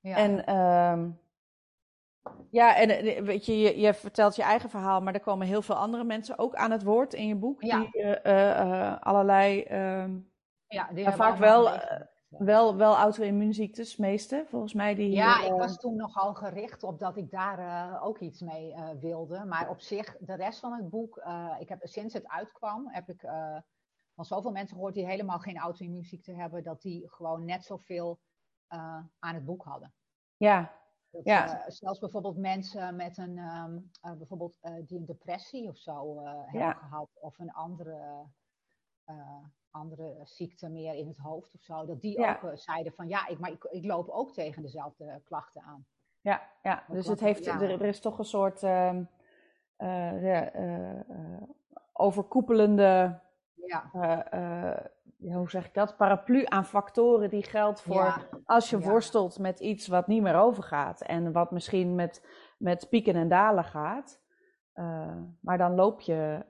ja. 0.00 0.16
En 0.16 0.56
um, 0.56 1.20
ja, 2.50 2.76
en 2.76 2.90
eh, 2.90 3.22
weet 3.22 3.46
je, 3.46 3.58
je, 3.58 3.80
je, 3.80 3.94
vertelt 3.94 4.36
je 4.36 4.42
eigen 4.42 4.70
verhaal, 4.70 5.00
maar 5.00 5.14
er 5.14 5.20
komen 5.20 5.46
heel 5.46 5.62
veel 5.62 5.74
andere 5.74 6.04
mensen 6.04 6.38
ook 6.38 6.54
aan 6.54 6.70
het 6.70 6.82
woord 6.82 7.14
in 7.14 7.26
je 7.26 7.36
boek. 7.36 7.62
Ja. 7.62 7.78
Die 7.78 8.02
uh, 8.02 8.24
uh, 8.24 9.00
allerlei, 9.00 9.64
um, 10.02 10.30
ja, 10.66 10.88
die 10.92 11.10
vaak 11.10 11.36
wel, 11.36 11.70
wel, 12.28 12.76
wel 12.76 12.96
auto-immuunziektes, 12.96 13.96
meeste, 13.96 14.44
volgens 14.48 14.74
mij. 14.74 14.94
Die 14.94 15.10
ja, 15.10 15.44
ik 15.44 15.52
was 15.52 15.76
toen 15.76 15.96
nogal 15.96 16.34
gericht 16.34 16.82
op 16.82 16.98
dat 16.98 17.16
ik 17.16 17.30
daar 17.30 18.00
ook 18.02 18.18
iets 18.18 18.40
mee 18.40 18.74
wilde. 19.00 19.44
Maar 19.44 19.68
op 19.68 19.80
zich, 19.80 20.16
de 20.20 20.34
rest 20.34 20.60
van 20.60 20.72
het 20.72 20.90
boek, 20.90 21.22
ik 21.58 21.68
heb 21.68 21.78
sinds 21.82 22.14
het 22.14 22.28
uitkwam, 22.28 22.88
heb 22.88 23.08
ik 23.08 23.22
van 24.18 24.26
zoveel 24.26 24.50
mensen 24.50 24.76
gehoord 24.76 24.94
die 24.94 25.06
helemaal 25.06 25.38
geen 25.38 25.58
auto-immuunziekte 25.58 26.32
hebben, 26.32 26.62
dat 26.62 26.82
die 26.82 27.08
gewoon 27.08 27.44
net 27.44 27.64
zoveel 27.64 28.18
aan 29.18 29.34
het 29.34 29.44
boek 29.44 29.64
hadden. 29.64 29.92
Ja, 30.36 30.78
ja. 31.22 31.54
Uh, 31.54 31.64
zelfs 31.66 31.98
bijvoorbeeld 31.98 32.36
mensen 32.36 32.96
met 32.96 33.18
een, 33.18 33.38
um, 33.38 33.90
uh, 34.04 34.12
bijvoorbeeld 34.12 34.58
uh, 34.62 34.72
die 34.86 34.98
een 34.98 35.06
depressie 35.06 35.68
of 35.68 35.76
zo 35.76 36.22
hebben 36.24 36.74
gehad, 36.74 37.08
of 37.20 37.38
een 37.38 37.52
andere, 37.52 38.26
andere 39.70 40.20
ziekte 40.24 40.68
meer 40.68 40.94
in 40.94 41.06
het 41.06 41.18
hoofd 41.18 41.54
of 41.54 41.62
zo, 41.62 41.86
dat 41.86 42.00
die 42.00 42.18
ook 42.18 42.50
zeiden 42.54 42.92
van 42.92 43.08
ja, 43.08 43.26
ik, 43.26 43.38
maar 43.38 43.50
ik, 43.50 43.64
ik 43.64 43.84
loop 43.84 44.08
ook 44.08 44.32
tegen 44.32 44.62
dezelfde 44.62 45.20
klachten 45.24 45.62
aan. 45.62 45.86
Ja, 46.20 46.50
ja. 46.62 46.84
dus 46.88 47.06
het 47.06 47.20
heeft, 47.20 47.46
er, 47.46 47.70
er, 47.70 47.82
is 47.82 48.00
toch 48.00 48.18
een 48.18 48.24
soort 48.24 48.62
ehm, 48.62 49.04
overkoepelende 51.92 53.20
ja 53.68 55.36
hoe 55.36 55.50
zeg 55.50 55.66
ik 55.66 55.74
dat, 55.74 55.96
paraplu 55.96 56.44
aan 56.44 56.64
factoren 56.64 57.30
die 57.30 57.42
geldt 57.42 57.80
voor 57.80 58.28
als 58.44 58.70
je 58.70 58.80
worstelt 58.80 59.38
met 59.38 59.60
iets 59.60 59.86
wat 59.86 60.06
niet 60.06 60.22
meer 60.22 60.36
overgaat 60.36 61.00
en 61.00 61.32
wat 61.32 61.50
misschien 61.50 61.94
met, 61.94 62.26
met 62.58 62.88
pieken 62.88 63.14
en 63.14 63.28
dalen 63.28 63.64
gaat. 63.64 64.20
Uh, 64.74 65.16
maar 65.40 65.58
dan 65.58 65.74
loop 65.74 66.00
je 66.00 66.44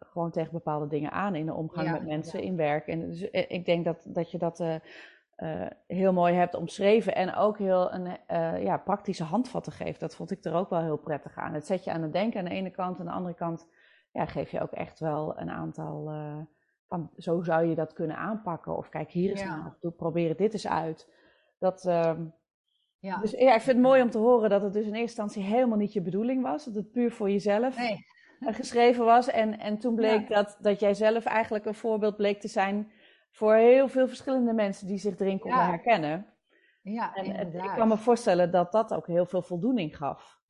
gewoon 0.00 0.30
tegen 0.30 0.52
bepaalde 0.52 0.86
dingen 0.86 1.12
aan 1.12 1.34
in 1.34 1.46
de 1.46 1.54
omgang 1.54 1.90
met 1.90 2.06
mensen, 2.06 2.42
in 2.42 2.56
werk. 2.56 2.86
En 2.86 3.00
dus, 3.00 3.22
ik 3.30 3.64
denk 3.64 3.84
dat, 3.84 4.02
dat 4.04 4.30
je 4.30 4.38
dat 4.38 4.64
heel 5.86 6.12
mooi 6.12 6.34
hebt 6.34 6.54
omschreven 6.54 7.14
en 7.14 7.34
ook 7.34 7.58
heel 7.58 7.92
een 7.92 8.16
ja, 8.62 8.76
praktische 8.76 9.24
handvatten 9.24 9.72
geeft. 9.72 10.00
Dat 10.00 10.14
vond 10.14 10.30
ik 10.30 10.44
er 10.44 10.54
ook 10.54 10.70
wel 10.70 10.82
heel 10.82 10.96
prettig 10.96 11.36
aan. 11.36 11.54
Het 11.54 11.66
zet 11.66 11.84
je 11.84 11.92
aan 11.92 12.02
het 12.02 12.12
denken 12.12 12.38
aan 12.38 12.44
de 12.44 12.50
ene 12.50 12.70
kant, 12.70 12.98
aan 13.00 13.06
de 13.06 13.12
andere 13.12 13.34
kant 13.34 13.66
ja, 14.12 14.26
geef 14.26 14.50
je 14.50 14.60
ook 14.60 14.72
echt 14.72 15.00
wel 15.00 15.38
een 15.38 15.50
aantal 15.50 16.10
van 16.88 17.10
zo 17.16 17.42
zou 17.42 17.64
je 17.64 17.74
dat 17.74 17.92
kunnen 17.92 18.16
aanpakken. 18.16 18.76
Of 18.76 18.88
kijk, 18.88 19.10
hier 19.10 19.32
is 19.32 19.40
ja. 19.40 19.76
een 19.80 19.96
probeer 19.96 20.36
dit 20.36 20.52
eens 20.52 20.68
uit. 20.68 21.08
Dat, 21.58 21.84
uh, 21.84 22.12
ja. 22.98 23.20
Dus 23.20 23.30
ja, 23.30 23.54
ik 23.54 23.60
vind 23.60 23.76
het 23.76 23.86
mooi 23.86 24.02
om 24.02 24.10
te 24.10 24.18
horen 24.18 24.50
dat 24.50 24.62
het 24.62 24.72
dus 24.72 24.86
in 24.86 24.94
eerste 24.94 25.22
instantie 25.22 25.42
helemaal 25.42 25.78
niet 25.78 25.92
je 25.92 26.00
bedoeling 26.00 26.42
was. 26.42 26.64
Dat 26.64 26.74
het 26.74 26.90
puur 26.90 27.12
voor 27.12 27.30
jezelf 27.30 27.78
nee. 27.78 28.06
geschreven 28.40 29.04
was. 29.04 29.28
En, 29.28 29.58
en 29.58 29.78
toen 29.78 29.94
bleek 29.94 30.28
dat, 30.28 30.56
dat 30.60 30.80
jij 30.80 30.94
zelf 30.94 31.24
eigenlijk 31.24 31.64
een 31.64 31.74
voorbeeld 31.74 32.16
bleek 32.16 32.40
te 32.40 32.48
zijn 32.48 32.92
voor 33.30 33.54
heel 33.54 33.88
veel 33.88 34.08
verschillende 34.08 34.52
mensen 34.52 34.86
die 34.86 34.98
zich 34.98 35.18
erin 35.18 35.38
konden 35.38 35.66
herkennen. 35.66 36.26
Ja, 36.82 37.14
en 37.14 37.24
inderdaad. 37.24 37.70
ik 37.70 37.76
kan 37.76 37.88
me 37.88 37.96
voorstellen 37.96 38.50
dat 38.50 38.72
dat 38.72 38.94
ook 38.94 39.06
heel 39.06 39.26
veel 39.26 39.42
voldoening 39.42 39.96
gaf. 39.96 40.40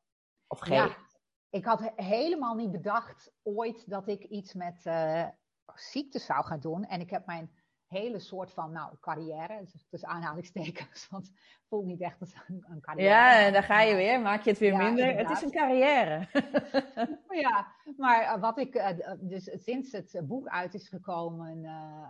Of 0.47 0.59
geeft. 0.59 1.08
Ik 1.51 1.65
had 1.65 1.93
helemaal 1.97 2.55
niet 2.55 2.71
bedacht 2.71 3.33
ooit 3.43 3.91
dat 3.91 4.09
ik 4.09 4.25
iets 4.25 4.55
met, 4.55 4.85
uh, 4.87 5.27
ziekte 5.75 6.19
zou 6.19 6.45
gaan 6.45 6.61
doen. 6.61 6.85
En 6.85 7.01
ik 7.01 7.11
heb 7.11 7.27
mijn 7.27 7.51
hele 7.87 8.19
soort 8.19 8.53
van 8.53 8.73
nou, 8.73 8.97
carrière, 9.01 9.65
dus, 9.91 10.05
aanhalingstekens, 10.05 11.07
want 11.11 11.27
het 11.27 11.67
voelt 11.69 11.87
niet 11.87 12.01
echt 12.01 12.21
als 12.21 12.35
een, 12.47 12.65
een, 12.69 12.81
carrière. 12.81 13.09
Ja, 13.09 13.41
en 13.41 13.53
dan 13.53 13.63
ga 13.63 13.81
je 13.81 13.95
weer, 13.95 14.21
maak 14.21 14.43
je 14.43 14.51
het 14.51 14.59
weer 14.59 14.77
minder. 14.77 15.17
Het 15.17 15.31
is 15.31 15.43
een 15.43 15.51
carrière. 15.51 16.29
ja, 17.45 17.67
maar 17.97 18.23
eh, 18.23 18.41
wat 18.41 18.59
ik, 18.59 18.75
uh, 18.75 18.89
dus 19.21 19.51
sinds 19.65 19.93
het 19.93 20.21
boek 20.23 20.49
uit 20.49 20.75
is 20.75 20.89
gekomen, 20.89 21.65
uh, 21.65 22.03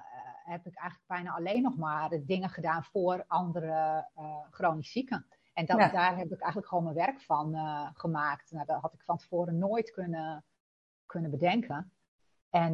heb 0.44 0.66
ik 0.66 0.76
eigenlijk 0.76 1.06
bijna 1.06 1.32
alleen 1.32 1.62
nog 1.62 1.76
maar 1.76 2.10
dingen 2.26 2.48
gedaan 2.48 2.84
voor 2.84 3.24
andere 3.26 4.08
chronisch 4.50 4.92
zieken. 4.92 5.26
En 5.58 5.66
dat, 5.66 5.92
daar 5.92 6.16
heb 6.16 6.32
ik 6.32 6.40
eigenlijk 6.40 6.68
gewoon 6.68 6.84
mijn 6.84 6.96
werk 6.96 7.20
van 7.20 7.56
gemaakt. 7.94 8.50
Nou, 8.50 8.66
dat 8.66 8.80
had 8.80 8.92
ik 8.92 9.02
van 9.02 9.18
tevoren 9.18 9.58
nooit 9.58 9.90
kunnen, 9.90 10.44
kunnen 11.06 11.30
bedenken. 11.30 11.92
En 12.50 12.72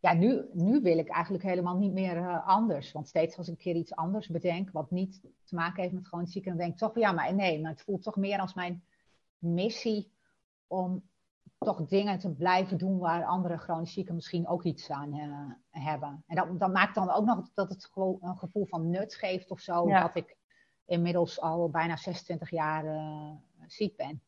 ja, 0.00 0.12
nu, 0.12 0.44
nu 0.52 0.80
wil 0.80 0.98
ik 0.98 1.08
eigenlijk 1.08 1.44
helemaal 1.44 1.76
niet 1.76 1.92
meer 1.92 2.16
uh, 2.16 2.46
anders. 2.48 2.92
Want 2.92 3.08
steeds 3.08 3.36
als 3.36 3.46
ik 3.46 3.52
een 3.52 3.60
keer 3.60 3.74
iets 3.74 3.94
anders 3.94 4.28
bedenk, 4.28 4.70
wat 4.70 4.90
niet 4.90 5.20
te 5.44 5.54
maken 5.54 5.82
heeft 5.82 5.94
met 5.94 6.08
gewoon 6.08 6.26
zieken, 6.26 6.50
dan 6.50 6.60
denk 6.60 6.72
ik 6.72 6.78
toch, 6.78 6.98
ja, 6.98 7.12
maar 7.12 7.34
nee, 7.34 7.60
maar 7.60 7.70
het 7.70 7.82
voelt 7.82 8.02
toch 8.02 8.16
meer 8.16 8.40
als 8.40 8.54
mijn 8.54 8.84
missie 9.38 10.12
om 10.66 11.08
toch 11.58 11.86
dingen 11.86 12.18
te 12.18 12.34
blijven 12.34 12.78
doen 12.78 12.98
waar 12.98 13.24
andere 13.24 13.58
chronisch 13.58 13.92
zieken 13.92 14.14
misschien 14.14 14.48
ook 14.48 14.64
iets 14.64 14.90
aan 14.90 15.12
hebben. 15.70 16.24
En 16.26 16.36
dat, 16.36 16.58
dat 16.58 16.72
maakt 16.72 16.94
dan 16.94 17.10
ook 17.10 17.24
nog 17.24 17.50
dat 17.54 17.68
het 17.68 17.84
gewoon 17.84 18.18
een 18.20 18.38
gevoel 18.38 18.66
van 18.66 18.90
nut 18.90 19.14
geeft 19.14 19.50
of 19.50 19.60
zo, 19.60 19.88
dat 19.88 20.16
ik 20.16 20.36
inmiddels 20.86 21.40
al 21.40 21.70
bijna 21.70 21.96
26 21.96 22.50
jaar 22.50 22.84
uh, 22.84 23.30
ziek 23.66 23.96
ben. 23.96 24.22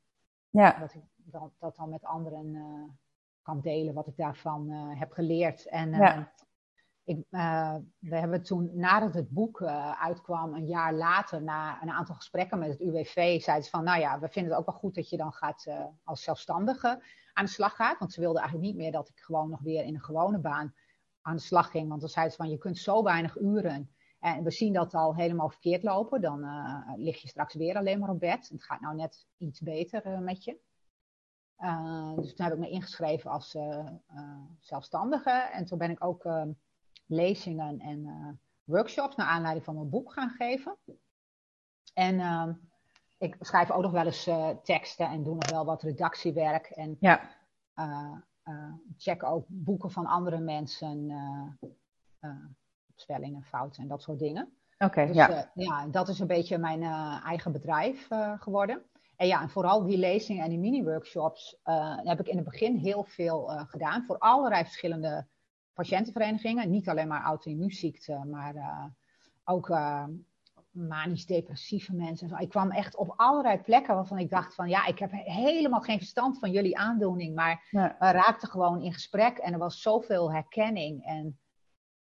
Ja. 0.50 0.78
Dat 0.78 0.94
ik 0.94 1.02
dat, 1.16 1.50
dat 1.58 1.76
dan 1.76 1.88
met 1.88 2.04
anderen 2.04 2.98
kan 3.42 3.60
delen 3.60 3.94
wat 3.94 4.06
ik 4.06 4.16
daarvan 4.16 4.70
uh, 4.70 4.98
heb 4.98 5.12
geleerd. 5.12 5.66
En 5.66 5.90
ja. 5.90 6.32
ik, 7.04 7.24
uh, 7.30 7.74
we 7.98 8.16
hebben 8.16 8.42
toen, 8.42 8.70
nadat 8.74 9.14
het 9.14 9.30
boek 9.30 9.62
uitkwam, 10.00 10.54
een 10.54 10.66
jaar 10.66 10.94
later, 10.94 11.42
na 11.42 11.82
een 11.82 11.90
aantal 11.90 12.14
gesprekken 12.14 12.58
met 12.58 12.68
het 12.68 12.80
UWV, 12.80 13.40
zeiden 13.42 13.64
ze 13.64 13.70
van, 13.70 13.84
nou 13.84 14.00
ja, 14.00 14.18
we 14.18 14.28
vinden 14.28 14.50
het 14.50 14.60
ook 14.60 14.66
wel 14.66 14.78
goed 14.78 14.94
dat 14.94 15.08
je 15.08 15.16
dan 15.16 15.32
gaat 15.32 15.66
als 16.04 16.22
zelfstandige 16.22 17.02
aan 17.32 17.44
de 17.44 17.50
slag 17.50 17.76
gaat. 17.76 17.98
Want 17.98 18.12
ze 18.12 18.20
wilden 18.20 18.40
eigenlijk 18.40 18.70
niet 18.70 18.82
meer 18.82 18.92
dat 18.92 19.08
ik 19.08 19.18
gewoon 19.18 19.50
nog 19.50 19.60
weer 19.60 19.84
in 19.84 19.94
een 19.94 20.00
gewone 20.00 20.38
baan 20.38 20.74
aan 21.22 21.36
de 21.36 21.42
slag 21.42 21.70
ging. 21.70 21.88
Want 21.88 22.00
dan 22.00 22.10
zeiden 22.10 22.34
ze 22.34 22.42
van, 22.42 22.50
je 22.50 22.58
kunt 22.58 22.78
zo 22.78 23.02
weinig 23.02 23.38
uren. 23.38 23.90
En 24.18 24.44
we 24.44 24.50
zien 24.50 24.72
dat 24.72 24.94
al 24.94 25.14
helemaal 25.14 25.48
verkeerd 25.48 25.82
lopen. 25.82 26.20
Dan 26.20 26.46
lig 26.96 27.22
je 27.22 27.28
straks 27.28 27.54
weer 27.54 27.76
alleen 27.76 27.98
maar 27.98 28.10
op 28.10 28.20
bed. 28.20 28.48
Het 28.48 28.64
gaat 28.64 28.80
nou 28.80 28.94
net 28.94 29.26
iets 29.36 29.60
beter 29.60 30.20
met 30.20 30.44
je. 30.44 30.58
Uh, 31.58 32.14
dus 32.16 32.34
toen 32.34 32.46
heb 32.46 32.54
ik 32.54 32.60
me 32.60 32.70
ingeschreven 32.70 33.30
als 33.30 33.54
uh, 33.54 33.86
uh, 34.14 34.40
zelfstandige. 34.60 35.30
En 35.30 35.64
toen 35.64 35.78
ben 35.78 35.90
ik 35.90 36.04
ook 36.04 36.28
lezingen 37.06 37.78
en 37.78 38.40
workshops 38.64 39.16
naar 39.16 39.26
aanleiding 39.26 39.64
van 39.64 39.74
mijn 39.74 39.88
boek 39.88 40.12
gaan 40.12 40.30
geven. 40.30 40.76
En 41.94 42.60
ik 43.18 43.36
schrijf 43.40 43.70
ook 43.70 43.82
nog 43.82 43.92
wel 43.92 44.04
eens 44.04 44.30
teksten 44.62 45.08
en 45.08 45.22
doe 45.22 45.34
nog 45.34 45.50
wel 45.50 45.64
wat 45.64 45.82
redactiewerk. 45.82 46.66
En 46.66 46.96
ja. 47.00 47.20
check 48.96 49.22
ook 49.22 49.44
boeken 49.48 49.90
van 49.90 50.06
andere 50.06 50.38
mensen, 50.38 51.06
spellingen, 53.00 53.42
fouten 53.42 53.82
en 53.82 53.88
dat 53.88 54.02
soort 54.02 54.18
dingen. 54.18 54.52
Oké, 54.78 55.06
dus, 55.06 55.16
ja. 55.16 55.50
ja, 55.54 55.86
dat 55.86 56.08
is 56.08 56.18
een 56.18 56.26
beetje 56.26 56.58
mijn 56.58 56.82
eigen 57.24 57.52
bedrijf 57.52 58.08
geworden. 58.38 58.82
En 59.16 59.26
ja, 59.26 59.42
en 59.42 59.50
vooral 59.50 59.84
die 59.84 59.98
lezingen 59.98 60.44
en 60.44 60.50
die 60.50 60.58
mini-workshops 60.58 61.60
heb 62.04 62.20
ik 62.20 62.28
in 62.28 62.36
het 62.36 62.44
begin 62.44 62.76
heel 62.76 63.04
veel 63.04 63.46
gedaan. 63.46 64.04
Voor 64.04 64.18
allerlei 64.18 64.64
verschillende 64.64 65.26
patiëntenverenigingen. 65.72 66.70
Niet 66.70 66.88
alleen 66.88 67.08
maar 67.08 67.22
auto-immuunziekten, 67.22 68.30
maar 68.30 68.54
ook 69.44 69.78
manisch-depressieve 70.70 71.94
mensen. 71.94 72.38
Ik 72.38 72.48
kwam 72.48 72.70
echt 72.70 72.96
op 72.96 73.14
allerlei 73.16 73.58
plekken 73.58 73.94
waarvan 73.94 74.18
ik 74.18 74.30
dacht 74.30 74.54
van... 74.54 74.68
ja, 74.68 74.86
ik 74.86 74.98
heb 74.98 75.10
helemaal 75.12 75.80
geen 75.80 75.98
verstand 75.98 76.38
van 76.38 76.50
jullie 76.50 76.78
aandoening. 76.78 77.34
Maar 77.34 77.68
ja. 77.70 77.96
we 77.98 78.10
raakten 78.10 78.48
gewoon 78.48 78.82
in 78.82 78.92
gesprek 78.92 79.38
en 79.38 79.52
er 79.52 79.58
was 79.58 79.82
zoveel 79.82 80.32
herkenning. 80.32 81.04
En 81.04 81.38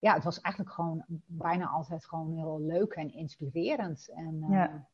ja, 0.01 0.15
het 0.15 0.25
was 0.25 0.41
eigenlijk 0.41 0.75
gewoon 0.75 1.05
bijna 1.27 1.67
altijd 1.67 2.07
gewoon 2.07 2.33
heel 2.37 2.61
leuk 2.61 2.93
en 2.93 3.13
inspirerend. 3.13 4.09
En, 4.15 4.45
ja 4.49 4.89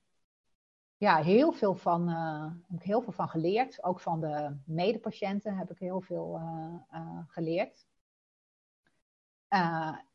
ja, 0.97 1.17
heel 1.17 1.53
veel 1.53 1.75
van, 1.75 2.09
uh, 2.11 2.45
heb 2.67 2.81
ik 2.81 2.87
heel 2.87 3.01
veel 3.03 3.13
van 3.13 3.29
geleerd. 3.29 3.85
Ook 3.85 4.01
van 4.01 4.21
de 4.21 4.57
medepatiënten 4.65 5.57
heb 5.57 5.71
ik 5.71 5.79
heel 5.79 6.01
veel 6.01 6.41
uh, 6.93 7.19
geleerd. 7.27 7.87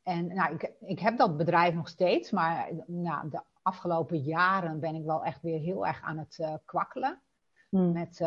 en 0.04 0.28
nou, 0.28 0.54
ik, 0.54 0.72
ik 0.80 1.00
heb 1.00 1.18
dat 1.18 1.38
bedrijf 1.38 1.74
nog 1.74 1.88
steeds, 1.88 2.32
maar 2.32 2.70
nou, 2.88 3.30
de 3.30 3.42
afgelopen 3.62 4.18
jaren 4.18 4.80
ben 4.80 4.96
ik 4.96 5.06
wel 5.06 5.24
echt 5.26 5.42
weer 5.42 5.60
heel 5.60 5.88
erg 5.88 6.02
aan 6.02 6.18
het 6.18 6.60
kwakkelen. 6.66 7.22
Hmm. 7.70 7.92
Met, 7.92 8.18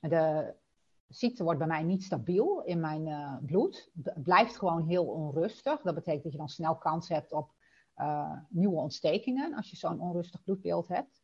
de 0.00 0.54
ziekte 1.10 1.42
wordt 1.42 1.58
bij 1.58 1.68
mij 1.68 1.82
niet 1.82 2.02
stabiel 2.02 2.62
in 2.62 2.80
mijn 2.80 3.38
bloed. 3.46 3.90
Het 4.02 4.22
blijft 4.22 4.58
gewoon 4.58 4.86
heel 4.86 5.04
onrustig. 5.04 5.80
Dat 5.82 5.94
betekent 5.94 6.22
dat 6.22 6.32
je 6.32 6.38
dan 6.38 6.48
snel 6.48 6.76
kans 6.76 7.08
hebt 7.08 7.32
op 7.32 7.52
nieuwe 8.48 8.76
ontstekingen 8.76 9.54
als 9.54 9.70
je 9.70 9.76
zo'n 9.76 10.00
onrustig 10.00 10.42
bloedbeeld 10.42 10.88
hebt. 10.88 11.22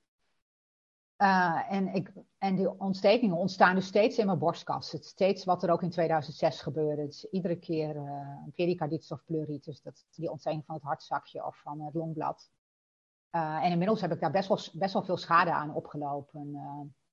Uh, 1.18 1.72
en, 1.72 1.94
ik, 1.94 2.12
en 2.38 2.56
die 2.56 2.80
ontstekingen 2.80 3.36
ontstaan 3.36 3.74
dus 3.74 3.86
steeds 3.86 4.18
in 4.18 4.26
mijn 4.26 4.38
borstkas. 4.38 4.92
Het 4.92 5.00
is 5.00 5.08
steeds 5.08 5.44
wat 5.44 5.62
er 5.62 5.70
ook 5.70 5.82
in 5.82 5.90
2006 5.90 6.60
gebeurde. 6.60 7.26
Iedere 7.30 7.58
keer 7.58 7.96
uh, 7.96 8.36
pericarditis 8.54 9.12
of 9.12 9.24
pleuritis, 9.24 9.82
dat, 9.82 10.06
die 10.10 10.30
ontsteking 10.30 10.64
van 10.64 10.74
het 10.74 10.84
hartzakje 10.84 11.46
of 11.46 11.60
van 11.60 11.80
het 11.80 11.94
longblad. 11.94 12.50
En 13.30 13.70
inmiddels 13.70 14.00
heb 14.00 14.12
ik 14.12 14.20
daar 14.20 14.30
best 14.30 14.48
wel, 14.48 14.58
best 14.72 14.92
wel 14.92 15.02
veel 15.02 15.16
schade 15.16 15.52
aan 15.52 15.74
opgelopen. 15.74 16.56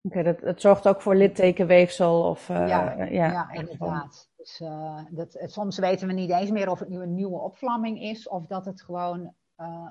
Oké, 0.05 0.23
dat, 0.23 0.39
dat 0.39 0.61
zorgt 0.61 0.87
ook 0.87 1.01
voor 1.01 1.15
littekenweefsel? 1.15 2.21
Of, 2.21 2.47
ja, 2.47 2.65
ja, 2.65 3.05
ja, 3.05 3.51
inderdaad. 3.51 4.29
Dus, 4.35 4.61
dat, 5.09 5.37
soms 5.43 5.77
weten 5.77 6.07
we 6.07 6.13
niet 6.13 6.31
eens 6.31 6.49
meer 6.49 6.69
of 6.69 6.79
het 6.79 6.89
nu 6.89 7.01
een 7.01 7.13
nieuwe 7.13 7.39
opvlamming 7.39 8.01
is, 8.01 8.27
of 8.27 8.45
dat 8.45 8.65
het 8.65 8.81
gewoon, 8.81 9.33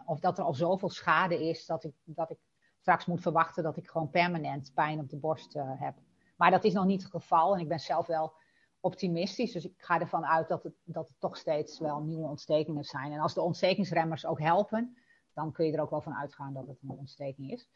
of 0.07 0.21
dat 0.21 0.39
er 0.39 0.45
al 0.45 0.55
zoveel 0.55 0.91
schade 0.91 1.49
is 1.49 1.67
dat 1.67 1.85
ik, 1.85 1.95
dat 2.05 2.31
ik 2.31 2.39
straks 2.81 3.07
moet 3.07 3.21
verwachten 3.21 3.63
dat 3.63 3.77
ik 3.77 3.89
gewoon 3.89 4.11
permanent 4.11 4.73
pijn 4.75 4.99
op 4.99 5.09
de 5.09 5.19
borst 5.19 5.55
heb. 5.77 5.95
Maar 6.37 6.51
dat 6.51 6.65
is 6.65 6.73
nog 6.73 6.85
niet 6.85 7.03
het 7.03 7.11
geval 7.11 7.55
en 7.55 7.61
ik 7.61 7.69
ben 7.69 7.81
zelf 7.81 8.07
wel 8.07 8.33
optimistisch. 8.81 9.53
Dus 9.53 9.65
ik 9.65 9.75
ga 9.77 10.01
ervan 10.01 10.27
uit 10.27 10.49
dat 10.49 10.63
het, 10.63 10.75
dat 10.85 11.09
het 11.09 11.21
toch 11.21 11.37
steeds 11.37 11.79
wel 11.79 12.01
nieuwe 12.01 12.29
ontstekingen 12.29 12.85
zijn. 12.85 13.13
En 13.13 13.21
als 13.21 13.35
de 13.35 13.43
ontstekingsremmers 13.43 14.27
ook 14.27 14.41
helpen, 14.41 14.97
dan 15.35 15.53
kun 15.53 15.67
je 15.67 15.73
er 15.73 15.81
ook 15.81 15.91
wel 15.91 16.01
van 16.01 16.15
uitgaan 16.15 16.53
dat 16.55 16.67
het 16.67 16.79
een 16.83 16.99
ontsteking 16.99 17.51
is. 17.51 17.69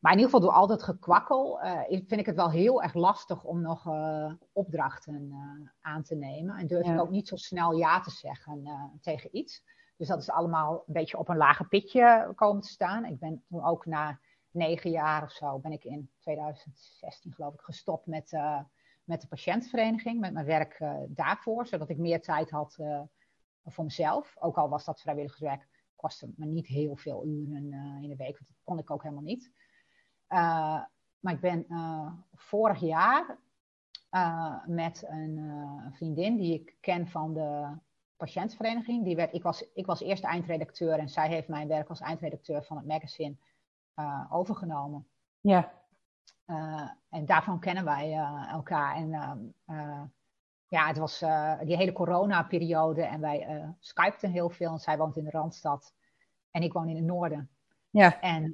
Maar 0.00 0.12
in 0.12 0.18
ieder 0.18 0.34
geval 0.34 0.48
door 0.48 0.58
al 0.58 0.66
dat 0.66 0.82
gekwakkel 0.82 1.62
uh, 1.64 1.80
vind 1.88 2.12
ik 2.12 2.26
het 2.26 2.36
wel 2.36 2.50
heel 2.50 2.82
erg 2.82 2.94
lastig 2.94 3.44
om 3.44 3.60
nog 3.60 3.86
uh, 3.86 4.32
opdrachten 4.52 5.32
aan 5.80 6.02
te 6.02 6.14
nemen. 6.14 6.56
En 6.56 6.66
durf 6.66 6.86
ik 6.86 7.00
ook 7.00 7.10
niet 7.10 7.28
zo 7.28 7.36
snel 7.36 7.72
ja 7.72 8.00
te 8.00 8.10
zeggen 8.10 8.68
tegen 9.00 9.36
iets. 9.36 9.62
Dus 9.96 10.08
dat 10.08 10.20
is 10.20 10.30
allemaal 10.30 10.84
een 10.86 10.92
beetje 10.92 11.18
op 11.18 11.28
een 11.28 11.36
lager 11.36 11.68
pitje 11.68 12.32
komen 12.34 12.62
te 12.62 12.68
staan. 12.68 13.04
Ik 13.04 13.18
ben 13.18 13.44
toen 13.48 13.64
ook 13.64 13.86
na 13.86 14.20
negen 14.50 14.90
jaar 14.90 15.22
of 15.22 15.30
zo 15.30 15.58
ben 15.58 15.72
ik 15.72 15.84
in 15.84 16.10
2016 16.18 17.32
geloof 17.32 17.54
ik 17.54 17.60
gestopt 17.60 18.06
met, 18.06 18.32
met 19.04 19.20
de 19.20 19.28
patiëntenvereniging, 19.28 20.20
met 20.20 20.32
mijn 20.32 20.46
werk 20.46 20.84
daarvoor, 21.08 21.66
zodat 21.66 21.88
ik 21.88 21.98
meer 21.98 22.22
tijd 22.22 22.50
had 22.50 22.78
voor 23.64 23.84
mezelf. 23.84 24.36
Ook 24.38 24.56
al 24.56 24.68
was 24.68 24.84
dat 24.84 25.00
vrijwilligerswerk, 25.00 25.68
kostte 25.96 26.32
me 26.36 26.46
niet 26.46 26.66
heel 26.66 26.96
veel 26.96 27.26
uren 27.26 27.72
in 28.02 28.08
de 28.08 28.16
week, 28.16 28.38
want 28.38 28.48
dat 28.48 28.60
kon 28.64 28.78
ik 28.78 28.90
ook 28.90 29.02
helemaal 29.02 29.24
niet. 29.24 29.52
Maar 31.20 31.32
ik 31.32 31.40
ben 31.40 31.66
vorig 32.34 32.80
jaar 32.80 33.38
met 34.66 35.04
een 35.08 35.40
vriendin 35.92 36.36
die 36.36 36.54
ik 36.54 36.76
ken 36.80 37.08
van 37.08 37.34
de 37.34 37.68
patiëntenvereniging. 38.16 39.04
Die 39.04 39.16
werd, 39.16 39.34
ik, 39.34 39.42
was, 39.42 39.72
ik 39.74 39.86
was 39.86 40.00
eerst 40.00 40.24
eindredacteur 40.24 40.98
en 40.98 41.08
zij 41.08 41.28
heeft 41.28 41.48
mijn 41.48 41.68
werk 41.68 41.88
als 41.88 42.00
eindredacteur 42.00 42.62
van 42.64 42.76
het 42.76 42.86
magazine 42.86 43.36
overgenomen. 44.30 45.06
Ja. 45.40 45.72
En 47.08 47.26
daarvan 47.26 47.60
kennen 47.60 47.84
wij 47.84 48.12
elkaar. 48.50 48.96
En 48.96 49.10
ja, 50.68 50.86
het 50.86 50.98
was 50.98 51.18
die 51.64 51.76
hele 51.76 51.92
corona-periode 51.92 53.02
en 53.02 53.20
wij 53.20 53.66
skypten 53.78 54.30
heel 54.30 54.50
veel. 54.50 54.72
En 54.72 54.78
zij 54.78 54.98
woont 54.98 55.16
in 55.16 55.24
de 55.24 55.30
Randstad 55.30 55.94
en 56.50 56.62
ik 56.62 56.72
woon 56.72 56.88
in 56.88 56.96
het 56.96 57.04
noorden. 57.04 57.50
Ja. 57.90 58.20
En 58.20 58.52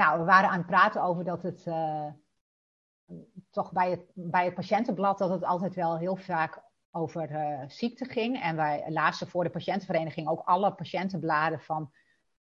nou, 0.00 0.18
we 0.18 0.24
waren 0.24 0.50
aan 0.50 0.58
het 0.58 0.66
praten 0.66 1.02
over 1.02 1.24
dat 1.24 1.42
het 1.42 1.64
toch 3.50 3.72
bij 3.72 3.90
het, 3.90 4.12
bij 4.14 4.44
het 4.44 4.54
patiëntenblad 4.54 5.18
dat 5.18 5.30
het 5.30 5.44
altijd 5.44 5.74
wel 5.74 5.98
heel 5.98 6.16
vaak 6.16 6.62
over 6.90 7.30
uh, 7.30 7.62
ziekte 7.66 8.04
ging. 8.04 8.42
En 8.42 8.56
wij 8.56 8.84
lazen 8.88 9.28
voor 9.28 9.44
de 9.44 9.50
patiëntenvereniging 9.50 10.28
ook 10.28 10.40
alle 10.44 10.74
patiëntenbladen 10.74 11.60
van 11.60 11.92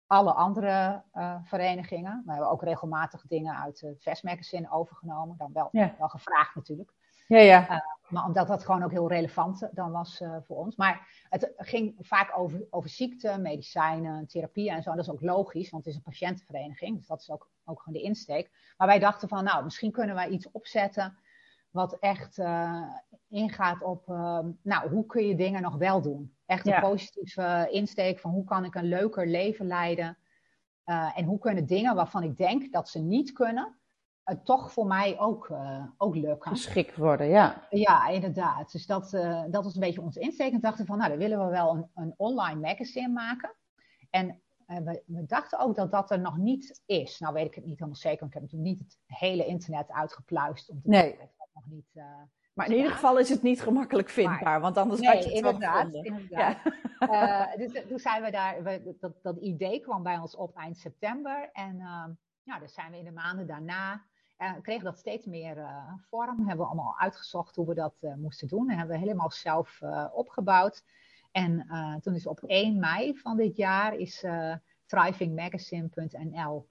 alle 0.07 0.33
andere 0.33 1.03
uh, 1.13 1.35
verenigingen. 1.43 2.21
We 2.25 2.31
hebben 2.31 2.49
ook 2.49 2.63
regelmatig 2.63 3.21
dingen 3.27 3.55
uit 3.55 3.81
het 3.81 4.03
Vestmagazine 4.03 4.71
overgenomen. 4.71 5.37
Dan 5.37 5.53
wel, 5.53 5.69
wel 5.71 6.07
gevraagd 6.07 6.55
natuurlijk. 6.55 6.93
Ja, 7.27 7.39
ja. 7.39 7.71
Uh, 7.71 7.77
maar 8.07 8.25
omdat 8.25 8.47
dat 8.47 8.65
gewoon 8.65 8.83
ook 8.83 8.91
heel 8.91 9.07
relevant 9.07 9.69
dan 9.71 9.91
was 9.91 10.21
uh, 10.21 10.35
voor 10.41 10.57
ons. 10.57 10.75
Maar 10.75 11.25
het 11.29 11.53
ging 11.57 11.95
vaak 11.99 12.37
over, 12.37 12.67
over 12.69 12.89
ziekte, 12.89 13.37
medicijnen, 13.39 14.27
therapie 14.27 14.69
en 14.69 14.83
zo. 14.83 14.89
En 14.89 14.95
dat 14.95 15.05
is 15.05 15.11
ook 15.11 15.21
logisch, 15.21 15.69
want 15.69 15.83
het 15.83 15.93
is 15.93 15.99
een 15.99 16.11
patiëntenvereniging. 16.11 16.97
Dus 16.97 17.07
dat 17.07 17.21
is 17.21 17.31
ook, 17.31 17.49
ook 17.65 17.81
gewoon 17.81 17.99
de 18.01 18.07
insteek. 18.07 18.73
Maar 18.77 18.87
wij 18.87 18.99
dachten 18.99 19.27
van, 19.27 19.43
nou, 19.43 19.63
misschien 19.63 19.91
kunnen 19.91 20.15
wij 20.15 20.29
iets 20.29 20.51
opzetten 20.51 21.17
wat 21.69 21.97
echt 21.99 22.41
ingaat 23.29 23.81
op, 23.81 24.07
nou, 24.61 24.89
hoe 24.89 25.05
kun 25.05 25.27
je 25.27 25.35
dingen 25.35 25.61
nog 25.61 25.75
wel 25.75 26.01
doen? 26.01 26.35
Echt 26.45 26.67
een 26.67 26.79
positieve 26.79 27.67
insteek 27.71 28.19
van 28.19 28.31
hoe 28.31 28.43
kan 28.43 28.65
ik 28.65 28.75
een 28.75 28.87
leuker 28.87 29.27
leven 29.27 29.67
leiden. 29.67 30.17
Uh, 30.85 31.17
en 31.17 31.25
hoe 31.25 31.39
kunnen 31.39 31.65
dingen 31.65 31.95
waarvan 31.95 32.23
ik 32.23 32.37
denk 32.37 32.71
dat 32.71 32.89
ze 32.89 32.99
niet 32.99 33.31
kunnen, 33.31 33.77
toch 34.43 34.71
voor 34.71 34.85
mij 34.85 35.19
ook, 35.19 35.49
uh, 35.49 35.85
ook 35.97 36.15
lukken. 36.15 36.51
Geschikt 36.51 36.97
worden, 36.97 37.27
ja. 37.27 37.67
Ja, 37.69 38.07
inderdaad. 38.07 38.71
Dus 38.71 38.85
dat, 38.85 39.11
dat 39.49 39.63
was 39.63 39.73
een 39.73 39.79
beetje 39.79 40.01
onze 40.01 40.19
insteek. 40.19 40.53
En 40.53 40.59
dachten 40.59 40.85
van, 40.85 40.97
nou, 40.97 41.09
dan 41.09 41.19
willen 41.19 41.45
we 41.45 41.51
wel 41.51 41.75
een, 41.75 41.89
een 41.95 42.13
online 42.17 42.59
magazine 42.59 43.07
maken. 43.07 43.55
En 44.09 44.41
we, 44.65 45.03
we, 45.05 45.25
dachten 45.25 45.59
ook 45.59 45.75
dat 45.75 45.91
dat 45.91 46.11
er 46.11 46.19
nog 46.19 46.37
niet 46.37 46.81
is. 46.85 47.19
Nou 47.19 47.33
weet 47.33 47.45
ik 47.45 47.55
het 47.55 47.65
niet 47.65 47.79
helemaal 47.79 47.95
zeker, 47.95 48.19
want 48.19 48.35
ik 48.35 48.41
heb 48.41 48.51
natuurlijk 48.51 48.79
niet 48.79 48.87
het 49.05 49.17
hele 49.17 49.45
internet 49.45 49.91
uitgepluist. 49.91 50.69
Om 50.69 50.81
te 50.81 50.89
nee. 50.89 51.17
dat 51.17 51.47
nog 51.53 51.65
niet 51.65 51.91
maar 52.53 52.69
in 52.69 52.75
ieder 52.75 52.91
geval 52.91 53.17
is 53.17 53.29
het 53.29 53.41
niet 53.41 53.61
gemakkelijk 53.61 54.09
vindbaar, 54.09 54.61
want 54.61 54.77
anders 54.77 55.01
nee, 55.01 55.09
had 55.09 55.23
je 55.23 55.29
het 55.29 55.37
inderdaad, 55.37 55.91
wel 55.91 56.03
inderdaad. 56.03 56.57
Ja. 56.99 57.49
Uh, 57.49 57.57
dus 57.67 57.83
toen 57.87 57.99
zijn 57.99 58.23
we 58.23 58.31
daar, 58.31 58.63
we, 58.63 58.95
dat, 58.99 59.13
dat 59.21 59.37
idee 59.37 59.79
kwam 59.79 60.03
bij 60.03 60.17
ons 60.17 60.35
op 60.35 60.55
eind 60.55 60.77
september. 60.77 61.49
En 61.53 61.75
uh, 61.75 62.05
ja, 62.43 62.59
dus 62.59 62.73
zijn 62.73 62.91
we 62.91 62.97
in 62.97 63.03
de 63.03 63.11
maanden 63.11 63.47
daarna, 63.47 64.05
kregen 64.61 64.83
dat 64.83 64.99
steeds 64.99 65.25
meer 65.25 65.57
uh, 65.57 65.93
vorm. 66.09 66.37
Hebben 66.37 66.65
we 66.65 66.71
allemaal 66.71 66.99
uitgezocht 66.99 67.55
hoe 67.55 67.67
we 67.67 67.73
dat 67.73 67.95
moesten 68.15 68.47
doen. 68.47 68.69
En 68.69 68.77
hebben 68.77 68.95
we 68.95 69.01
helemaal 69.03 69.31
zelf 69.31 69.81
opgebouwd. 70.13 70.83
En 71.31 71.67
toen 72.01 72.15
is 72.15 72.27
op 72.27 72.43
1 72.43 72.79
mei 72.79 73.17
van 73.17 73.37
dit 73.37 73.57
jaar 73.57 73.95
is 73.95 74.25
thrivingmagazine.nl 74.85 76.65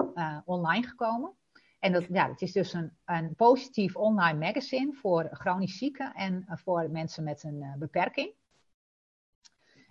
online 0.45 0.87
gekomen. 0.87 1.37
En 1.83 1.93
dat, 1.93 2.07
ja, 2.09 2.29
het 2.29 2.43
is 2.43 2.53
dus 2.53 2.73
een, 2.73 2.97
een 3.05 3.35
positief 3.35 3.97
online 3.97 4.39
magazine 4.39 4.93
voor 4.93 5.29
chronisch 5.33 5.79
zieken 5.79 6.15
en 6.15 6.45
eh, 6.49 6.57
voor 6.57 6.91
mensen 6.91 7.25
met 7.25 7.43
een 7.43 7.75
beperking. 7.79 8.33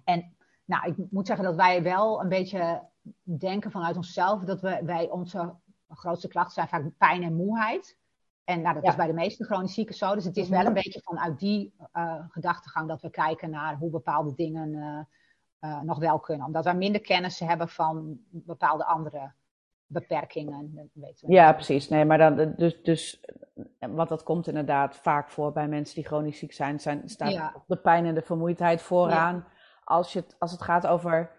En 0.03 0.36
nou, 0.65 0.91
ik 0.91 1.11
moet 1.11 1.27
zeggen 1.27 1.45
dat 1.45 1.55
wij 1.55 1.84
wel 1.84 2.21
een 2.21 2.29
beetje 2.29 2.89
denken 3.23 3.71
vanuit 3.71 3.97
onszelf 3.97 4.43
dat 4.43 4.61
we, 4.61 4.82
wij 4.84 5.09
onze 5.09 5.55
grootste 5.95 6.27
klachten 6.27 6.53
zijn 6.53 6.67
vaak 6.67 6.97
pijn 6.97 7.23
en 7.23 7.35
moeheid. 7.35 7.99
En 8.43 8.61
nou, 8.61 8.75
dat 8.75 8.83
is 8.83 8.95
bij 8.95 9.07
de 9.07 9.13
meeste 9.13 9.43
chronisch 9.43 9.73
zieken 9.73 9.95
zo. 9.95 10.15
Dus 10.15 10.25
het 10.25 10.37
is 10.37 10.49
wel 10.49 10.65
een 10.65 10.73
beetje 10.73 11.01
vanuit 11.03 11.39
die 11.39 11.73
uh, 11.93 12.15
gedachtegang 12.29 12.87
dat 12.87 13.01
we 13.01 13.09
kijken 13.09 13.49
naar 13.49 13.75
hoe 13.75 13.89
bepaalde 13.89 14.33
dingen 14.33 14.73
uh, 15.61 15.81
nog 15.81 15.99
wel 15.99 16.19
kunnen. 16.19 16.45
Omdat 16.45 16.63
wij 16.63 16.75
minder 16.75 17.01
kennis 17.01 17.39
hebben 17.39 17.69
van 17.69 18.19
bepaalde 18.29 18.85
andere 18.85 19.33
beperkingen. 19.85 20.89
Weten 20.93 21.27
we 21.27 21.33
ja, 21.33 21.53
precies. 21.53 21.89
Nee, 21.89 22.05
maar 22.05 22.17
dan, 22.17 22.53
dus, 22.57 22.83
dus, 22.83 23.23
want 23.79 24.09
dat 24.09 24.23
komt 24.23 24.47
inderdaad 24.47 24.95
vaak 24.95 25.29
voor 25.29 25.51
bij 25.51 25.67
mensen 25.67 25.95
die 25.95 26.05
chronisch 26.05 26.39
ziek 26.39 26.53
zijn, 26.53 26.79
zijn 26.79 27.09
staat 27.09 27.53
de 27.67 27.77
pijn 27.77 28.05
en 28.05 28.15
de 28.15 28.21
vermoeidheid 28.21 28.81
vooraan. 28.81 29.45
Als, 29.83 30.13
je 30.13 30.19
het, 30.19 30.35
als 30.39 30.51
het 30.51 30.61
gaat 30.61 30.87
over 30.87 31.31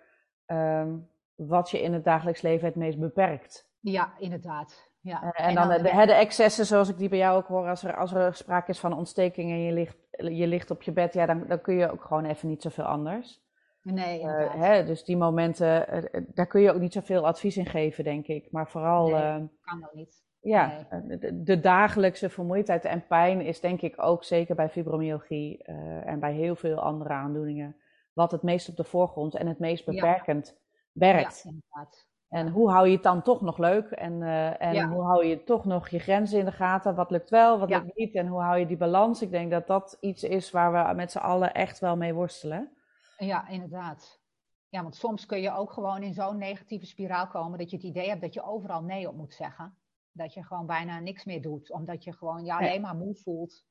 um, 0.46 1.09
wat 1.34 1.70
je 1.70 1.82
in 1.82 1.92
het 1.92 2.05
dagelijks 2.05 2.42
leven 2.42 2.66
het 2.66 2.76
meest 2.76 2.98
beperkt. 2.98 3.70
Ja, 3.83 4.12
inderdaad. 4.18 4.91
Ja. 5.01 5.22
En, 5.22 5.33
en 5.33 5.55
dan, 5.55 5.68
de, 5.68 5.83
de, 5.83 6.07
de, 6.07 6.12
excessen 6.12 6.66
zoals 6.66 6.89
ik 6.89 6.99
die 6.99 7.09
bij 7.09 7.18
jou 7.18 7.37
ook 7.37 7.47
hoor, 7.47 7.68
als 7.68 7.83
er, 7.83 7.97
als 7.97 8.12
er 8.12 8.35
sprake 8.35 8.70
is 8.70 8.78
van 8.78 8.97
ontsteking 8.97 9.51
en 9.51 9.62
je 9.62 9.72
ligt, 9.72 9.97
je 10.11 10.47
ligt 10.47 10.70
op 10.70 10.83
je 10.83 10.93
bed, 10.93 11.14
ja, 11.14 11.26
dan, 11.26 11.47
dan 11.47 11.61
kun 11.61 11.74
je 11.74 11.91
ook 11.91 12.05
gewoon 12.05 12.24
even 12.24 12.49
niet 12.49 12.62
zoveel 12.62 12.85
anders. 12.85 13.41
Nee, 13.83 14.22
uh, 14.22 14.55
hè, 14.55 14.85
dus 14.85 15.05
die 15.05 15.16
momenten, 15.16 15.95
uh, 15.95 16.22
daar 16.35 16.47
kun 16.47 16.61
je 16.61 16.72
ook 16.72 16.80
niet 16.80 16.93
zoveel 16.93 17.26
advies 17.26 17.57
in 17.57 17.66
geven, 17.66 18.05
denk 18.05 18.26
ik. 18.26 18.51
Maar 18.51 18.68
vooral. 18.68 19.09
Nee, 19.09 19.22
uh, 19.22 19.47
kan 19.61 19.85
ook 19.85 19.95
niet. 19.95 20.24
Ja, 20.41 20.87
nee. 20.91 21.18
de, 21.18 21.43
de, 21.43 21.61
dagelijkse 21.61 22.28
vermoeidheid 22.28 22.85
en 22.85 23.07
pijn 23.07 23.41
is 23.41 23.61
denk 23.61 23.80
ik 23.80 24.03
ook 24.03 24.24
zeker 24.24 24.55
bij 24.55 24.68
fibromyalgie 24.68 25.62
en 26.05 26.20
bij 26.20 26.33
heel 26.33 26.57
veel 26.57 26.80
andere 26.80 27.11
aandoeningen. 27.11 27.76
Wat 28.12 28.30
het 28.30 28.43
meest 28.43 28.68
op 28.68 28.76
de 28.76 28.85
voorgrond 28.85 29.35
en 29.35 29.47
het 29.47 29.59
meest 29.59 29.85
beperkend 29.85 30.47
ja. 30.47 30.61
werkt. 30.93 31.43
Ja, 31.45 31.51
inderdaad. 31.51 32.12
En 32.33 32.49
hoe 32.49 32.70
hou 32.70 32.87
je 32.87 32.93
het 32.93 33.03
dan 33.03 33.22
toch 33.22 33.41
nog 33.41 33.59
leuk? 33.59 33.91
En, 33.91 34.22
en 34.59 34.74
ja. 34.74 34.89
hoe 34.89 35.05
hou 35.05 35.24
je 35.26 35.45
toch 35.45 35.64
nog 35.64 35.89
je 35.89 35.99
grenzen 35.99 36.39
in 36.39 36.45
de 36.45 36.53
gaten? 36.53 36.95
Wat 36.95 37.11
lukt 37.11 37.30
wel, 37.30 37.59
wat 37.59 37.68
lukt 37.68 37.97
niet? 37.97 38.14
En 38.14 38.26
hoe 38.26 38.41
hou 38.41 38.59
je 38.59 38.66
die 38.66 38.76
balans? 38.76 39.22
Ik 39.22 39.30
denk 39.30 39.51
dat 39.51 39.66
dat 39.66 39.97
iets 40.01 40.22
is 40.22 40.51
waar 40.51 40.89
we 40.89 40.95
met 40.95 41.12
z'n 41.12 41.18
allen 41.18 41.55
echt 41.55 41.78
wel 41.78 41.97
mee 41.97 42.14
worstelen. 42.14 42.72
Ja, 43.16 43.49
inderdaad. 43.49 44.20
Ja, 44.68 44.83
want 44.83 44.97
soms 44.97 45.26
kun 45.26 45.41
je 45.41 45.55
ook 45.55 45.72
gewoon 45.72 46.03
in 46.03 46.14
zo'n 46.14 46.39
negatieve 46.39 46.87
spiraal 46.87 47.26
komen 47.26 47.59
dat 47.59 47.70
je 47.70 47.76
het 47.76 47.85
idee 47.85 48.09
hebt 48.09 48.20
dat 48.20 48.35
je 48.35 48.43
overal 48.43 48.83
nee 48.83 49.09
op 49.09 49.16
moet 49.16 49.35
zeggen. 49.35 49.78
Dat 50.12 50.35
je 50.35 50.45
gewoon 50.45 50.66
bijna 50.66 51.01
niks 51.01 51.24
meer 51.24 51.43
doet, 51.43 51.72
omdat 51.72 52.05
je 52.05 52.12
gewoon 52.12 52.45
je 52.45 52.55
alleen 52.55 52.80
maar 52.80 52.97
moe 52.97 53.14
voelt. 53.14 53.64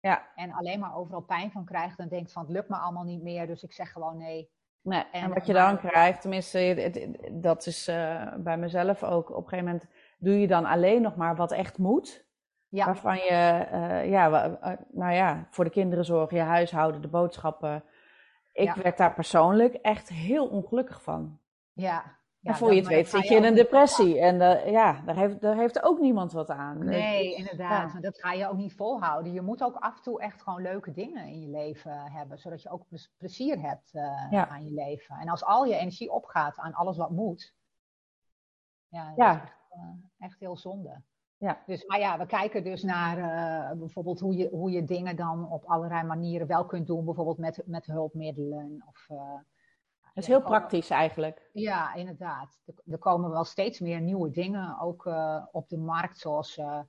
Ja. 0.00 0.32
En 0.34 0.52
alleen 0.52 0.80
maar 0.80 0.94
overal 0.94 1.22
pijn 1.22 1.50
van 1.50 1.64
krijgt 1.64 1.98
en 1.98 2.08
denkt 2.08 2.32
van 2.32 2.42
het 2.42 2.52
lukt 2.52 2.68
me 2.68 2.76
allemaal 2.76 3.04
niet 3.04 3.22
meer, 3.22 3.46
dus 3.46 3.62
ik 3.62 3.72
zeg 3.72 3.92
gewoon 3.92 4.16
nee. 4.16 4.50
Nee, 4.86 5.04
en, 5.12 5.34
wat 5.34 5.46
je 5.46 5.52
dan 5.52 5.78
krijgt, 5.78 6.20
tenminste, 6.20 6.90
dat 7.32 7.66
is 7.66 7.88
uh, 7.88 8.32
bij 8.36 8.58
mezelf 8.58 9.02
ook. 9.02 9.30
Op 9.30 9.36
een 9.36 9.48
gegeven 9.48 9.64
moment 9.64 9.86
doe 10.18 10.40
je 10.40 10.46
dan 10.46 10.64
alleen 10.64 11.02
nog 11.02 11.16
maar 11.16 11.36
wat 11.36 11.52
echt 11.52 11.78
moet. 11.78 12.26
Ja. 12.68 12.84
Waarvan 12.86 13.16
je, 13.16 13.66
uh, 13.72 14.10
ja, 14.10 14.58
nou 14.92 15.12
ja, 15.12 15.46
voor 15.50 15.64
de 15.64 15.70
kinderen 15.70 16.04
zorgen, 16.04 16.36
je 16.36 16.42
huishouden, 16.42 17.02
de 17.02 17.08
boodschappen. 17.08 17.84
Ik 18.52 18.74
werd 18.74 18.98
daar 18.98 19.14
persoonlijk 19.14 19.74
echt 19.74 20.08
heel 20.08 20.46
ongelukkig 20.46 21.02
van. 21.02 21.38
Ja, 21.72 22.15
en 22.46 22.54
voor 22.54 22.74
je 22.74 22.80
het 22.80 22.88
weet 22.88 23.08
zit 23.08 23.28
je 23.28 23.34
in 23.34 23.44
een 23.44 23.54
depressie. 23.54 24.20
En 24.20 24.34
uh, 24.34 24.70
ja, 24.70 25.02
daar 25.04 25.16
heeft, 25.16 25.40
daar 25.40 25.56
heeft 25.56 25.82
ook 25.82 26.00
niemand 26.00 26.32
wat 26.32 26.50
aan. 26.50 26.84
Nee, 26.84 27.34
inderdaad. 27.34 27.92
Ja. 27.92 28.00
Dat 28.00 28.20
ga 28.20 28.32
je 28.32 28.48
ook 28.48 28.56
niet 28.56 28.74
volhouden. 28.74 29.32
Je 29.32 29.40
moet 29.40 29.62
ook 29.62 29.74
af 29.74 29.96
en 29.96 30.02
toe 30.02 30.20
echt 30.20 30.42
gewoon 30.42 30.62
leuke 30.62 30.92
dingen 30.92 31.26
in 31.26 31.40
je 31.40 31.48
leven 31.48 32.12
hebben. 32.12 32.38
Zodat 32.38 32.62
je 32.62 32.70
ook 32.70 32.84
plezier 33.16 33.60
hebt 33.60 33.94
uh, 33.94 34.50
aan 34.50 34.64
je 34.64 34.72
leven. 34.72 35.16
En 35.16 35.28
als 35.28 35.44
al 35.44 35.64
je 35.64 35.76
energie 35.76 36.12
opgaat 36.12 36.58
aan 36.58 36.74
alles 36.74 36.96
wat 36.96 37.10
moet. 37.10 37.54
Ja, 38.88 39.08
dat 39.08 39.16
ja. 39.16 39.34
is 39.34 39.40
echt, 39.42 39.66
uh, 39.76 40.26
echt, 40.26 40.40
heel 40.40 40.56
zonde. 40.56 41.02
Ja. 41.38 41.62
Dus, 41.66 41.84
maar 41.84 41.98
ja, 41.98 42.18
we 42.18 42.26
kijken 42.26 42.64
dus 42.64 42.82
naar 42.82 43.76
bijvoorbeeld 43.76 44.20
hoe 44.20 44.36
je, 44.36 44.48
hoe 44.48 44.70
je 44.70 44.84
dingen 44.84 45.16
dan 45.16 45.50
op 45.50 45.64
allerlei 45.64 46.02
manieren 46.02 46.46
wel 46.46 46.66
kunt 46.66 46.86
doen. 46.86 47.04
Bijvoorbeeld 47.04 47.38
met, 47.38 47.62
met 47.64 47.86
hulpmiddelen 47.86 48.84
of 48.86 49.08
dat 50.16 50.24
is 50.24 50.30
heel 50.30 50.42
praktisch 50.42 50.90
eigenlijk. 50.90 51.50
Ja, 51.52 51.94
inderdaad. 51.94 52.58
Er, 52.86 52.98
komen 52.98 53.30
wel 53.30 53.44
steeds 53.44 53.80
meer 53.80 54.00
nieuwe 54.00 54.30
dingen 54.30 54.80
ook 54.80 55.06
uh, 55.06 55.44
op 55.52 55.68
de 55.68 55.78
markt, 55.78 56.18
zoals 56.18 56.58
uh, 56.58 56.80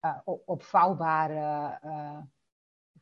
uh, 0.00 0.18
opvouwbare 0.24 1.78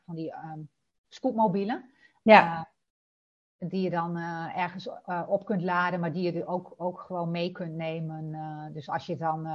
van 0.05 0.15
die 0.15 0.33
um, 0.33 0.69
scootmobielen. 1.07 1.89
Ja. 2.23 2.69
die 3.57 3.81
je 3.81 3.89
dan 3.89 4.17
ergens 4.55 4.89
op 5.27 5.45
kunt 5.45 5.61
laden, 5.61 5.99
maar 5.99 6.13
die 6.13 6.33
je 6.33 6.45
ook, 6.45 6.73
ook 6.77 6.99
gewoon 6.99 7.31
mee 7.31 7.51
kunt 7.51 7.75
nemen. 7.75 8.33
dus 8.73 8.89
als 8.89 9.05
je 9.05 9.15
dan 9.15 9.47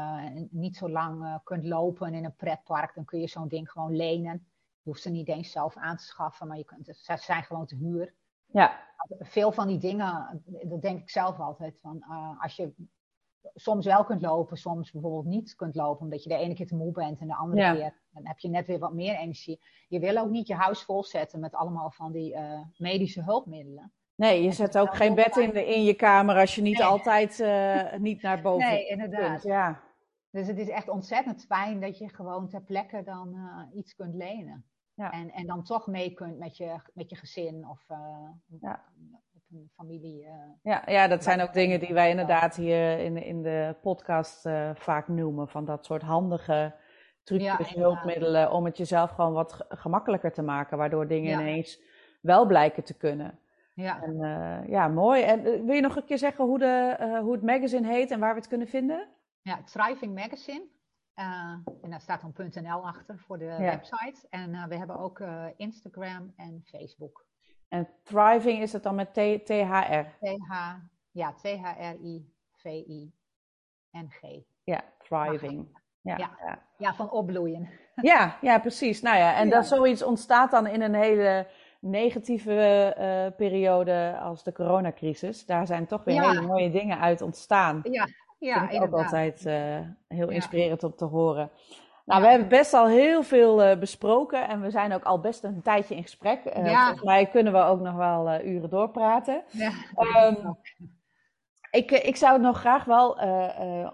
niet 0.50 0.76
zo 0.76 0.90
lang 0.90 1.40
kunt 1.44 1.64
lopen 1.64 2.14
in 2.14 2.24
een 2.24 2.36
pretpark, 2.36 2.94
dan 2.94 3.04
kun 3.04 3.20
je 3.20 3.28
zo'n 3.28 3.48
ding 3.48 3.70
gewoon 3.70 3.96
lenen. 3.96 4.46
Je 4.82 4.90
hoeft 4.90 5.02
ze 5.02 5.10
niet 5.10 5.28
eens 5.28 5.50
zelf 5.50 5.76
aan 5.76 5.96
te 5.96 6.04
schaffen, 6.04 6.46
maar 6.46 6.56
je 6.56 6.64
kunt, 6.64 6.86
ze 6.86 7.16
zijn 7.16 7.42
gewoon 7.42 7.66
te 7.66 7.76
huur. 7.76 8.14
Ja. 8.46 8.84
Veel 9.18 9.52
van 9.52 9.66
die 9.66 9.78
dingen, 9.78 10.42
dat 10.62 10.82
denk 10.82 11.00
ik 11.00 11.10
zelf 11.10 11.40
altijd, 11.40 11.78
van 11.80 12.04
uh, 12.08 12.42
als 12.42 12.56
je 12.56 12.72
soms 13.54 13.86
wel 13.86 14.04
kunt 14.04 14.22
lopen, 14.22 14.56
soms 14.56 14.90
bijvoorbeeld 14.90 15.24
niet 15.24 15.54
kunt 15.54 15.74
lopen, 15.74 16.02
omdat 16.02 16.22
je 16.22 16.28
de 16.28 16.36
ene 16.36 16.54
keer 16.54 16.66
te 16.66 16.76
moe 16.76 16.92
bent 16.92 17.20
en 17.20 17.26
de 17.26 17.34
andere 17.34 17.74
keer 17.74 17.94
dan 18.16 18.26
heb 18.26 18.38
je 18.38 18.48
net 18.48 18.66
weer 18.66 18.78
wat 18.78 18.92
meer 18.92 19.16
energie. 19.16 19.60
Je 19.88 19.98
wil 19.98 20.16
ook 20.16 20.30
niet 20.30 20.46
je 20.46 20.54
huis 20.54 20.82
volzetten 20.82 21.40
met 21.40 21.54
allemaal 21.54 21.90
van 21.90 22.12
die 22.12 22.34
uh, 22.34 22.60
medische 22.76 23.22
hulpmiddelen. 23.22 23.92
Nee, 24.14 24.42
je 24.42 24.52
zet 24.52 24.78
ook 24.78 24.96
geen 24.96 25.14
bed 25.14 25.36
in, 25.36 25.50
de, 25.50 25.66
in 25.66 25.84
je 25.84 25.94
kamer 25.94 26.36
als 26.36 26.54
je 26.54 26.62
niet 26.62 26.82
altijd 26.82 27.38
uh, 27.40 27.92
niet 27.98 28.22
naar 28.22 28.42
boven 28.42 28.68
Nee, 28.68 28.86
inderdaad. 28.86 29.30
Kunt. 29.30 29.42
Ja. 29.42 29.80
Dus 30.30 30.46
het 30.46 30.58
is 30.58 30.68
echt 30.68 30.88
ontzettend 30.88 31.44
fijn 31.44 31.80
dat 31.80 31.98
je 31.98 32.08
gewoon 32.08 32.48
ter 32.48 32.62
plekke 32.62 33.02
dan 33.02 33.36
iets 33.74 33.94
kunt 33.94 34.14
lenen. 34.14 34.64
Ja. 34.96 35.10
En, 35.10 35.32
en 35.32 35.46
dan 35.46 35.62
toch 35.62 35.86
mee 35.86 36.14
kunt 36.14 36.38
met 36.38 36.56
je, 36.56 36.80
met 36.94 37.10
je 37.10 37.16
gezin 37.16 37.68
of 37.68 37.84
uh, 37.90 37.98
ja. 38.60 38.84
op 39.34 39.42
een 39.50 39.70
familie. 39.74 40.22
Uh, 40.22 40.30
ja, 40.62 40.82
ja, 40.86 41.08
dat 41.08 41.22
zijn 41.22 41.40
ook 41.40 41.52
dingen 41.52 41.80
die 41.80 41.94
wij 41.94 42.10
inderdaad 42.10 42.56
hier 42.56 42.98
in, 42.98 43.16
in 43.22 43.42
de 43.42 43.76
podcast 43.82 44.46
uh, 44.46 44.70
vaak 44.74 45.08
noemen. 45.08 45.48
Van 45.48 45.64
dat 45.64 45.84
soort 45.84 46.02
handige 46.02 46.74
trucjes, 47.22 47.70
ja, 47.70 47.80
hulpmiddelen. 47.80 48.52
Om 48.52 48.64
het 48.64 48.76
jezelf 48.76 49.10
gewoon 49.10 49.32
wat 49.32 49.64
gemakkelijker 49.68 50.32
te 50.32 50.42
maken. 50.42 50.78
Waardoor 50.78 51.06
dingen 51.06 51.40
ineens 51.40 51.82
wel 52.20 52.46
blijken 52.46 52.84
te 52.84 52.96
kunnen. 52.96 53.38
Ja. 53.74 54.02
En, 54.02 54.16
ja, 54.68 54.88
mooi. 54.88 55.22
En 55.22 55.42
wil 55.42 55.74
je 55.74 55.80
nog 55.80 55.96
een 55.96 56.04
keer 56.04 56.18
zeggen 56.18 56.44
hoe, 56.44 56.58
de, 56.58 56.96
hoe 57.22 57.32
het 57.32 57.42
magazine 57.42 57.88
heet 57.88 58.10
en 58.10 58.20
waar 58.20 58.32
we 58.34 58.40
het 58.40 58.48
kunnen 58.48 58.68
vinden? 58.68 59.08
Ja, 59.42 59.62
Thriving 59.62 60.14
Magazine. 60.14 60.74
Uh, 61.18 61.56
en 61.82 61.90
daar 61.90 62.00
staat 62.00 62.20
dan 62.20 62.34
.nl 62.62 62.86
achter 62.86 63.18
voor 63.18 63.38
de 63.38 63.56
website. 63.58 64.26
En 64.30 64.50
uh, 64.50 64.66
we 64.66 64.76
hebben 64.76 64.98
ook 64.98 65.18
uh, 65.18 65.44
Instagram 65.56 66.32
en 66.36 66.62
Facebook. 66.64 67.26
En 67.68 67.88
Thriving 68.02 68.62
is 68.62 68.72
het 68.72 68.82
dan 68.82 68.94
met 68.94 69.14
T-H-R? 69.14 70.06
T-H, 70.20 70.74
ja, 71.10 71.32
T-H-R-I-V-I-N-G. 71.32 71.80
Ja, 74.64 74.84
Thriving. 74.98 75.78
Ja, 76.00 76.16
ja. 76.16 76.62
ja, 76.78 76.94
van 76.94 77.10
opbloeien. 77.10 77.68
Ja, 77.94 78.38
ja, 78.40 78.58
precies. 78.58 79.02
Nou 79.02 79.16
ja, 79.16 79.34
en 79.34 79.50
dat 79.50 79.66
zoiets 79.66 80.02
ontstaat 80.02 80.50
dan 80.50 80.66
in 80.66 80.82
een 80.82 80.94
hele 80.94 81.48
negatieve 81.80 83.32
periode 83.36 84.18
als 84.18 84.44
de 84.44 84.52
coronacrisis. 84.52 85.46
Daar 85.46 85.66
zijn 85.66 85.86
toch 85.86 86.04
weer 86.04 86.28
hele 86.28 86.46
mooie 86.46 86.70
dingen 86.70 86.98
uit 86.98 87.20
ontstaan. 87.20 87.80
Ja, 87.82 88.06
ja, 88.38 88.68
vind 88.68 88.72
ik 88.72 88.82
ook 88.82 89.02
altijd 89.02 89.46
uh, 89.46 89.78
heel 90.08 90.28
inspirerend 90.28 90.84
om 90.84 90.94
te 90.94 91.04
horen. 91.04 91.50
Nou, 92.04 92.22
we 92.22 92.28
hebben 92.28 92.48
best 92.48 92.72
al 92.72 92.86
heel 92.86 93.22
veel 93.22 93.64
uh, 93.64 93.78
besproken 93.78 94.48
en 94.48 94.60
we 94.60 94.70
zijn 94.70 94.92
ook 94.92 95.04
al 95.04 95.20
best 95.20 95.44
een 95.44 95.62
tijdje 95.62 95.94
in 95.94 96.02
gesprek. 96.02 96.40
Uh, 96.44 96.66
ja. 96.66 96.84
Volgens 96.84 97.02
mij 97.02 97.26
kunnen 97.26 97.52
we 97.52 97.58
ook 97.58 97.80
nog 97.80 97.94
wel 97.94 98.44
uren 98.44 98.70
doorpraten. 98.70 99.42
Ja. 99.50 99.70
Um, 100.26 100.56
ik, 101.70 101.90
ik 101.90 102.16
zou 102.16 102.32
het 102.32 102.42
nog 102.42 102.58
graag 102.58 102.84
wel, 102.84 103.10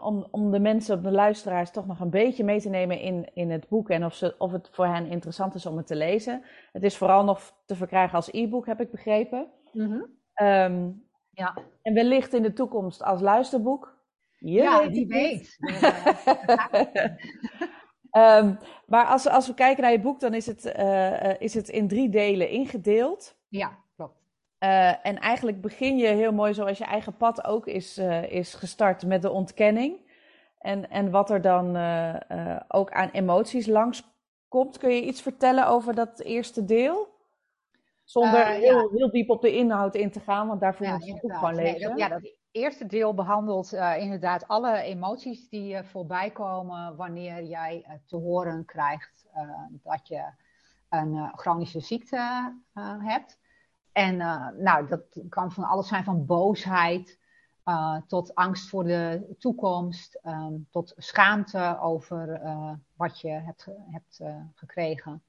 om, 0.00 0.26
om 0.30 0.50
de 0.50 0.60
mensen, 0.60 1.02
de 1.02 1.10
luisteraars, 1.10 1.70
toch 1.70 1.86
nog 1.86 2.00
een 2.00 2.10
beetje 2.10 2.44
mee 2.44 2.60
te 2.60 2.68
nemen 2.68 3.00
in, 3.00 3.30
in 3.34 3.50
het 3.50 3.68
boek 3.68 3.90
en 3.90 4.04
of, 4.04 4.14
ze, 4.14 4.34
of 4.38 4.52
het 4.52 4.68
voor 4.72 4.86
hen 4.86 5.06
interessant 5.06 5.54
is 5.54 5.66
om 5.66 5.76
het 5.76 5.86
te 5.86 5.96
lezen. 5.96 6.42
Het 6.72 6.82
is 6.82 6.96
vooral 6.96 7.24
nog 7.24 7.52
te 7.66 7.76
verkrijgen 7.76 8.16
als 8.16 8.32
e-book, 8.32 8.66
heb 8.66 8.80
ik 8.80 8.90
begrepen. 8.90 9.46
Mm 9.72 9.90
-hmm. 9.90 10.46
um, 10.46 11.08
ja. 11.30 11.56
En 11.82 11.94
wellicht 11.94 12.34
in 12.34 12.42
de 12.42 12.52
toekomst 12.52 13.02
als 13.02 13.20
luisterboek 13.20 14.01
ja, 14.42 14.88
die 14.88 15.06
weet. 15.06 15.58
um, 18.12 18.58
maar 18.92 19.06
als, 19.06 19.28
als 19.28 19.46
we 19.46 19.54
kijken 19.54 19.82
naar 19.82 19.92
je 19.92 20.00
boek, 20.00 20.20
dan 20.20 20.34
is 20.34 20.46
het, 20.46 20.74
uh, 20.76 21.40
is 21.40 21.54
het 21.54 21.68
in 21.68 21.88
drie 21.88 22.08
delen 22.08 22.48
ingedeeld. 22.48 23.36
Ja, 23.48 23.78
klopt. 23.96 24.18
Uh, 24.58 25.06
en 25.06 25.18
eigenlijk 25.18 25.60
begin 25.60 25.96
je 25.96 26.06
heel 26.06 26.32
mooi 26.32 26.54
zoals 26.54 26.78
je 26.78 26.84
eigen 26.84 27.16
pad 27.16 27.44
ook 27.44 27.66
is, 27.66 27.98
uh, 27.98 28.32
is 28.32 28.54
gestart 28.54 29.06
met 29.06 29.22
de 29.22 29.30
ontkenning. 29.30 30.10
En, 30.58 30.90
en 30.90 31.10
wat 31.10 31.30
er 31.30 31.40
dan 31.40 31.76
ook 32.68 32.92
aan 32.92 33.10
emoties 33.10 33.66
langskomt. 33.66 34.78
Kun 34.78 34.90
je 34.94 35.02
iets 35.02 35.22
vertellen 35.22 35.66
over 35.66 35.94
dat 35.94 36.20
eerste 36.20 36.64
deel? 36.64 37.12
Zonder 38.04 38.46
heel, 38.46 38.90
heel 38.90 39.10
diep 39.10 39.30
op 39.30 39.40
de 39.40 39.52
inhoud 39.52 39.94
in 39.94 40.10
te 40.10 40.20
gaan, 40.20 40.48
want 40.48 40.60
daarvoor 40.60 40.88
moet 40.88 41.04
je 41.04 41.12
het 41.12 41.20
boek 41.20 41.34
gewoon 41.34 41.54
lezen. 41.54 41.78
Nee, 41.78 41.88
dat, 41.88 41.98
ja, 41.98 42.08
dat 42.08 42.41
eerste 42.52 42.86
deel 42.86 43.14
behandelt 43.14 43.72
uh, 43.72 43.98
inderdaad 43.98 44.48
alle 44.48 44.82
emoties 44.82 45.48
die 45.48 45.74
uh, 45.74 45.82
voorbij 45.82 46.30
komen 46.30 46.96
wanneer 46.96 47.44
jij 47.44 47.84
uh, 47.88 47.94
te 48.06 48.16
horen 48.16 48.64
krijgt 48.64 49.26
dat 49.82 50.08
je 50.08 50.24
een 50.88 51.32
chronische 51.36 51.80
ziekte 51.80 52.52
hebt. 52.98 53.38
En 53.92 54.16
nou, 54.58 54.86
dat 54.86 55.02
kan 55.28 55.52
van 55.52 55.64
alles 55.64 55.88
zijn 55.88 56.04
van 56.04 56.26
boosheid 56.26 57.18
tot 58.06 58.34
angst 58.34 58.68
voor 58.68 58.84
de 58.84 59.34
toekomst, 59.38 60.20
um, 60.24 60.66
tot 60.70 60.92
schaamte 60.96 61.78
over 61.80 62.40
wat 62.96 63.20
je 63.20 63.28
hebt, 63.28 63.66
hebt 63.90 64.20
gekregen. 64.54 65.22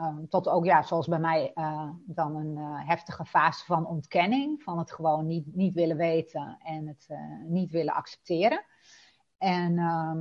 Um, 0.00 0.28
tot 0.28 0.48
ook, 0.48 0.64
ja, 0.64 0.82
zoals 0.82 1.06
bij 1.06 1.18
mij, 1.18 1.50
uh, 1.54 1.90
dan 2.04 2.36
een 2.36 2.56
uh, 2.56 2.88
heftige 2.88 3.24
fase 3.24 3.64
van 3.64 3.86
ontkenning. 3.86 4.62
Van 4.62 4.78
het 4.78 4.92
gewoon 4.92 5.26
niet, 5.26 5.54
niet 5.54 5.74
willen 5.74 5.96
weten 5.96 6.58
en 6.58 6.86
het 6.86 7.06
uh, 7.10 7.18
niet 7.44 7.70
willen 7.70 7.94
accepteren. 7.94 8.64
En 9.38 9.72
uh, 9.72 10.18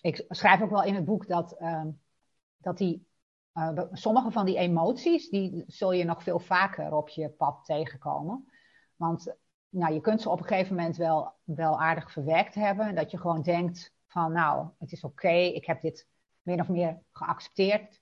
ik 0.00 0.24
schrijf 0.28 0.60
ook 0.60 0.70
wel 0.70 0.82
in 0.82 0.94
het 0.94 1.04
boek 1.04 1.26
dat, 1.26 1.52
ehm, 1.52 1.90
dat 2.58 2.78
die, 2.78 3.08
sommige 3.92 4.30
van 4.30 4.46
die 4.46 4.56
emoties, 4.56 5.28
die 5.28 5.64
zul 5.66 5.92
je 5.92 6.04
nog 6.04 6.22
veel 6.22 6.38
vaker 6.38 6.94
op 6.94 7.08
je 7.08 7.28
pad 7.28 7.64
tegenkomen. 7.64 8.50
Want 8.96 9.36
nou, 9.68 9.94
je 9.94 10.00
kunt 10.00 10.20
ze 10.20 10.30
op 10.30 10.40
een 10.40 10.46
gegeven 10.46 10.76
moment 10.76 10.96
wel, 10.96 11.32
wel 11.44 11.80
aardig 11.80 12.12
verwerkt 12.12 12.54
hebben. 12.54 12.94
Dat 12.94 13.10
je 13.10 13.18
gewoon 13.18 13.42
denkt 13.42 13.94
van, 14.06 14.32
nou, 14.32 14.68
het 14.78 14.92
is 14.92 15.04
oké, 15.04 15.32
ik 15.32 15.66
heb 15.66 15.80
dit 15.80 16.08
min 16.42 16.60
of 16.60 16.68
meer 16.68 17.02
geaccepteerd 17.12 17.99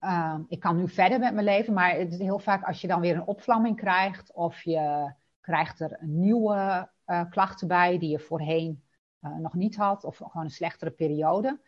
uh, 0.00 0.34
ik 0.48 0.60
kan 0.60 0.76
nu 0.76 0.88
verder 0.88 1.18
met 1.18 1.32
mijn 1.32 1.44
leven, 1.44 1.74
maar 1.74 1.94
het 1.94 2.12
is 2.12 2.18
heel 2.18 2.38
vaak 2.38 2.64
als 2.64 2.80
je 2.80 2.86
dan 2.86 3.00
weer 3.00 3.14
een 3.14 3.26
opvlamming 3.26 3.76
krijgt 3.76 4.32
of 4.32 4.62
je 4.62 5.12
krijgt 5.40 5.80
er 5.80 5.96
een 6.00 6.20
nieuwe 6.20 6.88
uh, 7.06 7.22
klachten 7.30 7.68
bij 7.68 7.98
die 7.98 8.10
je 8.10 8.18
voorheen 8.18 8.82
uh, 9.20 9.36
nog 9.36 9.54
niet 9.54 9.76
had 9.76 10.04
of 10.04 10.16
gewoon 10.16 10.44
een 10.44 10.50
slechtere 10.50 10.90
periode, 10.90 11.60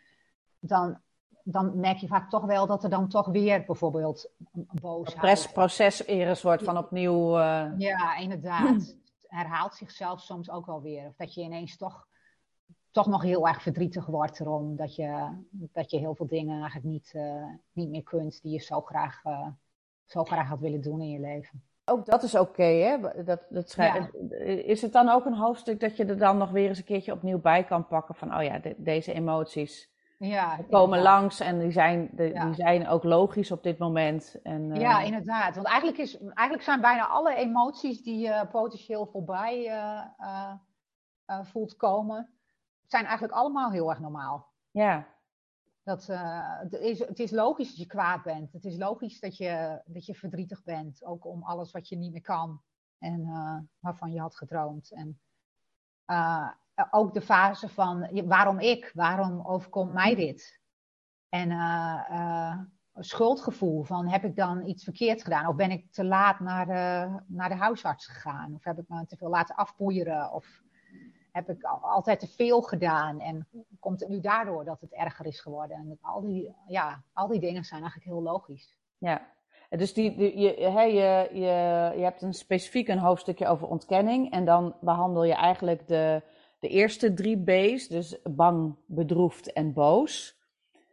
dan, 0.58 1.00
dan 1.42 1.80
merk 1.80 1.96
je 1.96 2.06
vaak 2.06 2.30
toch 2.30 2.44
wel 2.44 2.66
dat 2.66 2.84
er 2.84 2.90
dan 2.90 3.08
toch 3.08 3.26
weer 3.26 3.64
bijvoorbeeld 3.64 4.30
boosheid... 4.80 5.42
Het 5.42 5.52
proces 5.52 6.06
eerst 6.06 6.42
wordt 6.42 6.62
van 6.62 6.76
opnieuw... 6.76 7.38
Eh, 7.38 7.70
ja, 7.78 8.16
inderdaad. 8.16 8.68
het 8.68 9.26
herhaalt 9.28 9.74
zichzelf 9.74 10.20
soms 10.20 10.50
ook 10.50 10.66
wel 10.66 10.82
weer. 10.82 11.06
Of 11.06 11.16
dat 11.16 11.34
je 11.34 11.42
ineens 11.42 11.76
toch 11.76 12.06
toch 12.90 13.06
nog 13.06 13.22
heel 13.22 13.48
erg 13.48 13.62
verdrietig 13.62 14.06
wordt 14.06 14.40
erom 14.40 14.76
dat 14.76 14.94
je, 14.94 15.28
dat 15.50 15.90
je 15.90 15.98
heel 15.98 16.14
veel 16.14 16.26
dingen 16.26 16.60
eigenlijk 16.60 16.84
niet, 16.84 17.12
uh, 17.16 17.44
niet 17.72 17.88
meer 17.90 18.02
kunt 18.02 18.42
die 18.42 18.52
je 18.52 18.58
zo 18.58 18.80
graag, 18.80 19.24
uh, 19.24 19.46
zo 20.04 20.24
graag 20.24 20.48
had 20.48 20.60
willen 20.60 20.80
doen 20.80 21.00
in 21.00 21.10
je 21.10 21.20
leven. 21.20 21.62
ook 21.84 22.06
dat 22.06 22.22
is 22.22 22.34
oké, 22.34 22.62
hè? 22.62 23.24
Dat, 23.24 23.40
dat 23.48 23.76
Is 24.64 24.82
het 24.82 24.92
dan 24.92 25.08
ook 25.08 25.24
een 25.24 25.36
hoofdstuk 25.36 25.80
dat 25.80 25.96
je 25.96 26.04
er 26.04 26.18
dan 26.18 26.36
nog 26.38 26.50
weer 26.50 26.68
eens 26.68 26.78
een 26.78 26.84
keertje 26.84 27.12
opnieuw 27.12 27.40
bij 27.40 27.64
kan 27.64 27.86
pakken 27.86 28.14
van, 28.14 28.36
oh 28.36 28.42
ja, 28.42 28.60
deze 28.76 29.12
emoties 29.12 29.90
ja, 30.18 30.58
komen 30.70 31.02
langs 31.02 31.40
en 31.40 31.58
die 31.58 31.70
zijn, 31.70 32.10
die 32.12 32.54
zijn 32.54 32.88
ook 32.88 33.04
logisch 33.04 33.50
op 33.50 33.62
dit 33.62 33.78
moment. 33.78 34.36
En, 34.42 34.74
Ja, 34.74 35.00
inderdaad. 35.00 35.54
Want 35.54 35.66
eigenlijk, 35.66 35.98
is, 35.98 36.18
eigenlijk 36.18 36.62
zijn 36.62 36.80
bijna 36.80 37.06
alle 37.06 37.34
emoties 37.34 38.02
die 38.02 38.18
je 38.18 38.46
potentieel 38.50 39.06
voorbij 39.06 39.72
voelt 41.42 41.76
komen, 41.76 42.39
zijn 42.90 43.04
eigenlijk 43.04 43.34
allemaal 43.34 43.70
heel 43.70 43.90
erg 43.90 44.00
normaal. 44.00 44.48
Ja. 44.70 45.06
Dat, 45.82 46.06
het, 46.06 46.72
is, 46.72 46.98
het 46.98 47.18
is 47.18 47.30
logisch 47.30 47.68
dat 47.68 47.76
je 47.76 47.86
kwaad 47.86 48.22
bent. 48.22 48.52
Het 48.52 48.64
is 48.64 48.76
logisch 48.76 49.20
dat 49.20 49.36
je, 49.36 49.82
dat 49.84 50.06
je 50.06 50.14
verdrietig 50.14 50.62
bent. 50.62 51.04
Ook 51.04 51.26
om 51.26 51.42
alles 51.42 51.72
wat 51.72 51.88
je 51.88 51.96
niet 51.96 52.12
meer 52.12 52.20
kan 52.20 52.62
en 52.98 53.28
waarvan 53.78 54.12
je 54.12 54.20
had 54.20 54.36
gedroomd. 54.36 54.90
En 54.92 55.20
ook 56.90 57.14
de 57.14 57.20
fase 57.20 57.68
van 57.68 58.26
waarom 58.26 58.58
ik? 58.58 58.90
Waarom 58.94 59.46
overkomt 59.46 59.92
mij 59.92 60.14
dit? 60.14 60.60
En 61.28 61.50
schuldgevoel 62.94 63.82
van 63.82 64.08
heb 64.08 64.24
ik 64.24 64.36
dan 64.36 64.66
iets 64.66 64.84
verkeerd 64.84 65.22
gedaan? 65.22 65.46
Of 65.46 65.56
ben 65.56 65.70
ik 65.70 65.92
te 65.92 66.04
laat 66.04 66.40
naar 66.40 66.66
de, 66.66 67.20
naar 67.26 67.48
de 67.48 67.54
huisarts 67.54 68.06
gegaan? 68.06 68.54
Of 68.54 68.64
heb 68.64 68.78
ik 68.78 68.88
me 68.88 69.06
te 69.06 69.16
veel 69.16 69.28
laten 69.28 69.54
afboeieren? 69.54 70.32
Of 70.32 70.62
heb 71.32 71.48
ik 71.48 71.62
altijd 71.80 72.20
te 72.20 72.28
veel 72.28 72.60
gedaan? 72.60 73.20
En 73.20 73.48
komt 73.78 74.00
het 74.00 74.08
nu 74.08 74.20
daardoor 74.20 74.64
dat 74.64 74.80
het 74.80 74.92
erger 74.92 75.26
is 75.26 75.40
geworden? 75.40 75.76
En 75.76 75.98
al 76.00 76.20
die, 76.20 76.54
ja, 76.66 77.02
al 77.12 77.28
die 77.28 77.40
dingen 77.40 77.64
zijn 77.64 77.80
eigenlijk 77.80 78.10
heel 78.10 78.22
logisch. 78.22 78.78
Ja, 78.98 79.26
dus 79.68 79.94
die, 79.94 80.16
die 80.16 80.38
je, 80.38 80.60
je, 80.60 81.28
je, 81.32 81.92
je 81.96 82.02
hebt 82.02 82.22
een 82.22 82.34
specifiek 82.34 82.88
een 82.88 82.98
hoofdstukje 82.98 83.46
over 83.46 83.68
ontkenning. 83.68 84.32
En 84.32 84.44
dan 84.44 84.76
behandel 84.80 85.24
je 85.24 85.34
eigenlijk 85.34 85.88
de, 85.88 86.22
de 86.58 86.68
eerste 86.68 87.14
drie 87.14 87.42
B's, 87.42 87.88
dus 87.88 88.22
bang, 88.22 88.76
bedroefd 88.86 89.52
en 89.52 89.72
boos. 89.72 90.38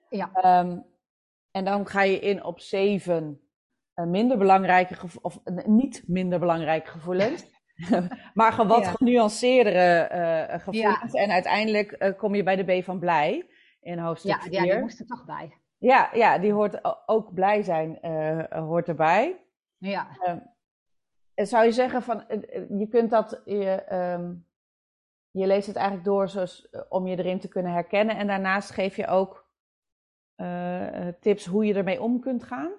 Ja. 0.10 0.60
Um, 0.60 0.86
en 1.52 1.66
dan 1.66 1.88
ga 1.88 2.02
je 2.02 2.20
in 2.20 2.44
op 2.44 2.60
zeven 2.60 3.42
uh, 3.96 4.06
minder 4.06 4.38
belangrijke, 4.38 4.96
of 5.22 5.40
uh, 5.46 5.66
niet 5.66 6.04
minder 6.08 6.40
belangrijke 6.40 6.90
gevoelens. 6.90 7.46
maar 8.34 8.66
wat 8.68 8.84
ja. 8.84 8.92
genuanceerdere 8.92 10.10
uh, 10.50 10.60
gevoelens. 10.60 11.12
Ja. 11.12 11.22
En 11.22 11.32
uiteindelijk 11.32 12.14
kom 12.18 12.36
je 12.36 12.44
bij 12.44 12.56
de 12.56 12.80
B 12.80 12.84
van 12.84 13.00
blij 13.00 13.48
in 13.82 14.00
hoofdstuk 14.00 14.44
ja, 14.50 14.64
Ja, 14.64 14.74
die 14.74 14.82
moest 14.82 15.00
er 15.00 15.06
toch 15.06 15.26
bij. 15.26 15.58
Ja, 15.78 16.10
ja 16.14 16.38
die 16.38 16.54
hoort 16.54 17.08
ook 17.08 17.34
blij 17.34 17.62
zijn, 17.62 18.00
hoort 18.50 18.88
erbij. 18.88 19.42
Ja. 19.78 20.08
Ehm, 20.24 20.40
zou 21.46 21.66
je 21.66 21.72
zeggen 21.72 22.02
van, 22.02 22.24
je 22.78 22.88
kunt 22.90 23.10
dat, 23.10 23.42
um, 23.46 24.46
je 25.32 25.48
leest 25.48 25.68
het 25.68 25.76
eigenlijk 25.76 26.06
door 26.06 26.30
zoals, 26.30 26.70
eh, 26.70 26.82
om 26.90 27.08
je 27.08 27.18
erin 27.18 27.40
te 27.40 27.48
kunnen 27.48 27.72
herkennen. 27.72 28.18
En 28.18 28.28
daarnaast 28.28 28.70
geef 28.70 28.96
je 28.96 29.08
ook 29.08 29.46
tips 31.20 31.46
hoe 31.46 31.66
je 31.66 31.74
ermee 31.74 32.02
om 32.02 32.20
kunt 32.20 32.44
gaan 32.44 32.72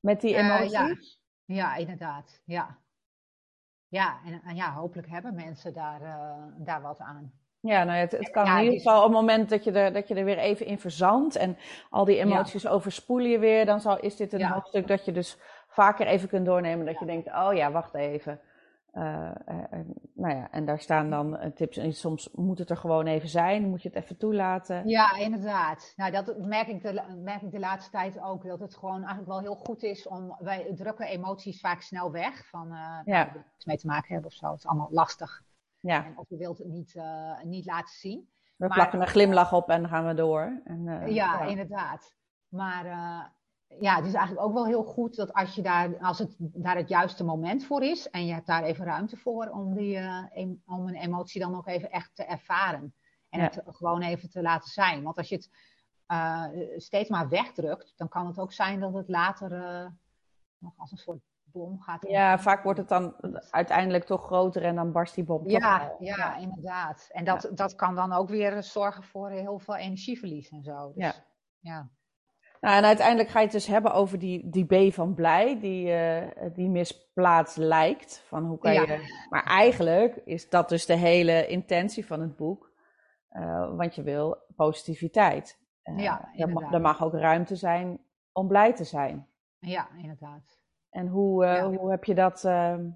met 0.00 0.20
die 0.20 0.36
emoties. 0.36 1.22
Ja. 1.44 1.54
ja. 1.54 1.76
inderdaad. 1.76 2.42
Ja, 2.44 2.78
ja 3.92 4.18
en, 4.26 4.40
en, 4.44 4.56
ja, 4.56 4.72
hopelijk 4.72 5.08
hebben 5.08 5.34
mensen 5.34 5.72
daar, 5.72 6.00
daar 6.56 6.82
wat 6.82 6.98
aan. 6.98 7.32
Ja, 7.60 7.84
nou, 7.84 7.98
het, 7.98 8.12
het 8.12 8.30
kan 8.30 8.46
in 8.46 8.62
ieder 8.62 8.78
geval 8.78 8.98
op 8.98 9.02
het 9.02 9.12
moment 9.12 9.48
dat 9.48 9.64
je, 9.64 9.72
er, 9.72 9.92
dat 9.92 10.08
je 10.08 10.14
er 10.14 10.24
weer 10.24 10.38
even 10.38 10.66
in 10.66 10.78
verzandt 10.78 11.36
en 11.36 11.56
al 11.90 12.04
die 12.04 12.18
emoties 12.18 12.66
overspoelen 12.66 13.30
je 13.30 13.38
weer, 13.38 13.66
dan 13.66 13.80
zal, 13.80 14.00
is 14.00 14.16
dit 14.16 14.32
een 14.32 14.44
hoofdstuk 14.44 14.86
dat 14.86 15.04
je 15.04 15.12
dus 15.12 15.38
vaker 15.68 16.06
even 16.06 16.28
kunt 16.28 16.46
doornemen. 16.46 16.86
Dat 16.86 16.98
je 16.98 17.06
denkt, 17.06 17.28
oh 17.28 17.54
ja, 17.54 17.70
wacht 17.70 17.94
even. 17.94 18.40
Uh, 18.92 19.30
nou 20.14 20.36
ja, 20.36 20.50
en 20.50 20.64
daar 20.64 20.80
staan 20.80 21.10
dan 21.10 21.34
uh, 21.34 21.46
tips. 21.46 21.76
En 21.76 21.92
soms 21.92 22.30
moet 22.32 22.58
het 22.58 22.70
er 22.70 22.76
gewoon 22.76 23.06
even 23.06 23.28
zijn, 23.28 23.68
moet 23.68 23.82
je 23.82 23.88
het 23.88 24.02
even 24.02 24.16
toelaten. 24.16 24.88
Ja, 24.88 25.16
inderdaad. 25.16 25.92
Nou, 25.96 26.10
dat 26.10 26.38
merk 26.38 26.68
ik, 26.68 26.82
de, 26.82 27.02
merk 27.22 27.42
ik 27.42 27.50
de 27.50 27.58
laatste 27.58 27.90
tijd 27.90 28.20
ook. 28.20 28.46
Dat 28.46 28.60
het 28.60 28.76
gewoon 28.76 28.98
eigenlijk 28.98 29.28
wel 29.28 29.40
heel 29.40 29.54
goed 29.54 29.82
is 29.82 30.08
om. 30.08 30.36
Wij 30.38 30.72
drukken 30.74 31.06
emoties 31.06 31.60
vaak 31.60 31.80
snel 31.80 32.10
weg. 32.10 32.48
Van 32.48 32.68
ja. 32.68 33.02
nou, 33.04 33.28
iets 33.56 33.64
mee 33.64 33.76
te 33.76 33.86
maken 33.86 34.12
hebben 34.12 34.30
of 34.30 34.36
zo. 34.36 34.50
Het 34.50 34.58
is 34.58 34.66
allemaal 34.66 34.90
lastig. 34.90 35.42
Ja. 35.80 36.04
En 36.04 36.18
of 36.18 36.28
je 36.28 36.36
wilt 36.36 36.58
het 36.58 36.68
niet, 36.68 36.94
niet 37.44 37.66
laten 37.66 37.94
zien. 37.94 38.28
We 38.56 38.66
maar, 38.66 38.76
plakken 38.76 39.00
een 39.00 39.06
glimlach 39.06 39.52
op 39.52 39.68
en 39.68 39.80
dan 39.80 39.90
gaan 39.90 40.06
we 40.06 40.14
door. 40.14 40.60
En, 40.64 40.84
ja, 40.84 41.06
ja, 41.06 41.40
inderdaad. 41.40 42.14
Maar 42.48 42.84
ja, 43.80 43.96
het 43.96 44.06
is 44.06 44.14
eigenlijk 44.14 44.46
ook 44.46 44.52
wel 44.52 44.66
heel 44.66 44.84
goed 44.84 45.16
dat 45.16 45.32
als, 45.32 45.54
je 45.54 45.62
daar, 45.62 45.98
als 45.98 46.18
het 46.18 46.34
daar 46.38 46.76
het 46.76 46.88
juiste 46.88 47.24
moment 47.24 47.64
voor 47.64 47.82
is 47.82 48.10
en 48.10 48.26
je 48.26 48.32
hebt 48.32 48.46
daar 48.46 48.62
even 48.62 48.84
ruimte 48.84 49.16
voor 49.16 49.46
om, 49.46 49.74
die, 49.74 49.96
uh, 49.96 50.24
om 50.66 50.88
een 50.88 50.94
emotie 50.94 51.40
dan 51.40 51.56
ook 51.56 51.66
even 51.66 51.90
echt 51.90 52.10
te 52.14 52.24
ervaren. 52.24 52.94
En 53.28 53.40
het 53.40 53.62
gewoon 53.66 54.02
even 54.02 54.30
te 54.30 54.42
laten 54.42 54.70
zijn. 54.70 55.02
Want 55.02 55.16
als 55.16 55.28
je 55.28 55.34
het 55.34 55.50
uh, 56.08 56.44
steeds 56.76 57.08
maar 57.08 57.28
wegdrukt, 57.28 57.92
dan 57.96 58.08
kan 58.08 58.26
het 58.26 58.38
ook 58.38 58.52
zijn 58.52 58.80
dat 58.80 58.94
het 58.94 59.08
later 59.08 59.52
uh, 59.52 59.86
nog 60.58 60.72
als 60.76 60.90
een 60.90 60.98
soort 60.98 61.20
bom 61.42 61.80
gaat. 61.80 62.08
Ja, 62.08 62.38
vaak 62.38 62.62
wordt 62.62 62.78
het 62.78 62.88
dan 62.88 63.14
uiteindelijk 63.50 64.04
toch 64.04 64.24
groter 64.24 64.62
en 64.62 64.74
dan 64.74 64.92
barst 64.92 65.14
die 65.14 65.24
bom. 65.24 65.48
Ja, 65.48 65.96
ja, 65.98 66.36
inderdaad. 66.36 67.08
En 67.12 67.24
dat, 67.24 67.50
dat 67.54 67.74
kan 67.74 67.94
dan 67.94 68.12
ook 68.12 68.28
weer 68.28 68.62
zorgen 68.62 69.02
voor 69.02 69.30
heel 69.30 69.58
veel 69.58 69.76
energieverlies 69.76 70.48
en 70.48 70.62
zo. 70.62 70.92
Dus, 70.94 71.04
ja. 71.04 71.14
ja. 71.60 71.90
Nou, 72.62 72.76
en 72.76 72.84
uiteindelijk 72.84 73.28
ga 73.28 73.38
je 73.38 73.44
het 73.44 73.54
dus 73.54 73.66
hebben 73.66 73.94
over 73.94 74.18
die, 74.18 74.50
die 74.50 74.88
B 74.88 74.92
van 74.92 75.14
blij, 75.14 75.60
die, 75.60 75.86
uh, 75.86 76.26
die 76.54 76.68
misplaatst 76.68 77.56
lijkt. 77.56 78.24
Van 78.26 78.44
hoe 78.44 78.58
kan 78.58 78.72
je... 78.72 79.24
Maar 79.28 79.44
eigenlijk 79.44 80.16
is 80.24 80.48
dat 80.48 80.68
dus 80.68 80.86
de 80.86 80.96
hele 80.96 81.46
intentie 81.46 82.06
van 82.06 82.20
het 82.20 82.36
boek. 82.36 82.72
Uh, 83.30 83.76
want 83.76 83.94
je 83.94 84.02
wil 84.02 84.36
positiviteit. 84.56 85.58
Uh, 85.84 85.98
ja, 85.98 86.28
inderdaad. 86.32 86.72
Er 86.72 86.80
mag 86.80 87.02
ook 87.02 87.14
ruimte 87.14 87.56
zijn 87.56 88.00
om 88.32 88.48
blij 88.48 88.74
te 88.74 88.84
zijn. 88.84 89.28
Ja, 89.58 89.88
inderdaad. 89.96 90.60
En 90.90 91.06
hoe, 91.06 91.60
hoe 91.60 91.90
heb 91.90 92.04
je 92.04 92.14
dat 92.14 92.44
ehm, 92.44 92.90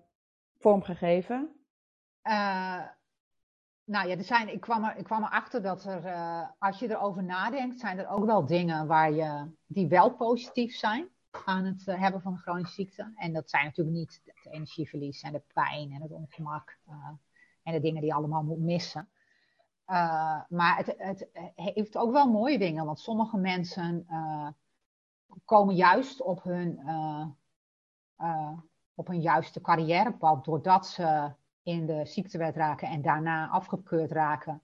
vormgegeven? 0.58 1.50
Nou 3.86 4.08
ja, 4.08 4.16
er 4.16 4.24
zijn, 4.24 4.52
ik, 4.52 4.60
kwam 4.60 4.84
er, 4.84 4.96
ik 4.96 5.04
kwam 5.04 5.24
erachter 5.24 5.62
dat 5.62 5.84
er, 5.84 6.04
uh, 6.04 6.48
als 6.58 6.78
je 6.78 6.90
erover 6.90 7.24
nadenkt, 7.24 7.80
zijn 7.80 7.98
er 7.98 8.08
ook 8.08 8.24
wel 8.24 8.46
dingen 8.46 8.86
waar 8.86 9.12
je, 9.12 9.50
die 9.66 9.88
wel 9.88 10.10
positief 10.10 10.74
zijn 10.74 11.08
aan 11.44 11.64
het 11.64 11.86
uh, 11.86 12.00
hebben 12.00 12.20
van 12.20 12.32
een 12.32 12.38
chronische 12.38 12.74
ziekte. 12.74 13.12
En 13.16 13.32
dat 13.32 13.50
zijn 13.50 13.64
natuurlijk 13.64 13.96
niet 13.96 14.20
het 14.24 14.52
energieverlies 14.52 15.22
en 15.22 15.32
de 15.32 15.42
pijn 15.52 15.92
en 15.92 16.02
het 16.02 16.10
ongemak 16.10 16.78
uh, 16.88 17.08
en 17.62 17.72
de 17.72 17.80
dingen 17.80 18.00
die 18.00 18.10
je 18.10 18.16
allemaal 18.16 18.42
moet 18.42 18.58
missen. 18.58 19.08
maar 20.48 20.76
het, 20.76 20.94
het, 20.98 21.28
heeft 21.54 21.96
ook 21.96 22.12
wel 22.12 22.30
mooie 22.30 22.58
dingen, 22.58 22.84
want 22.84 23.00
sommige 23.00 23.36
mensen 23.36 24.06
komen 25.44 25.74
juist 25.74 26.22
op 26.22 26.42
hun, 26.42 26.80
op 28.94 29.06
hun 29.06 29.20
juiste 29.20 29.60
carrièrepad 29.60 30.44
doordat 30.44 30.86
ze 30.86 31.34
in 31.66 31.86
de 31.86 32.04
ziektewet 32.04 32.56
raken 32.56 32.88
en 32.88 33.02
daarna 33.02 33.48
afgekeurd 33.48 34.10
raken. 34.10 34.62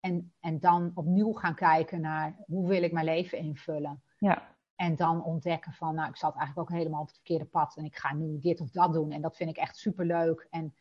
En, 0.00 0.32
en 0.40 0.60
dan 0.60 0.90
opnieuw 0.94 1.32
gaan 1.32 1.54
kijken 1.54 2.00
naar 2.00 2.36
hoe 2.46 2.68
wil 2.68 2.82
ik 2.82 2.92
mijn 2.92 3.04
leven 3.04 3.38
invullen. 3.38 4.02
Ja. 4.18 4.56
En 4.74 4.96
dan 4.96 5.24
ontdekken 5.24 5.72
van, 5.72 5.94
nou, 5.94 6.08
ik 6.08 6.16
zat 6.16 6.36
eigenlijk 6.36 6.70
ook 6.70 6.76
helemaal 6.78 7.00
op 7.00 7.06
het 7.06 7.14
verkeerde 7.14 7.44
pad 7.44 7.76
en 7.76 7.84
ik 7.84 7.96
ga 7.96 8.14
nu 8.14 8.38
dit 8.38 8.60
of 8.60 8.70
dat 8.70 8.92
doen. 8.92 9.12
En 9.12 9.20
dat 9.20 9.36
vind 9.36 9.50
ik 9.50 9.56
echt 9.56 9.76
superleuk. 9.76 10.46
En 10.50 10.74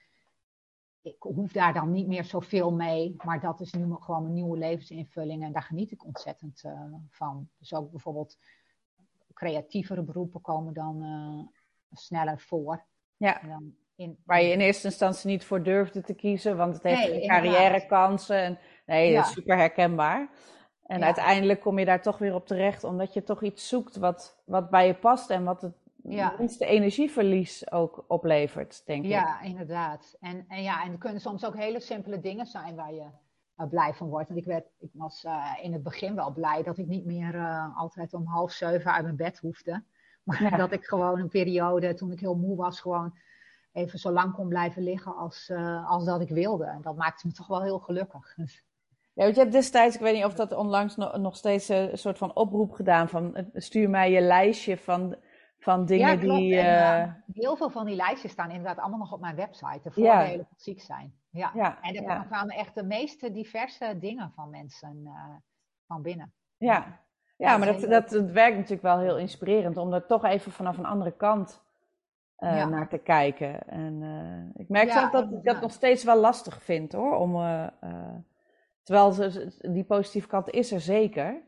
ik 1.02 1.16
hoef 1.20 1.52
daar 1.52 1.74
dan 1.74 1.92
niet 1.92 2.08
meer 2.08 2.24
zoveel 2.24 2.72
mee, 2.72 3.16
maar 3.26 3.40
dat 3.40 3.60
is 3.60 3.74
nu 3.74 3.96
gewoon 4.00 4.26
een 4.26 4.34
nieuwe 4.34 4.58
levensinvulling 4.58 5.44
en 5.44 5.52
daar 5.52 5.64
geniet 5.64 5.92
ik 5.92 6.06
ontzettend 6.06 6.64
uh, 6.64 6.94
van. 7.10 7.50
Dus 7.58 7.74
ook 7.74 7.92
bijvoorbeeld 7.92 8.38
creatievere 9.34 10.04
beroepen 10.04 10.42
komen 10.42 10.74
dan 10.74 11.04
uh, 11.04 11.48
sneller 11.92 12.40
voor. 12.40 12.86
Ja. 13.18 13.42
En 13.42 13.50
dan 13.50 13.76
in, 13.98 14.18
Waar 14.26 14.42
je 14.42 14.52
in 14.52 14.60
eerste 14.60 14.88
instantie 14.88 15.30
niet 15.30 15.46
voor 15.46 15.64
durfde 15.64 16.02
te 16.02 16.14
kiezen, 16.14 16.58
want 16.58 16.74
het 16.74 16.84
heeft 16.84 17.10
nee, 17.10 17.28
carrièrekansen. 17.28 18.38
En, 18.38 18.60
nee, 18.86 19.16
dat 19.16 19.26
is 19.26 19.32
super 19.32 19.58
herkenbaar. 19.58 20.30
En 20.86 21.04
uiteindelijk 21.04 21.62
kom 21.62 21.80
je 21.80 21.86
daar 21.86 22.02
toch 22.02 22.18
weer 22.18 22.34
op 22.34 22.48
terecht, 22.48 22.84
omdat 22.84 23.14
je 23.14 23.24
toch 23.24 23.44
iets 23.44 23.68
zoekt 23.68 23.96
wat, 23.96 24.42
wat 24.46 24.70
bij 24.70 24.88
je 24.88 24.94
past 24.94 25.30
en 25.30 25.44
wat 25.44 25.62
het 25.62 25.76
ja. 26.04 26.36
minste 26.38 26.66
energieverlies 26.66 27.72
ook 27.72 28.06
oplevert, 28.08 28.86
denk 28.86 29.04
ik. 29.04 29.10
Ja, 29.10 29.42
inderdaad. 29.42 30.18
En, 30.20 30.46
en, 30.48 30.64
ja, 30.64 30.84
en 30.84 30.92
er 30.92 30.98
kunnen 30.98 31.22
soms 31.22 31.46
ook 31.46 31.56
hele 31.56 31.80
simpele 31.80 32.20
dingen 32.20 32.46
zijn 32.46 32.76
waar 32.76 32.94
je 32.94 33.08
uh, 33.58 33.68
blij 33.70 33.94
van 33.94 34.10
wordt. 34.10 34.28
Want 34.28 34.40
ik, 34.40 34.46
werd, 34.46 34.66
ik 34.80 34.90
was 34.94 35.24
uh, 35.24 35.54
in 35.62 35.74
het 35.74 35.84
begin 35.84 36.16
wel 36.16 36.34
blij 36.34 36.64
dat 36.64 36.78
ik 36.78 36.88
niet 36.88 37.06
meer 37.06 37.36
uh, 37.36 37.78
altijd 37.78 38.14
om 38.14 38.26
half 38.26 38.52
zeven 38.52 38.92
uit 38.92 39.04
mijn 39.04 39.16
bed 39.16 39.40
hoefde. 39.40 39.84
Maar 40.28 40.58
dat 40.58 40.72
ik 40.72 40.86
gewoon 40.86 41.20
een 41.20 41.30
periode, 41.30 41.94
toen 41.94 42.12
ik 42.12 42.20
heel 42.20 42.36
moe 42.36 42.56
was, 42.56 42.80
gewoon 42.80 43.18
even 43.78 44.00
zo 44.00 44.12
lang 44.12 44.34
kon 44.34 44.48
blijven 44.48 44.84
liggen 44.84 45.16
als, 45.16 45.50
uh, 45.50 45.90
als 45.90 46.06
dat 46.06 46.22
ik 46.22 46.30
wilde. 46.30 46.66
En 46.66 46.82
dat 46.82 46.96
maakte 46.96 47.28
me 47.28 47.34
toch 47.34 47.48
wel 47.48 47.62
heel 47.62 47.80
gelukkig. 47.80 48.36
Ja, 49.14 49.24
want 49.24 49.36
je 49.36 49.42
hebt 49.42 49.54
destijds, 49.54 49.96
ik 49.96 50.02
weet 50.02 50.16
niet 50.16 50.26
of 50.26 50.34
dat 50.34 50.52
onlangs 50.52 50.96
nog, 50.96 51.18
nog 51.18 51.36
steeds 51.36 51.70
een 51.70 51.98
soort 51.98 52.18
van 52.18 52.36
oproep 52.36 52.72
gedaan 52.72 53.10
van 53.10 53.50
stuur 53.54 53.90
mij 53.90 54.12
je 54.12 54.22
lijstje 54.22 54.78
van, 54.78 55.16
van 55.60 55.86
dingen 55.86 56.20
die... 56.20 56.56
Heel 57.34 57.56
veel 57.56 57.70
van 57.70 57.86
die 57.86 57.96
lijstjes 57.96 58.32
staan 58.32 58.50
inderdaad 58.50 58.78
allemaal 58.78 59.00
nog 59.00 59.14
op 59.14 59.20
mijn 59.20 59.36
website. 59.36 59.80
De 59.84 59.92
voordelen 59.92 60.46
van 60.46 60.58
ziek 60.58 60.82
zijn. 60.82 61.14
Ja. 61.30 61.52
ja 61.56 61.82
en 61.82 61.96
er 61.96 62.26
kwamen 62.26 62.56
echt 62.56 62.76
de 62.76 62.84
meest 62.84 63.34
diverse 63.34 63.98
dingen 64.00 64.32
van 64.36 64.50
mensen 64.50 65.12
van 65.88 66.02
binnen. 66.02 66.34
Ja, 66.58 67.00
ja, 67.38 67.58
maar 67.58 67.68
dat, 67.68 67.82
dat, 67.82 68.10
dat, 68.10 68.32
werkt 68.32 68.56
natuurlijk 68.56 68.82
wel 68.82 69.00
heel 69.00 69.18
inspirerend 69.18 69.78
om 69.78 69.94
er 69.94 70.06
toch 70.06 70.26
even 70.26 70.52
vanaf 70.52 70.78
een 70.78 70.86
andere 70.86 71.12
kant 71.12 71.66
uh, 72.40 72.68
naar 72.68 72.90
te 72.90 72.98
kijken. 72.98 73.68
En 73.68 74.02
uh, 74.02 74.62
ik 74.62 74.70
merk 74.70 74.92
zelf 74.92 75.12
dat 75.12 75.32
ik 75.32 75.44
dat 75.44 75.62
nog 75.62 75.72
steeds 75.72 76.04
wel 76.04 76.20
lastig 76.20 76.64
vind 76.64 76.94
hoor. 76.94 77.16
Om, 77.16 77.36
uh, 77.36 77.68
terwijl 78.84 79.32
die 79.58 79.84
positieve 79.84 80.28
kant 80.28 80.50
is 80.50 80.72
er 80.72 80.80
zeker. 80.80 81.46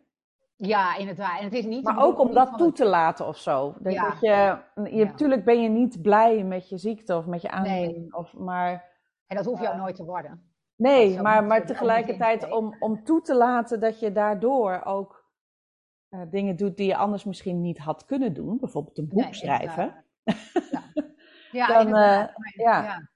Ja, 0.55 0.97
inderdaad. 0.97 1.39
En 1.39 1.43
het 1.43 1.53
is 1.53 1.65
niet 1.65 1.83
maar 1.83 2.03
ook 2.03 2.19
om 2.19 2.33
dat 2.33 2.57
toe 2.57 2.71
te 2.71 2.85
laten 2.85 3.27
of 3.27 3.37
zo. 3.37 3.75
Dat, 3.79 3.93
ja. 3.93 4.09
dat 4.09 4.19
je, 4.19 4.57
je, 4.95 5.05
Natuurlijk 5.05 5.45
ben 5.45 5.61
je 5.61 5.69
niet 5.69 6.01
blij 6.01 6.43
met 6.43 6.69
je 6.69 6.77
ziekte 6.77 7.17
of 7.17 7.25
met 7.25 7.41
je 7.41 7.49
aandoening. 7.49 7.97
Nee. 7.97 8.15
Of, 8.15 8.33
maar, 8.33 8.85
en 9.27 9.35
dat 9.35 9.45
hoef 9.45 9.61
je 9.61 9.69
ook 9.69 9.75
nooit 9.75 9.95
te 9.95 10.05
worden. 10.05 10.53
Nee, 10.75 11.21
maar, 11.21 11.43
maar 11.43 11.65
tegelijkertijd 11.65 12.51
om, 12.51 12.75
om 12.79 13.03
toe 13.03 13.21
te 13.21 13.35
laten 13.35 13.79
dat 13.79 13.99
je 13.99 14.11
daardoor 14.11 14.81
ook 14.83 15.27
dingen 16.29 16.55
doet 16.55 16.77
die 16.77 16.87
je 16.87 16.95
anders 16.95 17.23
misschien 17.23 17.61
niet 17.61 17.77
had 17.77 18.05
kunnen 18.05 18.33
doen. 18.33 18.57
Bijvoorbeeld 18.59 18.97
een 18.97 19.07
boek 19.07 19.33
schrijven. 19.33 20.03
Ja, 21.51 21.67
ja, 21.67 21.67
Dan, 21.67 21.87
uh, 21.87 21.93
maar, 21.93 22.53
ja. 22.55 23.09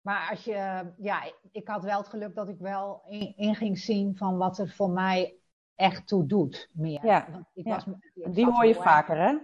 Maar 0.00 0.30
als 0.30 0.44
je, 0.44 0.92
ja, 0.96 1.32
ik 1.50 1.68
had 1.68 1.82
wel 1.82 1.98
het 1.98 2.08
geluk 2.08 2.34
dat 2.34 2.48
ik 2.48 2.58
wel 2.58 3.02
in, 3.08 3.36
in 3.36 3.54
ging 3.54 3.78
zien 3.78 4.16
van 4.16 4.36
wat 4.36 4.58
er 4.58 4.68
voor 4.68 4.90
mij 4.90 5.36
echt 5.74 6.06
toe 6.06 6.26
doet. 6.26 6.68
Meer. 6.72 7.04
Ja, 7.04 7.28
Want 7.30 7.46
ik 7.54 7.64
was, 7.64 7.84
die 8.14 8.46
hoor 8.46 8.66
je 8.66 8.74
vaker, 8.74 9.16
hè? 9.16 9.38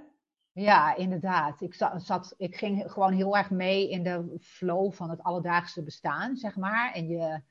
Ja, 0.53 0.97
inderdaad. 0.97 1.61
Ik, 1.61 1.75
zat, 1.75 2.03
zat, 2.03 2.35
ik 2.37 2.57
ging 2.57 2.93
gewoon 2.93 3.13
heel 3.13 3.37
erg 3.37 3.51
mee 3.51 3.91
in 3.91 4.03
de 4.03 4.37
flow 4.41 4.93
van 4.93 5.11
het 5.11 5.23
alledaagse 5.23 5.83
bestaan, 5.83 6.37
zeg 6.37 6.57
maar. 6.57 6.93
En 6.93 7.09
je, 7.09 7.43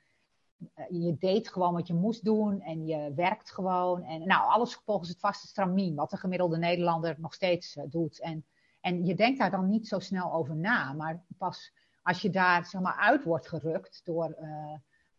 eh, 0.73 0.85
je 0.89 1.17
deed 1.17 1.49
gewoon 1.49 1.73
wat 1.73 1.87
je 1.87 1.93
moest 1.93 2.23
doen 2.23 2.61
en 2.61 2.85
je 2.85 3.13
werkt 3.13 3.51
gewoon. 3.51 4.03
En 4.03 4.27
nou, 4.27 4.49
alles 4.49 4.75
volgens 4.75 5.09
het 5.09 5.19
vaste 5.19 5.47
stramien, 5.47 5.95
wat 5.95 6.09
de 6.09 6.17
gemiddelde 6.17 6.57
Nederlander 6.57 7.15
nog 7.19 7.33
steeds 7.33 7.75
uh, 7.75 7.83
doet. 7.87 8.19
En, 8.19 8.45
en 8.81 9.05
je 9.05 9.15
denkt 9.15 9.39
daar 9.39 9.51
dan 9.51 9.69
niet 9.69 9.87
zo 9.87 9.99
snel 9.99 10.33
over 10.33 10.55
na. 10.55 10.93
Maar 10.93 11.23
pas 11.37 11.73
als 12.01 12.21
je 12.21 12.29
daar 12.29 12.65
zeg 12.65 12.81
maar, 12.81 12.95
uit 12.95 13.23
wordt 13.23 13.47
gerukt 13.47 14.01
door, 14.03 14.35
uh, 14.41 14.73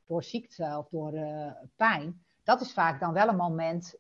door 0.06 0.24
ziekte 0.24 0.74
of 0.78 0.88
door 0.88 1.12
pijn, 1.76 2.24
dat 2.42 2.60
is 2.60 2.72
vaak 2.72 3.00
dan 3.00 3.12
wel 3.12 3.28
een 3.28 3.36
moment 3.36 3.96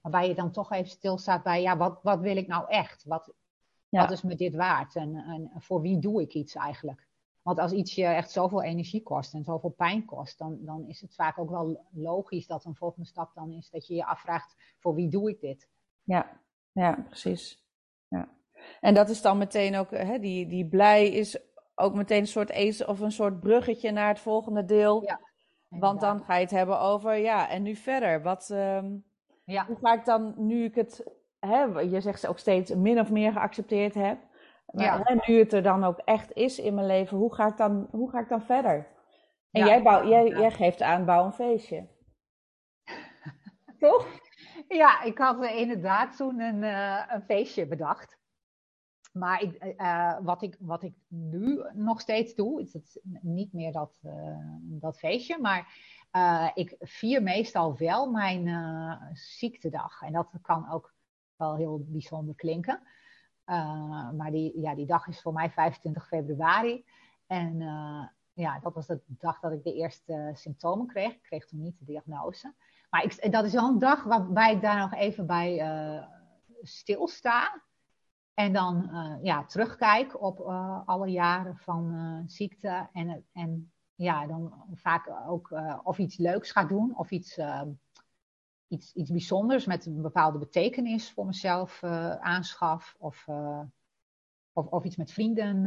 waarbij 0.00 0.28
je 0.28 0.34
dan 0.34 0.50
toch 0.50 0.72
even 0.72 0.90
stilstaat 0.90 1.42
bij, 1.42 1.62
ja, 1.62 1.76
wat, 1.76 1.98
wat 2.02 2.20
wil 2.20 2.36
ik 2.36 2.46
nou 2.46 2.68
echt? 2.68 3.04
Wat, 3.04 3.34
wat 3.88 4.10
is 4.10 4.22
me 4.22 4.34
dit 4.34 4.54
waard? 4.54 4.96
En, 4.96 5.16
en 5.16 5.50
voor 5.56 5.80
wie 5.80 5.98
doe 5.98 6.20
ik 6.20 6.34
iets 6.34 6.54
eigenlijk? 6.54 7.06
Want 7.42 7.58
als 7.58 7.72
iets 7.72 7.94
je 7.94 8.04
echt 8.04 8.30
zoveel 8.30 8.62
energie 8.62 9.02
kost 9.02 9.34
en 9.34 9.44
zoveel 9.44 9.70
pijn 9.70 10.04
kost, 10.04 10.38
dan, 10.38 10.58
dan 10.60 10.86
is 10.86 11.00
het 11.00 11.14
vaak 11.14 11.38
ook 11.38 11.50
wel 11.50 11.86
logisch 11.90 12.46
dat 12.46 12.64
een 12.64 12.74
volgende 12.74 13.08
stap 13.08 13.34
dan 13.34 13.52
is 13.52 13.70
dat 13.70 13.86
je 13.86 13.94
je 13.94 14.04
afvraagt: 14.04 14.56
voor 14.78 14.94
wie 14.94 15.08
doe 15.08 15.30
ik 15.30 15.40
dit? 15.40 15.68
Ja, 16.02 16.40
ja 16.72 17.06
precies. 17.08 17.61
En 18.80 18.94
dat 18.94 19.08
is 19.08 19.22
dan 19.22 19.38
meteen 19.38 19.76
ook, 19.76 19.90
hè, 19.90 20.18
die, 20.18 20.46
die 20.46 20.68
blij 20.68 21.08
is 21.08 21.38
ook 21.74 21.94
meteen 21.94 22.20
een 22.20 22.26
soort 22.26 22.50
eens 22.50 22.84
of 22.84 23.00
een 23.00 23.12
soort 23.12 23.40
bruggetje 23.40 23.90
naar 23.90 24.08
het 24.08 24.20
volgende 24.20 24.64
deel. 24.64 25.02
Ja, 25.02 25.20
Want 25.68 26.00
dan 26.00 26.24
ga 26.24 26.34
je 26.34 26.40
het 26.40 26.50
hebben 26.50 26.80
over, 26.80 27.16
ja, 27.16 27.48
en 27.48 27.62
nu 27.62 27.76
verder. 27.76 28.22
Wat, 28.22 28.50
um, 28.52 29.04
ja. 29.44 29.66
Hoe 29.66 29.78
ga 29.82 29.92
ik 29.92 30.04
dan, 30.04 30.34
nu 30.36 30.64
ik 30.64 30.74
het, 30.74 31.04
hè, 31.38 31.62
je 31.64 32.00
zegt 32.00 32.20
ze 32.20 32.28
ook 32.28 32.38
steeds 32.38 32.74
min 32.74 33.00
of 33.00 33.10
meer 33.10 33.32
geaccepteerd 33.32 33.94
heb, 33.94 34.18
ja. 34.66 35.02
nu 35.26 35.38
het 35.38 35.52
er 35.52 35.62
dan 35.62 35.84
ook 35.84 35.98
echt 35.98 36.32
is 36.32 36.58
in 36.58 36.74
mijn 36.74 36.86
leven, 36.86 37.16
hoe 37.16 37.34
ga 37.34 37.46
ik 37.46 37.56
dan, 37.56 37.88
hoe 37.90 38.10
ga 38.10 38.20
ik 38.20 38.28
dan 38.28 38.42
verder? 38.42 38.86
En 39.50 39.64
jij, 39.64 39.82
bouw, 39.82 40.08
jij, 40.08 40.26
jij 40.26 40.50
geeft 40.50 40.82
aan, 40.82 41.04
bouw 41.04 41.24
een 41.24 41.32
feestje. 41.32 41.88
Toch? 43.78 44.06
Ja, 44.68 45.02
ik 45.02 45.18
had 45.18 45.44
inderdaad 45.44 46.16
toen 46.16 46.40
een, 46.40 46.62
uh, 46.62 47.04
een 47.08 47.22
feestje 47.22 47.66
bedacht. 47.66 48.18
Maar 49.12 49.42
ik, 49.42 49.74
uh, 49.80 50.18
wat, 50.22 50.42
ik, 50.42 50.56
wat 50.58 50.82
ik 50.82 50.94
nu 51.08 51.64
nog 51.72 52.00
steeds 52.00 52.34
doe, 52.34 52.60
is 52.60 52.72
het 52.72 53.00
niet 53.20 53.52
meer 53.52 53.72
dat, 53.72 54.00
uh, 54.02 54.12
dat 54.60 54.98
feestje. 54.98 55.38
Maar 55.38 55.90
ik 56.54 56.76
vier 56.78 57.22
meestal 57.22 57.76
wel 57.76 58.10
mijn 58.10 58.48
ziektedag. 59.12 60.02
En 60.02 60.12
dat 60.12 60.28
kan 60.42 60.70
ook 60.70 60.94
wel 61.36 61.56
heel 61.56 61.84
bijzonder 61.88 62.34
klinken. 62.34 62.80
Maar 64.16 64.30
die, 64.30 64.60
ja, 64.60 64.74
die 64.74 64.86
dag 64.86 65.06
is 65.06 65.20
voor 65.20 65.32
mij 65.32 65.50
25 65.50 66.06
februari. 66.06 66.84
En 67.26 67.58
ja, 68.32 68.58
dat 68.58 68.74
was 68.74 68.86
de 68.86 69.00
dag 69.06 69.40
dat 69.40 69.52
ik 69.52 69.64
de 69.64 69.74
eerste 69.74 70.30
symptomen 70.34 70.86
kreeg. 70.86 71.12
Ik 71.12 71.22
kreeg 71.22 71.46
toen 71.46 71.62
niet 71.62 71.78
de 71.78 71.84
diagnose. 71.84 72.54
Maar 72.90 73.04
ik, 73.04 73.32
dat 73.32 73.44
is 73.44 73.52
wel 73.52 73.68
een 73.68 73.78
dag 73.78 74.04
waarbij 74.04 74.54
ik 74.54 74.60
daar 74.60 74.78
nog 74.78 74.94
even 74.94 75.26
bij 75.26 75.58
stilsta. 76.62 77.62
En 78.42 78.52
dan 78.52 78.90
ja, 79.22 79.44
terugkijk 79.44 80.22
op 80.22 80.40
alle 80.86 81.08
jaren 81.08 81.56
van 81.56 82.22
ziekte. 82.26 82.88
En, 82.92 83.24
en 83.32 83.72
ja, 83.94 84.26
dan 84.26 84.64
vaak 84.74 85.10
ook 85.26 85.54
of 85.82 85.98
iets 85.98 86.16
leuks 86.16 86.50
ga 86.50 86.64
doen 86.64 86.98
of 86.98 87.10
iets 87.10 87.38
iets, 88.68 88.92
iets 88.94 89.10
bijzonders 89.10 89.66
met 89.66 89.86
een 89.86 90.02
bepaalde 90.02 90.38
betekenis 90.38 91.12
voor 91.12 91.26
mezelf 91.26 91.82
aanschaf. 92.20 92.94
Of, 92.98 93.28
of, 94.52 94.66
of, 94.66 94.84
iets 94.84 94.96
met 94.96 95.12
vrienden 95.12 95.66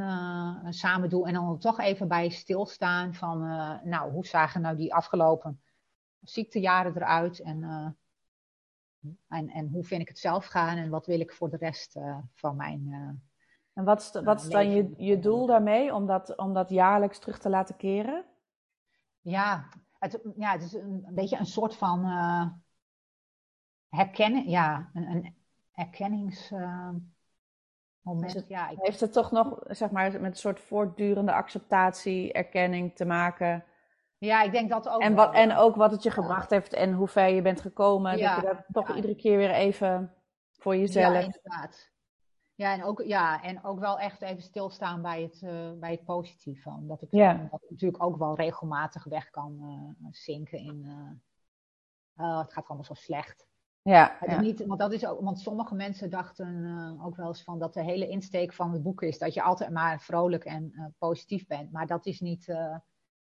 samen 0.74 1.10
doe. 1.10 1.28
En 1.28 1.34
dan 1.34 1.60
toch 1.60 1.80
even 1.80 2.08
bij 2.08 2.30
stilstaan 2.30 3.14
van, 3.14 3.40
nou, 3.84 4.12
hoe 4.12 4.26
zagen 4.26 4.62
nou 4.62 4.76
die 4.76 4.94
afgelopen 4.94 5.62
ziektejaren 6.22 6.96
eruit? 6.96 7.40
En, 7.40 7.98
en, 9.28 9.50
en 9.50 9.68
hoe 9.68 9.84
vind 9.84 10.02
ik 10.02 10.08
het 10.08 10.20
zelf 10.20 10.46
gaan? 10.46 10.78
En 10.78 10.90
wat 10.90 11.06
wil 11.06 11.20
ik 11.20 11.34
voor 11.34 11.50
de 11.50 11.58
rest 11.58 12.00
van 12.34 12.56
mijn. 12.56 12.92
en 13.74 13.84
wat 13.84 14.02
is, 14.02 14.22
wat 14.24 14.42
is 14.42 14.50
dan 14.50 14.72
je, 14.72 14.94
je 14.98 15.20
doel 15.20 15.46
daarmee 15.46 15.94
om 15.94 16.06
dat, 16.06 16.38
om 16.38 16.54
dat 16.54 16.70
jaarlijks 16.70 17.20
terug 17.20 17.40
te 17.40 17.50
laten 17.50 17.76
keren? 17.76 18.26
Ja, 19.22 19.70
het, 20.00 20.22
ja, 20.38 20.52
het 20.52 20.62
is 20.62 20.74
een, 20.74 21.04
een 21.06 21.16
beetje 21.16 21.38
een 21.38 21.46
soort 21.46 21.76
van 21.76 22.06
herkennen, 23.90 24.50
ja, 24.50 24.90
een, 24.94 25.10
een. 25.10 25.36
Uh, 26.52 26.90
ja, 28.48 28.72
Heeft 28.76 29.00
het 29.00 29.14
toch 29.14 29.32
nog, 29.32 29.60
zeg 29.68 29.92
maar, 29.92 30.12
met 30.12 30.24
een 30.24 30.36
soort 30.36 30.60
voortdurende 30.60 31.34
acceptatie, 31.34 32.34
erkenning 32.34 32.96
te 32.96 33.06
maken? 33.06 33.64
Ja, 34.18 34.42
ik 34.42 34.52
denk 34.52 34.70
dat 34.70 34.90
ook. 34.90 35.02
En, 35.02 35.16
wat, 35.16 35.34
en 35.34 35.56
ook 35.56 35.76
wat 35.76 35.92
het 35.92 36.04
je 36.04 36.12
gebracht 36.12 36.50
heeft 36.50 36.74
en 36.74 36.94
hoe 36.94 37.08
ver 37.08 37.28
je 37.28 37.42
bent 37.42 37.62
gekomen. 37.62 38.18
Ja, 38.18 38.36
dat 38.36 38.44
je 38.44 38.48
dat 38.48 38.66
toch 38.72 38.96
iedere 38.96 39.16
keer 39.16 39.38
weer 39.38 39.52
even 39.52 40.14
voor 40.52 40.76
jezelf. 40.76 41.14
Ja, 41.14 41.20
inderdaad. 41.20 41.94
Ja, 42.56 42.74
en 42.74 42.84
ook, 42.84 43.02
ja, 43.02 43.44
en 43.44 43.64
ook 43.64 43.80
wel 43.80 44.00
echt 44.00 44.22
even 44.22 44.44
stilstaan 44.44 45.02
bij 45.02 45.22
het, 45.22 45.42
uh, 45.42 45.72
bij 45.80 45.92
het 45.92 46.04
positieve. 46.04 46.70
Omdat 46.70 47.02
ik 47.02 47.08
ja. 47.12 47.48
dat 47.52 47.62
natuurlijk 47.70 48.04
ook 48.04 48.18
wel 48.18 48.36
regelmatig 48.36 49.04
weg 49.04 49.30
kan 49.30 49.58
uh, 49.62 50.08
zinken 50.12 50.60
in. 50.60 50.84
Uh, 52.18 52.40
het 52.40 52.54
gaat 52.54 52.68
allemaal 52.68 52.86
zo 52.86 52.94
slecht. 52.94 53.48
Ja, 53.82 54.18
ja. 54.26 54.40
Niet, 54.40 54.66
want, 54.66 54.80
dat 54.80 54.92
is 54.92 55.06
ook, 55.06 55.22
want 55.22 55.40
sommige 55.40 55.76
mensen 55.76 56.10
dachten 56.10 56.48
uh, 56.48 57.06
ook 57.06 57.16
wel 57.16 57.28
eens 57.28 57.44
van 57.44 57.60
dat 57.60 57.74
de 57.74 57.84
hele 57.84 58.08
insteek 58.08 58.54
van 58.54 58.72
het 58.72 58.84
boek 58.84 59.02
is 59.02 59.18
dat 59.18 59.34
je 59.34 59.42
altijd 59.42 59.70
maar 59.70 60.02
vrolijk 60.02 60.44
en 60.44 60.72
uh, 60.74 60.86
positief 60.98 61.48
bent. 61.48 61.72
Maar 61.72 61.88
dat 61.88 62.06
is, 62.06 62.20
niet, 62.20 62.48
uh, 62.48 62.76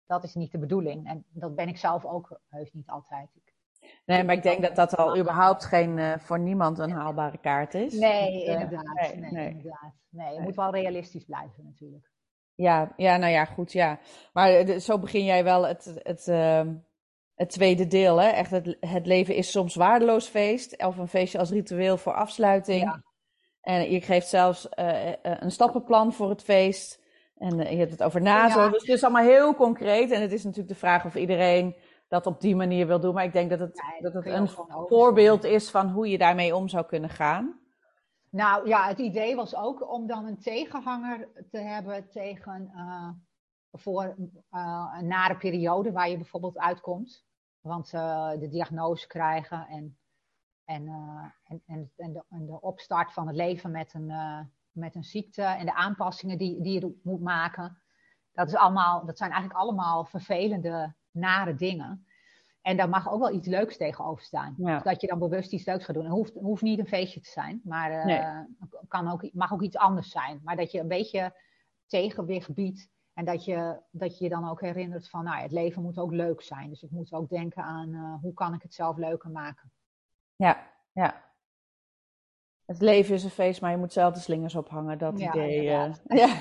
dat 0.07 0.25
is 0.25 0.35
niet 0.35 0.53
de 0.53 0.59
bedoeling. 0.59 1.09
En 1.09 1.25
dat 1.33 1.55
ben 1.55 1.69
ik 1.69 1.77
zelf 1.77 2.05
ook 2.05 2.41
heus 2.49 2.73
niet 2.73 2.89
altijd. 2.89 3.29
Nee, 4.07 4.25
maar 4.25 4.35
ik 4.35 4.43
denk 4.43 4.63
dat 4.63 4.77
dat 4.77 4.97
al 4.97 5.19
überhaupt 5.19 5.65
geen, 5.65 6.21
voor 6.21 6.39
niemand 6.39 6.79
een 6.79 6.91
haalbare 6.91 7.39
kaart 7.39 7.75
is. 7.75 7.95
Nee, 7.95 8.33
dus, 8.33 8.43
inderdaad. 8.43 8.95
Nee, 8.95 9.17
nee, 9.17 9.31
nee, 9.31 9.49
inderdaad. 9.49 9.93
nee, 10.09 10.35
je 10.35 10.41
moet 10.41 10.55
wel 10.55 10.71
realistisch 10.71 11.25
blijven 11.25 11.65
natuurlijk. 11.65 12.11
Ja, 12.55 12.93
ja, 12.97 13.17
nou 13.17 13.33
ja, 13.33 13.45
goed, 13.45 13.73
ja. 13.73 13.99
Maar 14.33 14.81
zo 14.81 14.99
begin 14.99 15.25
jij 15.25 15.45
wel 15.45 15.67
het, 15.67 16.01
het, 16.03 16.29
ehm, 16.29 16.75
het 17.35 17.51
tweede 17.51 17.87
deel, 17.87 18.21
hè? 18.21 18.29
Echt 18.29 18.51
het, 18.51 18.77
het 18.81 19.07
leven 19.07 19.35
is 19.35 19.51
soms 19.51 19.75
waardeloos 19.75 20.29
feest. 20.29 20.85
Of 20.85 20.97
een 20.97 21.09
feestje 21.09 21.39
als 21.39 21.51
ritueel 21.51 21.97
voor 21.97 22.15
afsluiting. 22.15 22.83
Ja. 22.83 23.03
En 23.61 23.91
je 23.91 24.01
geeft 24.01 24.29
zelfs 24.29 24.69
uh, 24.79 25.13
een 25.23 25.51
stappenplan 25.51 26.13
voor 26.13 26.29
het 26.29 26.43
feest. 26.43 27.03
En 27.45 27.61
uh, 27.61 27.71
je 27.71 27.77
hebt 27.77 27.91
het 27.91 28.03
over 28.03 28.23
nazorg. 28.23 28.73
Dus 28.73 28.81
het 28.81 28.97
is 28.97 29.03
allemaal 29.03 29.23
heel 29.23 29.55
concreet. 29.55 30.11
En 30.11 30.21
het 30.21 30.33
is 30.33 30.45
natuurlijk 30.45 30.73
de 30.73 30.79
vraag 30.79 31.05
of 31.05 31.15
iedereen 31.15 31.77
dat 32.09 32.27
op 32.27 32.41
die 32.41 32.57
manier 32.57 32.87
wil 32.87 33.01
doen. 33.01 33.15
Maar 33.15 33.25
ik 33.25 33.33
denk 33.33 33.51
dat 33.51 33.59
het, 33.59 33.83
dat 34.01 34.13
het 34.13 34.27
een 34.27 34.49
voorbeeld 34.89 35.45
is 35.45 35.71
van 35.71 35.89
hoe 35.89 36.09
je 36.09 36.19
daarmee 36.19 36.57
om 36.57 36.69
zou 36.69 36.87
kunnen 36.87 37.11
gaan. 37.11 37.61
Nou 38.31 38.69
ja, 38.69 38.89
het 38.89 38.99
idee 38.99 39.37
was 39.37 39.57
ook 39.57 39.93
om 39.93 40.07
dan 40.07 40.27
een 40.27 40.39
tegenhanger 40.39 41.29
te 41.51 41.59
hebben 41.59 42.09
tegen 42.09 42.71
uh, 42.75 43.09
voor 43.73 44.15
uh, 44.51 44.95
een 44.99 45.07
nare 45.07 45.37
periode 45.37 45.93
waar 45.93 46.09
je 46.09 46.17
bijvoorbeeld 46.17 46.59
uitkomt. 46.59 47.25
Want 47.61 47.93
uh, 47.93 48.31
de 48.31 48.49
diagnose 48.49 49.07
krijgen 49.07 49.67
en 49.67 49.99
En, 50.65 50.89
en, 51.45 51.63
en, 51.67 51.93
en, 51.97 52.13
de, 52.13 52.25
en, 52.31 52.47
de, 52.47 52.61
opstart 52.61 53.13
van 53.13 53.27
het 53.27 53.37
leven 53.37 53.71
met 53.71 53.95
een, 53.95 54.11
met 54.75 54.95
een 54.95 55.05
ziekte 55.05 55.43
en 55.43 55.67
de 55.67 55.75
aanpassingen 55.75 56.39
die, 56.39 56.61
die 56.63 56.81
je 56.81 57.01
moet 57.03 57.21
maken. 57.21 57.83
Dat, 58.33 58.49
is 58.49 58.55
allemaal, 58.55 59.07
dat 59.07 59.19
zijn 59.19 59.31
eigenlijk 59.31 59.61
allemaal 59.61 60.05
vervelende, 60.05 60.95
nare 61.11 61.55
dingen. 61.55 62.07
En 62.63 62.77
daar 62.77 62.89
mag 62.89 63.11
ook 63.11 63.21
wel 63.21 63.35
iets 63.35 63.47
leuks 63.47 63.77
tegenover 63.77 64.25
staan. 64.25 64.55
Dus 64.57 64.83
dat 64.83 65.01
je 65.01 65.07
dan 65.07 65.19
bewust 65.19 65.53
iets 65.53 65.65
leuks 65.65 65.85
gaat 65.85 65.95
doen. 65.95 66.05
Het 66.05 66.13
hoeft, 66.13 66.35
hoeft 66.35 66.63
niet 66.63 66.79
een 66.79 66.87
feestje 66.87 67.21
te 67.21 67.31
zijn, 67.31 67.61
maar 67.65 68.09
uh, 68.09 68.41
kan 68.89 69.13
ook, 69.13 69.33
mag 69.33 69.53
ook 69.53 69.63
iets 69.63 69.77
anders 69.77 70.11
zijn. 70.11 70.41
Maar 70.45 70.57
dat 70.57 70.71
je 70.71 70.81
een 70.81 70.89
beetje 70.89 71.35
tegenwicht 71.87 72.55
biedt. 72.55 72.93
En 73.15 73.25
dat 73.25 73.45
je, 73.45 73.81
dat 73.91 74.19
je 74.19 74.25
je 74.25 74.31
dan 74.31 74.49
ook 74.49 74.61
herinnert 74.61 75.09
van, 75.09 75.25
nou, 75.25 75.43
het 75.43 75.53
leven 75.53 75.83
moet 75.83 75.99
ook 75.99 76.13
leuk 76.13 76.43
zijn. 76.43 76.69
Dus 76.69 76.83
ik 76.83 76.91
moet 76.91 77.13
ook 77.13 77.29
denken 77.29 77.63
aan, 77.63 77.89
uh, 77.89 78.15
hoe 78.21 78.35
kan 78.35 78.55
ik 78.55 78.63
het 78.63 78.75
zelf 78.75 78.97
leuker 78.97 79.31
maken. 79.31 79.73
Ja, 80.37 80.71
ja. 80.93 81.34
Het 82.67 82.81
leven 82.81 83.15
is 83.15 83.25
een 83.25 83.31
feest, 83.31 83.61
maar 83.61 83.71
je 83.71 83.77
moet 83.77 83.93
zelf 83.93 84.15
de 84.15 84.21
slingers 84.21 84.55
ophangen, 84.55 84.99
dat 84.99 85.21
idee. 85.21 85.65
Uh, 85.65 85.93
ja. 86.21 86.41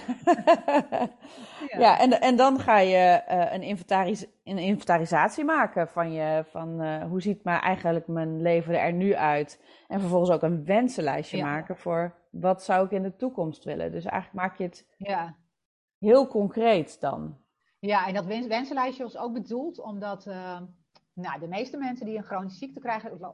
ja, 1.78 1.99
en, 1.99 2.21
en 2.21 2.36
dan 2.36 2.59
ga 2.59 2.80
je 2.80 3.24
uh, 3.30 3.53
een, 3.53 3.61
inventaris 3.61 4.26
een 4.43 4.57
inventarisatie 4.57 5.43
maken 5.43 5.88
van, 5.88 6.11
je, 6.11 6.45
van 6.47 6.82
uh, 6.82 7.03
hoe 7.03 7.21
ziet 7.21 7.43
maar 7.43 7.61
eigenlijk 7.61 8.07
mijn 8.07 8.41
leven 8.41 8.80
er 8.80 8.93
nu 8.93 9.15
uit. 9.15 9.63
En 9.88 9.99
vervolgens 9.99 10.32
ook 10.32 10.41
een 10.41 10.65
wensenlijstje 10.65 11.41
maken 11.41 11.78
voor 11.78 12.15
wat 12.32 12.63
zou 12.63 12.86
ik 12.86 12.91
in 12.91 13.03
de 13.03 13.15
toekomst 13.15 13.63
willen. 13.63 13.91
Dus 13.91 14.05
eigenlijk 14.05 14.45
maak 14.45 14.57
je 14.57 14.63
het 14.63 14.88
ja. 14.97 15.36
heel 15.99 16.28
concreet 16.28 17.01
dan. 17.01 17.38
Ja, 17.80 18.07
en 18.07 18.13
dat 18.13 18.26
wens 18.26 18.47
wensenlijstje 18.47 19.03
was 19.03 19.17
ook 19.17 19.34
bedoeld 19.34 19.80
omdat 19.80 20.26
nou, 21.13 21.39
de 21.39 21.47
meeste 21.47 21.78
mensen 21.78 22.05
die 22.05 22.17
een 22.17 22.24
chronische 22.24 22.57
ziekte 22.57 22.80
krijgen, 22.80 23.34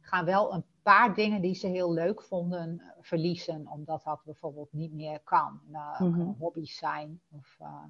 gaan 0.00 0.24
wel 0.24 0.54
een 0.54 0.64
paar 0.90 1.14
dingen 1.14 1.40
die 1.40 1.54
ze 1.54 1.66
heel 1.66 1.92
leuk 1.92 2.22
vonden 2.22 2.80
eh, 2.80 2.88
verliezen, 3.00 3.68
omdat 3.68 4.02
dat 4.04 4.24
bijvoorbeeld 4.24 4.72
niet 4.72 4.92
meer 4.92 5.20
kan. 5.20 5.60
Mm 5.98 6.36
Hobby's 6.38 6.76
zijn, 6.76 7.20
of 7.28 7.56
uh, 7.60 7.84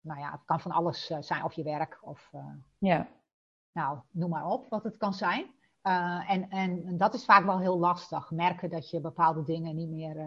nou 0.00 0.20
ja, 0.20 0.30
het 0.32 0.44
kan 0.44 0.60
van 0.60 0.70
alles 0.70 1.10
uh, 1.10 1.18
zijn, 1.20 1.44
of 1.44 1.52
je 1.52 1.62
werk, 1.62 1.98
of 2.00 2.32
ja. 2.78 3.08
nou, 3.72 3.98
noem 4.10 4.30
maar 4.30 4.46
op 4.46 4.68
wat 4.68 4.84
het 4.84 4.96
kan 4.96 5.14
zijn. 5.14 5.46
en, 6.26 6.50
en 6.50 6.96
dat 6.96 7.14
is 7.14 7.24
vaak 7.24 7.44
wel 7.44 7.58
heel 7.58 7.78
lastig, 7.78 8.30
merken 8.30 8.70
dat 8.70 8.90
je 8.90 9.00
bepaalde 9.00 9.42
dingen 9.42 9.76
niet 9.76 9.88
meer, 9.88 10.26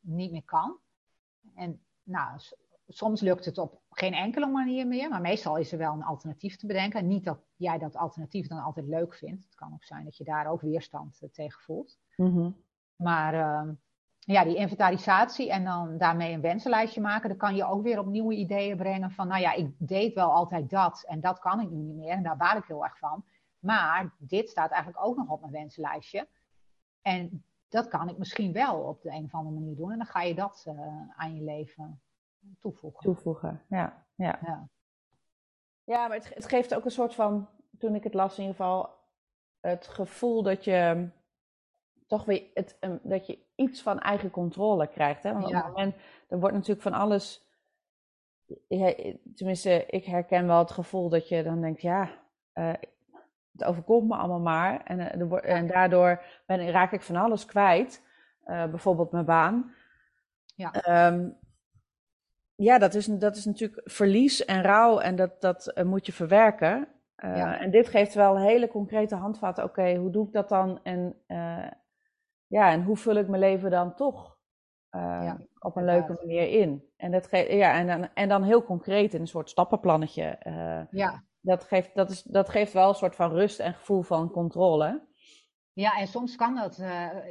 niet 0.00 0.30
meer 0.30 0.44
kan. 0.44 0.78
En 1.54 1.80
nou, 2.02 2.38
soms 2.92 3.20
lukt 3.20 3.44
het 3.44 3.58
op 3.58 3.80
geen 3.90 4.14
enkele 4.14 4.46
manier 4.46 4.86
meer, 4.86 5.08
maar 5.08 5.20
meestal 5.20 5.56
is 5.56 5.72
er 5.72 5.78
wel 5.78 5.92
een 5.92 6.04
alternatief 6.04 6.56
te 6.56 6.66
bedenken. 6.66 7.06
Niet 7.06 7.24
dat 7.24 7.38
jij 7.56 7.78
dat 7.78 7.96
alternatief 7.96 8.46
dan 8.46 8.58
altijd 8.58 8.86
leuk 8.86 9.14
vindt. 9.14 9.44
Het 9.44 9.54
kan 9.54 9.72
ook 9.72 9.84
zijn 9.84 10.04
dat 10.04 10.16
je 10.16 10.24
daar 10.24 10.46
ook 10.46 10.60
weerstand 10.60 11.18
eh, 11.22 11.28
tegen 11.28 11.60
voelt. 11.60 11.98
Mhm. 12.16 12.50
Maar 12.96 13.34
uh, 13.34 13.72
ja, 14.18 14.44
die 14.44 14.56
inventarisatie 14.56 15.50
en 15.50 15.64
dan 15.64 15.98
daarmee 15.98 16.32
een 16.32 16.40
wensenlijstje 16.40 17.00
maken, 17.00 17.28
dan 17.28 17.38
kan 17.38 17.54
je 17.56 17.64
ook 17.64 17.82
weer 17.82 17.98
op 17.98 18.06
nieuwe 18.06 18.34
ideeën 18.34 18.76
brengen 18.76 19.10
van, 19.10 19.28
nou 19.28 19.40
ja, 19.40 19.52
ik 19.52 19.70
deed 19.78 20.14
wel 20.14 20.32
altijd 20.32 20.70
dat 20.70 21.04
en 21.06 21.20
dat 21.20 21.38
kan 21.38 21.60
ik 21.60 21.70
nu 21.70 21.82
niet 21.82 21.96
meer 21.96 22.12
en 22.12 22.22
daar 22.22 22.36
baal 22.36 22.56
ik 22.56 22.64
heel 22.64 22.84
erg 22.84 22.98
van. 22.98 23.24
Maar 23.58 24.14
dit 24.18 24.48
staat 24.48 24.70
eigenlijk 24.70 25.04
ook 25.04 25.16
nog 25.16 25.28
op 25.28 25.40
mijn 25.40 25.52
wensenlijstje. 25.52 26.28
En 27.02 27.44
dat 27.68 27.88
kan 27.88 28.08
ik 28.08 28.18
misschien 28.18 28.52
wel 28.52 28.80
op 28.80 29.02
de 29.02 29.10
een 29.10 29.24
of 29.24 29.34
andere 29.34 29.54
manier 29.54 29.76
doen. 29.76 29.90
En 29.92 29.98
dan 29.98 30.06
ga 30.06 30.22
je 30.22 30.34
dat 30.34 30.64
uh, 30.68 30.74
aan 31.16 31.34
je 31.34 31.42
leven 31.42 32.00
toevoegen. 32.60 33.00
Toevoegen, 33.00 33.62
ja. 33.68 34.06
Ja, 34.14 34.38
ja. 34.44 34.68
ja 35.84 36.08
maar 36.08 36.16
het, 36.16 36.34
het 36.34 36.48
geeft 36.48 36.74
ook 36.74 36.84
een 36.84 36.90
soort 36.90 37.14
van, 37.14 37.48
toen 37.78 37.94
ik 37.94 38.04
het 38.04 38.14
las 38.14 38.38
in 38.38 38.40
ieder 38.40 38.56
geval, 38.56 38.90
het 39.60 39.88
gevoel 39.88 40.42
dat 40.42 40.64
je 40.64 41.08
toch 42.06 42.24
weer 42.24 42.42
het, 42.54 42.78
dat 43.02 43.26
je 43.26 43.38
iets 43.54 43.82
van 43.82 44.00
eigen 44.00 44.30
controle 44.30 44.86
krijgt. 44.86 45.22
Hè? 45.22 45.32
Want 45.32 45.46
op 45.46 45.52
het 45.52 45.66
moment, 45.66 45.94
er 46.28 46.40
wordt 46.40 46.54
natuurlijk 46.54 46.82
van 46.82 46.92
alles. 46.92 47.46
tenminste, 49.34 49.86
ik 49.86 50.04
herken 50.04 50.46
wel 50.46 50.58
het 50.58 50.70
gevoel 50.70 51.08
dat 51.08 51.28
je 51.28 51.42
dan 51.42 51.60
denkt, 51.60 51.80
ja, 51.80 52.10
uh, 52.54 52.72
het 53.52 53.64
overkomt 53.64 54.08
me 54.08 54.16
allemaal 54.16 54.40
maar. 54.40 54.84
En, 54.84 54.98
uh, 54.98 55.56
en 55.56 55.66
daardoor 55.66 56.22
ben, 56.46 56.70
raak 56.70 56.92
ik 56.92 57.02
van 57.02 57.16
alles 57.16 57.44
kwijt. 57.44 58.02
Uh, 58.46 58.66
bijvoorbeeld 58.66 59.12
mijn 59.12 59.24
baan. 59.24 59.74
Ja. 60.54 61.06
Um, 61.06 61.38
ja, 62.62 62.78
dat 62.78 62.94
is, 62.94 63.06
dat 63.06 63.36
is 63.36 63.44
natuurlijk 63.44 63.80
verlies 63.84 64.44
en 64.44 64.62
rouw 64.62 64.98
en 64.98 65.16
dat, 65.16 65.40
dat 65.40 65.72
uh, 65.74 65.84
moet 65.84 66.06
je 66.06 66.12
verwerken. 66.12 66.88
Uh, 67.24 67.62
En 67.62 67.70
dit 67.70 67.88
geeft 67.88 68.14
wel 68.14 68.36
een 68.36 68.42
hele 68.42 68.68
concrete 68.68 69.14
handvaten. 69.14 69.64
Oké, 69.64 69.94
hoe 69.94 70.10
doe 70.10 70.26
ik 70.26 70.32
dat 70.32 70.48
dan? 70.48 70.80
En, 70.82 71.16
uh, 71.28 71.70
ja, 72.46 72.70
en 72.70 72.82
hoe 72.82 72.96
vul 72.96 73.14
ik 73.14 73.28
mijn 73.28 73.40
leven 73.40 73.70
dan 73.70 73.94
toch 73.94 74.40
ja, 74.90 75.38
op 75.58 75.76
een 75.76 75.84
leuke 75.84 76.12
manier 76.20 76.48
in? 76.48 76.84
En, 76.96 77.10
dat 77.10 77.28
ja, 77.30 77.72
en, 77.74 77.86
dan, 77.86 78.08
en 78.14 78.28
dan 78.28 78.42
heel 78.42 78.64
concreet 78.64 79.14
in 79.14 79.20
een 79.20 79.26
soort 79.26 79.50
stappenplannetje. 79.50 80.38
ja. 80.90 81.24
dat, 81.40 81.64
geeft, 81.64 81.94
dat, 81.94 82.10
is, 82.10 82.22
dat 82.22 82.48
geeft 82.48 82.72
wel 82.72 82.88
een 82.88 82.94
soort 82.94 83.16
van 83.16 83.30
rust 83.30 83.60
en 83.60 83.74
gevoel 83.74 84.02
van 84.02 84.30
controle. 84.30 85.06
Ja, 85.72 85.98
en 85.98 86.06
soms 86.06 86.36
kan 86.36 86.54
dat 86.54 86.84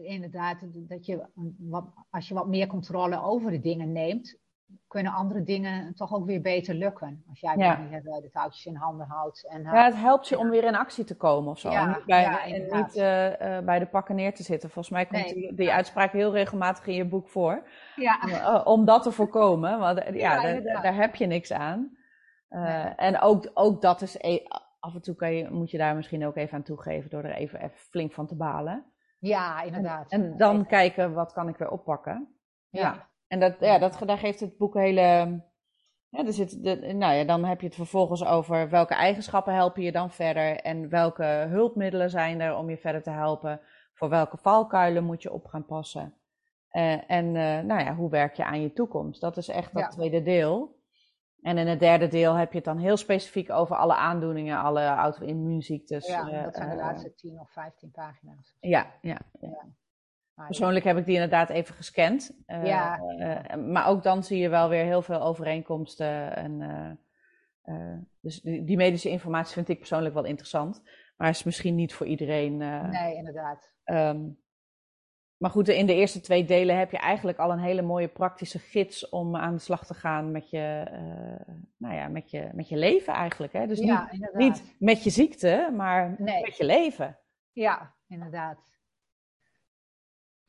inderdaad, 0.04 0.68
dat 0.74 1.06
je 1.06 1.28
wat, 1.58 1.86
als 2.10 2.28
je 2.28 2.34
wat 2.34 2.48
meer 2.48 2.68
controle 2.68 3.22
over 3.22 3.52
de 3.52 3.60
dingen 3.60 3.92
neemt, 3.92 4.41
kunnen 4.88 5.14
andere 5.14 5.44
dingen 5.44 5.96
toch 5.96 6.14
ook 6.14 6.26
weer 6.26 6.42
beter 6.42 6.76
lukken. 6.76 7.24
Als 7.30 7.40
jij 7.40 7.56
ja. 7.58 7.76
de 8.02 8.30
touwtjes 8.32 8.66
in 8.66 8.76
handen 8.76 9.08
houdt. 9.08 9.48
En, 9.48 9.62
ja, 9.62 9.86
het 9.86 9.96
helpt 9.96 10.28
je 10.28 10.38
om 10.38 10.50
weer 10.50 10.64
in 10.64 10.76
actie 10.76 11.04
te 11.04 11.18
komen 11.18 11.52
of 11.52 11.60
zo. 11.60 11.72
Ja, 11.72 11.86
niet 11.86 12.06
bij, 12.06 12.22
ja, 12.22 12.46
en 12.46 12.62
niet 12.62 12.96
uh, 12.96 13.58
uh, 13.58 13.66
bij 13.66 13.80
de 13.80 13.86
pakken 13.86 14.16
neer 14.16 14.34
te 14.34 14.44
zitten. 14.44 14.70
Volgens 14.70 14.94
mij 14.94 15.06
komt 15.06 15.34
die, 15.34 15.56
die 15.56 15.72
uitspraak 15.72 16.12
heel 16.12 16.32
regelmatig 16.32 16.88
in 16.88 16.94
je 16.94 17.06
boek 17.06 17.30
voor. 17.30 17.68
Ja. 17.96 18.62
Om 18.64 18.86
dat 18.86 19.04
te 19.04 19.12
voorkomen. 19.12 19.80
Want 19.80 20.02
ja, 20.14 20.42
daar, 20.42 20.64
daar, 20.82 20.96
heb 20.96 21.16
je 21.16 21.26
niks 21.26 21.52
aan. 21.52 21.98
Nee. 22.50 22.84
En 22.84 23.20
ook, 23.20 23.52
ook 23.54 23.82
dat 23.82 24.02
is... 24.02 24.16
E 24.20 24.40
af 24.80 24.94
en 24.94 25.02
toe 25.02 25.16
kan 25.16 25.34
je, 25.34 25.50
moet 25.50 25.72
je 25.72 25.78
daar 25.78 25.96
misschien 25.96 26.26
ook 26.26 26.36
even 26.36 26.54
aan 26.54 26.64
toegeven... 26.64 27.10
door 27.10 27.24
er 27.24 27.36
even, 27.36 27.60
even 27.60 27.78
flink 27.78 28.14
van 28.14 28.28
te 28.28 28.36
balen. 28.36 28.86
Ja, 29.20 29.62
inderdaad. 29.62 30.12
En, 30.12 30.24
en 30.24 30.38
dan 30.38 30.66
kijken, 30.66 31.14
wat 31.14 31.34
kan 31.34 31.48
ik 31.48 31.58
weer 31.58 31.70
oppakken? 31.70 32.36
ja. 32.70 33.10
En 33.32 33.40
dat, 33.40 33.56
ja, 33.60 33.78
dat, 33.78 34.00
daar 34.06 34.18
geeft 34.18 34.40
het 34.40 34.58
boek 34.58 34.74
hele. 34.74 35.02
Ja, 36.10 36.26
er 36.26 36.34
zit 36.34 36.64
de, 36.64 36.94
nou 36.94 37.14
ja, 37.14 37.24
dan 37.24 37.46
heb 37.46 37.62
je 37.62 37.66
het 37.66 37.76
vervolgens 37.76 38.26
over 38.26 38.70
welke 38.70 38.94
eigenschappen 38.94 39.54
helpen 39.54 39.82
je 39.82 39.92
dan 39.92 40.12
verder 40.12 40.56
en 40.60 40.90
welke 40.90 41.24
hulpmiddelen 41.24 42.10
zijn 42.10 42.42
er 42.42 42.56
om 42.56 42.70
je 42.70 42.78
verder 42.78 43.04
te 43.04 43.10
helpen. 43.10 43.62
Voor 43.94 44.10
welke 44.10 44.38
valkuilen 44.38 45.04
moet 45.04 45.22
je 45.22 45.32
op 45.32 45.46
gaan 45.46 45.66
passen. 45.66 46.14
Uh, 46.72 47.12
en 47.12 47.26
uh, 47.26 47.60
nou 47.60 47.84
ja, 47.84 47.96
hoe 47.96 48.10
werk 48.10 48.36
je 48.36 48.46
aan 48.46 48.62
je 48.62 48.74
toekomst? 48.74 49.22
Dat 49.22 49.38
is 49.38 49.48
echt 49.48 49.74
dat 49.74 49.92
tweede 49.92 50.22
deel. 50.22 50.80
En 51.42 51.58
in 51.58 51.68
het 51.68 51.80
derde 51.80 52.08
deel 52.08 52.34
heb 52.34 52.50
je 52.52 52.56
het 52.56 52.66
dan 52.66 52.78
heel 52.78 52.98
specifiek 52.98 53.50
over 53.50 53.76
alle 53.76 53.96
aandoeningen, 53.96 54.58
alle 54.58 54.86
auto-immuunziektes. 54.86 56.08
Ja, 56.08 56.32
uh, 56.32 56.44
dat 56.44 56.56
zijn 56.56 56.70
de 56.70 56.76
laatste 56.76 57.16
10 57.16 57.40
of 57.40 57.52
15 57.52 57.92
pagina's. 57.92 58.56
Ja, 58.60 58.92
ja, 59.02 59.18
ja. 59.40 59.66
Persoonlijk 60.46 60.86
heb 60.86 60.98
ik 60.98 61.06
die 61.06 61.14
inderdaad 61.14 61.50
even 61.50 61.76
gescand. 61.76 62.32
Uh, 62.48 62.66
ja. 62.66 63.00
Uh, 63.00 63.56
maar 63.66 63.88
ook 63.88 64.04
dan 64.04 64.24
zie 64.24 64.40
je 64.40 64.50
wel 64.50 64.70
weer 64.70 64.84
heel 64.84 65.02
veel 65.02 65.22
overeenkomsten. 65.22 66.36
En, 66.36 67.00
dus 68.22 68.42
die, 68.42 68.64
die, 68.64 68.78
medische 68.78 69.10
informatie 69.10 69.54
vind 69.54 69.70
ik 69.70 69.78
persoonlijk 69.78 70.14
wel 70.14 70.26
interessant. 70.26 70.84
Maar 71.18 71.30
is 71.30 71.44
misschien 71.44 71.76
niet 71.76 71.94
voor 71.94 72.06
iedereen. 72.06 72.58
nee, 72.90 73.16
inderdaad. 73.16 73.74
Um, 73.86 74.40
maar 75.38 75.50
goed, 75.50 75.68
in 75.68 75.86
de 75.86 75.94
eerste 75.94 76.20
twee 76.20 76.46
delen 76.46 76.78
heb 76.78 76.92
je 76.92 76.98
eigenlijk 76.98 77.38
al 77.38 77.52
een 77.52 77.60
hele 77.60 77.82
mooie 77.82 78.08
praktische 78.08 78.60
gids 78.60 79.10
om 79.10 79.36
aan 79.36 79.54
de 79.54 79.60
slag 79.60 79.86
te 79.86 79.94
gaan 79.94 80.32
met 80.32 80.50
je, 80.50 80.84
nou 81.78 81.96
ja, 81.96 82.08
met 82.08 82.32
je, 82.32 82.50
met 82.54 82.70
je 82.70 82.78
leven 82.78 83.14
eigenlijk. 83.14 83.54
Hè? 83.54 83.68
Dus 83.68 83.80
ja, 83.80 84.10
niet, 84.12 84.34
niet, 84.34 84.76
met 84.80 85.04
je 85.04 85.10
ziekte, 85.10 85.74
maar 85.76 86.16
nee. 86.18 86.42
met 86.42 86.58
je 86.58 86.66
leven. 86.66 87.18
Ja, 87.52 87.94
inderdaad. 88.08 88.58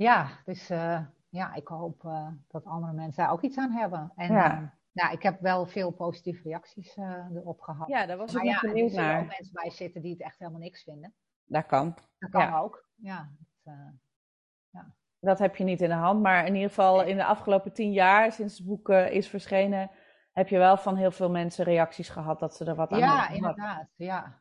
Ja, 0.02 0.28
dus 0.44 0.70
uh, 0.70 1.00
ja, 1.28 1.54
ik 1.54 1.68
hoop 1.68 2.04
uh, 2.04 2.28
dat 2.48 2.64
andere 2.64 2.92
mensen 2.92 3.22
daar 3.22 3.32
ook 3.32 3.42
iets 3.42 3.58
aan 3.58 3.70
hebben. 3.70 4.12
En 4.16 4.32
ja. 4.32 4.60
Uh, 4.60 4.68
nou, 4.92 5.12
ik 5.12 5.22
heb 5.22 5.40
wel 5.40 5.66
veel 5.66 5.90
positieve 5.90 6.42
reacties 6.42 6.96
erop 7.34 7.60
gehad. 7.60 7.88
Ja, 7.88 8.06
daar 8.06 8.16
was 8.16 8.34
ik 8.34 8.42
ja, 8.42 8.60
benieuwd 8.60 8.92
naar. 8.92 9.18
Er 9.18 9.26
mensen 9.26 9.52
bij 9.52 9.70
zitten 9.70 10.02
die 10.02 10.12
het 10.12 10.22
echt 10.22 10.38
helemaal 10.38 10.60
niks 10.60 10.82
vinden. 10.82 11.14
Dat 11.44 11.66
kan. 11.66 11.94
Dat 12.18 12.30
kan 12.30 12.54
ook, 12.54 12.88
ja. 12.94 13.30
Dat, 13.62 13.74
ja. 14.70 14.94
dat 15.18 15.38
heb 15.38 15.56
je 15.56 15.64
niet 15.64 15.80
in 15.80 15.88
de 15.88 15.94
hand, 15.94 16.22
maar 16.22 16.46
in 16.46 16.54
ieder 16.54 16.68
geval 16.68 17.02
in 17.02 17.16
de 17.16 17.24
afgelopen 17.24 17.72
tien 17.72 17.92
jaar, 17.92 18.32
sinds 18.32 18.58
het 18.58 18.66
boek 18.66 18.88
is 18.88 19.28
verschenen, 19.28 19.90
heb 20.32 20.48
je 20.48 20.58
wel 20.58 20.76
van 20.76 20.96
heel 20.96 21.10
veel 21.10 21.30
mensen 21.30 21.64
reacties 21.64 22.08
gehad 22.08 22.38
dat 22.38 22.56
ze 22.56 22.64
er 22.64 22.74
wat 22.74 22.92
aan 22.92 22.98
ja, 22.98 23.18
hebben. 23.18 23.28
Ja, 23.28 23.34
inderdaad, 23.34 23.88
ja. 23.96 24.40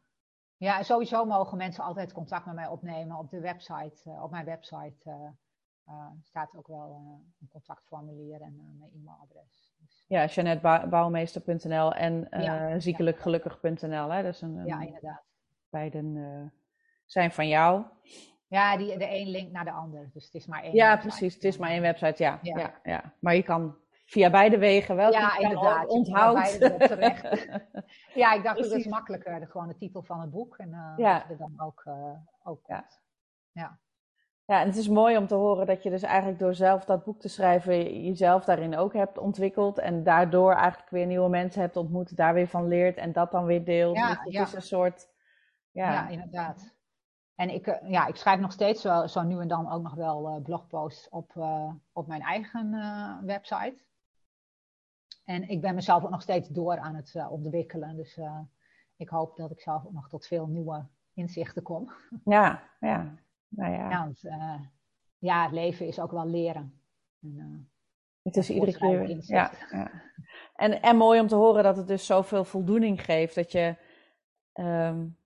Ja, 0.58 0.84
sowieso 0.84 1.26
mogen 1.26 1.58
mensen 1.58 1.84
altijd 1.84 2.14
contact 2.14 2.46
met 2.46 2.56
mij 2.56 2.68
opnemen 2.68 3.18
op 3.18 3.30
de 3.30 3.40
website, 3.40 4.10
op 4.22 4.32
mijn 4.32 4.46
website 4.46 5.34
uh, 5.88 6.08
staat 6.22 6.56
ook 6.56 6.68
wel 6.68 6.90
uh, 6.90 7.42
een 7.42 7.48
contactformulier 7.50 8.42
en 8.42 8.54
uh, 8.54 8.80
mijn 8.80 8.92
e-mailadres. 8.94 9.76
Dus, 9.78 10.06
ja, 10.08 10.26
JeanetteBouwmeester.nl 10.26 11.94
en 11.94 12.28
ja, 12.30 12.80
ziekelijkgelukkig.nl. 12.80 14.12
Ja, 14.12 14.22
Dat 14.22 14.34
is 14.34 14.42
een, 14.42 14.56
een, 14.56 14.66
ja, 14.66 14.82
inderdaad. 14.82 15.24
Beiden 15.70 16.54
zijn 17.06 17.32
van 17.32 17.48
jou. 17.48 17.84
Ja, 18.48 18.78
die, 18.78 18.98
de 18.98 19.10
een 19.10 19.28
link 19.28 19.52
naar 19.52 19.66
de 19.66 19.72
ander. 19.72 20.10
Dus 20.14 20.26
het 20.26 20.34
is 20.34 20.46
maar 20.46 20.64
één. 20.64 20.76
Ja, 20.76 20.98
precies. 20.98 21.34
Het 21.34 21.44
is 21.44 21.58
maar 21.58 21.70
één 21.70 21.82
website, 21.82 22.24
ja. 22.24 22.40
ja. 22.42 22.80
ja, 22.84 23.14
Maar 23.20 23.36
je 23.36 23.44
kan 23.44 23.76
via 24.06 24.30
beide 24.30 24.58
wegen 24.58 24.96
wel. 24.96 25.12
Ja, 25.12 25.38
inderdaad. 25.38 25.88
Onthoud. 25.88 26.60
terecht. 26.60 27.48
ja, 28.22 28.34
ik 28.34 28.44
dacht 28.44 28.58
dat 28.58 28.70
het 28.70 28.80
is 28.80 28.88
makkelijker. 28.88 29.48
Gewoon 29.48 29.68
de 29.68 29.78
titel 29.78 30.04
van 30.04 30.20
het 30.20 30.32
boek. 30.32 30.58
En 30.58 30.94
ja. 30.98 31.30
er 31.30 31.38
dan 31.38 31.54
ook, 31.62 31.84
ook 32.44 32.68
ja. 32.68 32.86
ja. 33.52 33.80
Ja, 34.46 34.62
en 34.62 34.68
het 34.68 34.78
is 34.78 34.88
mooi 34.88 35.18
om 35.18 35.28
te 35.28 35.36
horen 35.36 35.66
dat 35.66 35.84
je 35.84 35.90
dus 35.90 36.02
eigenlijk 36.02 36.40
door 36.40 36.54
zelf 36.54 36.86
dat 36.86 37.04
boek 37.04 37.20
te 37.20 37.28
schrijven, 37.28 38.04
jezelf 38.04 38.44
daarin 38.46 38.78
ook 38.78 38.94
hebt 38.94 39.18
ontwikkeld. 39.18 39.78
En 39.78 40.04
daardoor 40.04 40.54
eigenlijk 40.54 40.90
weer 40.90 41.06
nieuwe 41.06 41.30
mensen 41.30 41.62
hebt 41.62 41.76
ontmoet, 41.76 42.16
daar 42.16 42.34
weer 42.34 42.48
van 42.48 42.68
leert 42.68 42.98
en 42.98 43.12
dat 43.12 43.32
dan 43.32 43.46
weer 43.46 43.66
deelt. 43.66 43.96
Ja, 43.96 44.08
dus 44.08 44.18
het 44.24 44.34
ja. 44.34 44.42
is 44.42 44.54
een 44.54 44.62
soort. 44.62 45.10
Ja, 45.72 45.92
ja 45.92 46.08
inderdaad. 46.08 46.74
En 47.36 47.50
ik, 47.50 47.68
eh, 47.68 47.90
ja, 47.90 48.08
ik 48.08 48.16
schrijf 48.16 48.40
nog 48.40 48.52
steeds 48.52 48.82
zo, 48.82 49.08
zo 49.08 49.22
nu 49.22 49.40
en 49.40 49.48
dan 49.48 49.72
ook 49.72 49.82
nog 49.82 49.94
wel 49.94 50.30
uh, 50.30 50.44
blogposts 50.44 51.10
op, 51.10 51.34
uh, 51.38 51.74
op 51.92 52.08
mijn 52.08 52.22
eigen 52.22 52.72
website. 53.26 53.78
En 55.26 55.50
ik 55.50 55.62
ben 55.62 55.76
mezelf 55.76 56.04
ook 56.04 56.10
nog 56.10 56.22
steeds 56.22 56.50
door 56.50 56.80
aan 56.80 56.96
het 56.96 57.28
ontwikkelen. 57.30 57.96
Dus 57.96 58.20
ik 58.96 59.10
hoop 59.10 59.36
dat 59.36 59.52
ik 59.52 59.62
zelf 59.62 59.86
ook 59.86 59.94
nog 59.94 60.10
tot 60.10 60.28
veel 60.28 60.48
nieuwe 60.48 60.86
inzichten 61.14 61.64
kom. 61.64 61.92
Ja, 62.26 62.64
ja. 62.80 63.14
Nou 63.52 63.72
ja. 63.72 63.90
ja, 63.90 64.00
want, 64.00 64.22
ja 65.18 65.44
het 65.44 65.52
leven 65.52 65.88
is 65.88 66.00
ook 66.00 66.12
wel 66.12 66.28
leren. 66.28 66.82
En, 67.22 67.70
het 68.22 68.38
is 68.38 68.50
iedere 68.50 68.78
keer. 68.78 69.18
Ja, 69.20 69.52
ja. 69.72 69.92
En, 70.56 70.82
en 70.82 70.98
mooi 70.98 71.20
om 71.20 71.28
te 71.28 71.36
horen 71.36 71.64
dat 71.64 71.78
het 71.78 71.88
dus 71.88 72.06
zoveel 72.06 72.44
voldoening 72.44 73.06
geeft. 73.06 73.36
Dat 73.36 73.52
je. 73.52 73.76
Um, 74.54 75.20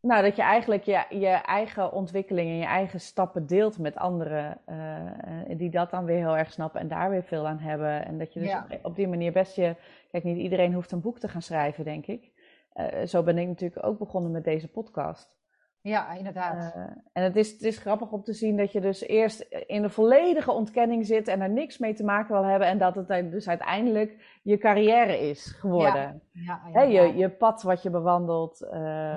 nou, 0.00 0.22
dat 0.22 0.36
je 0.36 0.42
eigenlijk 0.42 0.82
je, 0.82 1.04
je 1.08 1.28
eigen 1.28 1.92
ontwikkeling 1.92 2.48
en 2.48 2.56
je 2.56 2.64
eigen 2.64 3.00
stappen 3.00 3.46
deelt 3.46 3.78
met 3.78 3.96
anderen. 3.96 4.60
Uh, 4.68 5.58
die 5.58 5.70
dat 5.70 5.90
dan 5.90 6.04
weer 6.04 6.16
heel 6.16 6.36
erg 6.36 6.52
snappen 6.52 6.80
en 6.80 6.88
daar 6.88 7.10
weer 7.10 7.22
veel 7.22 7.46
aan 7.46 7.58
hebben. 7.58 8.04
En 8.06 8.18
dat 8.18 8.32
je 8.32 8.40
dus 8.40 8.80
op, 8.82 8.96
die 8.96 9.08
manier 9.08 9.32
best 9.32 9.56
je. 9.56 9.76
Kijk, 10.10 10.24
niet 10.24 10.38
iedereen 10.38 10.74
hoeft 10.74 10.92
een 10.92 11.00
boek 11.00 11.18
te 11.18 11.28
gaan 11.28 11.42
schrijven, 11.42 11.84
denk 11.84 12.06
ik. 12.06 12.30
Uh, 12.74 13.06
zo 13.06 13.22
ben 13.22 13.38
ik 13.38 13.48
natuurlijk 13.48 13.86
ook 13.86 13.98
begonnen 13.98 14.30
met 14.30 14.44
deze 14.44 14.68
podcast. 14.68 15.39
Ja, 15.82 16.12
inderdaad. 16.12 16.76
Uh, 16.76 16.82
en 17.12 17.22
het 17.22 17.36
is, 17.36 17.52
het 17.52 17.62
is 17.62 17.78
grappig 17.78 18.12
om 18.12 18.22
te 18.22 18.32
zien 18.32 18.56
dat 18.56 18.72
je 18.72 18.80
dus 18.80 19.00
eerst 19.00 19.40
in 19.66 19.82
de 19.82 19.90
volledige 19.90 20.52
ontkenning 20.52 21.06
zit 21.06 21.28
en 21.28 21.40
er 21.40 21.50
niks 21.50 21.78
mee 21.78 21.94
te 21.94 22.04
maken 22.04 22.34
wil 22.34 22.44
hebben. 22.44 22.68
En 22.68 22.78
dat 22.78 22.94
het 22.94 23.30
dus 23.30 23.48
uiteindelijk 23.48 24.40
je 24.42 24.58
carrière 24.58 25.18
is 25.18 25.46
geworden. 25.46 26.22
Ja, 26.32 26.62
ja, 26.72 26.80
je, 26.80 27.16
je 27.16 27.30
pad 27.30 27.62
wat 27.62 27.82
je 27.82 27.90
bewandelt. 27.90 28.62
Uh, 28.62 28.70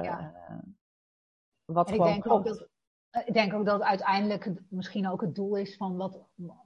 ja. 0.03 0.33
Wat 1.65 1.91
gewoon 1.91 2.07
ik 2.07 2.11
denk 2.13 2.23
klopt. 2.23 2.49
Ook 2.49 2.57
dat, 2.57 2.61
eh, 2.61 2.72
ik 3.13 3.33
denk 3.33 3.53
ook 3.53 3.65
dat 3.65 3.81
uiteindelijk 3.81 4.51
misschien 4.69 5.09
ook 5.09 5.21
het 5.21 5.35
doel 5.35 5.55
is 5.55 5.77
van 5.77 5.95
wat, 5.95 6.19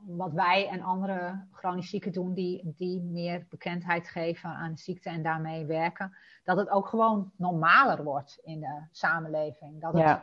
wat 0.05 0.33
wij 0.33 0.67
en 0.69 0.81
andere 0.81 1.47
chronisch 1.51 1.89
zieken 1.89 2.11
doen, 2.11 2.33
die, 2.33 2.73
die 2.75 3.01
meer 3.01 3.45
bekendheid 3.49 4.07
geven 4.07 4.49
aan 4.49 4.71
de 4.71 4.81
ziekte 4.81 5.09
en 5.09 5.23
daarmee 5.23 5.65
werken. 5.65 6.17
Dat 6.43 6.57
het 6.57 6.69
ook 6.69 6.87
gewoon 6.87 7.31
normaler 7.35 8.03
wordt 8.03 8.39
in 8.43 8.59
de 8.59 8.87
samenleving. 8.91 9.81
Dat, 9.81 9.93
het, 9.93 10.21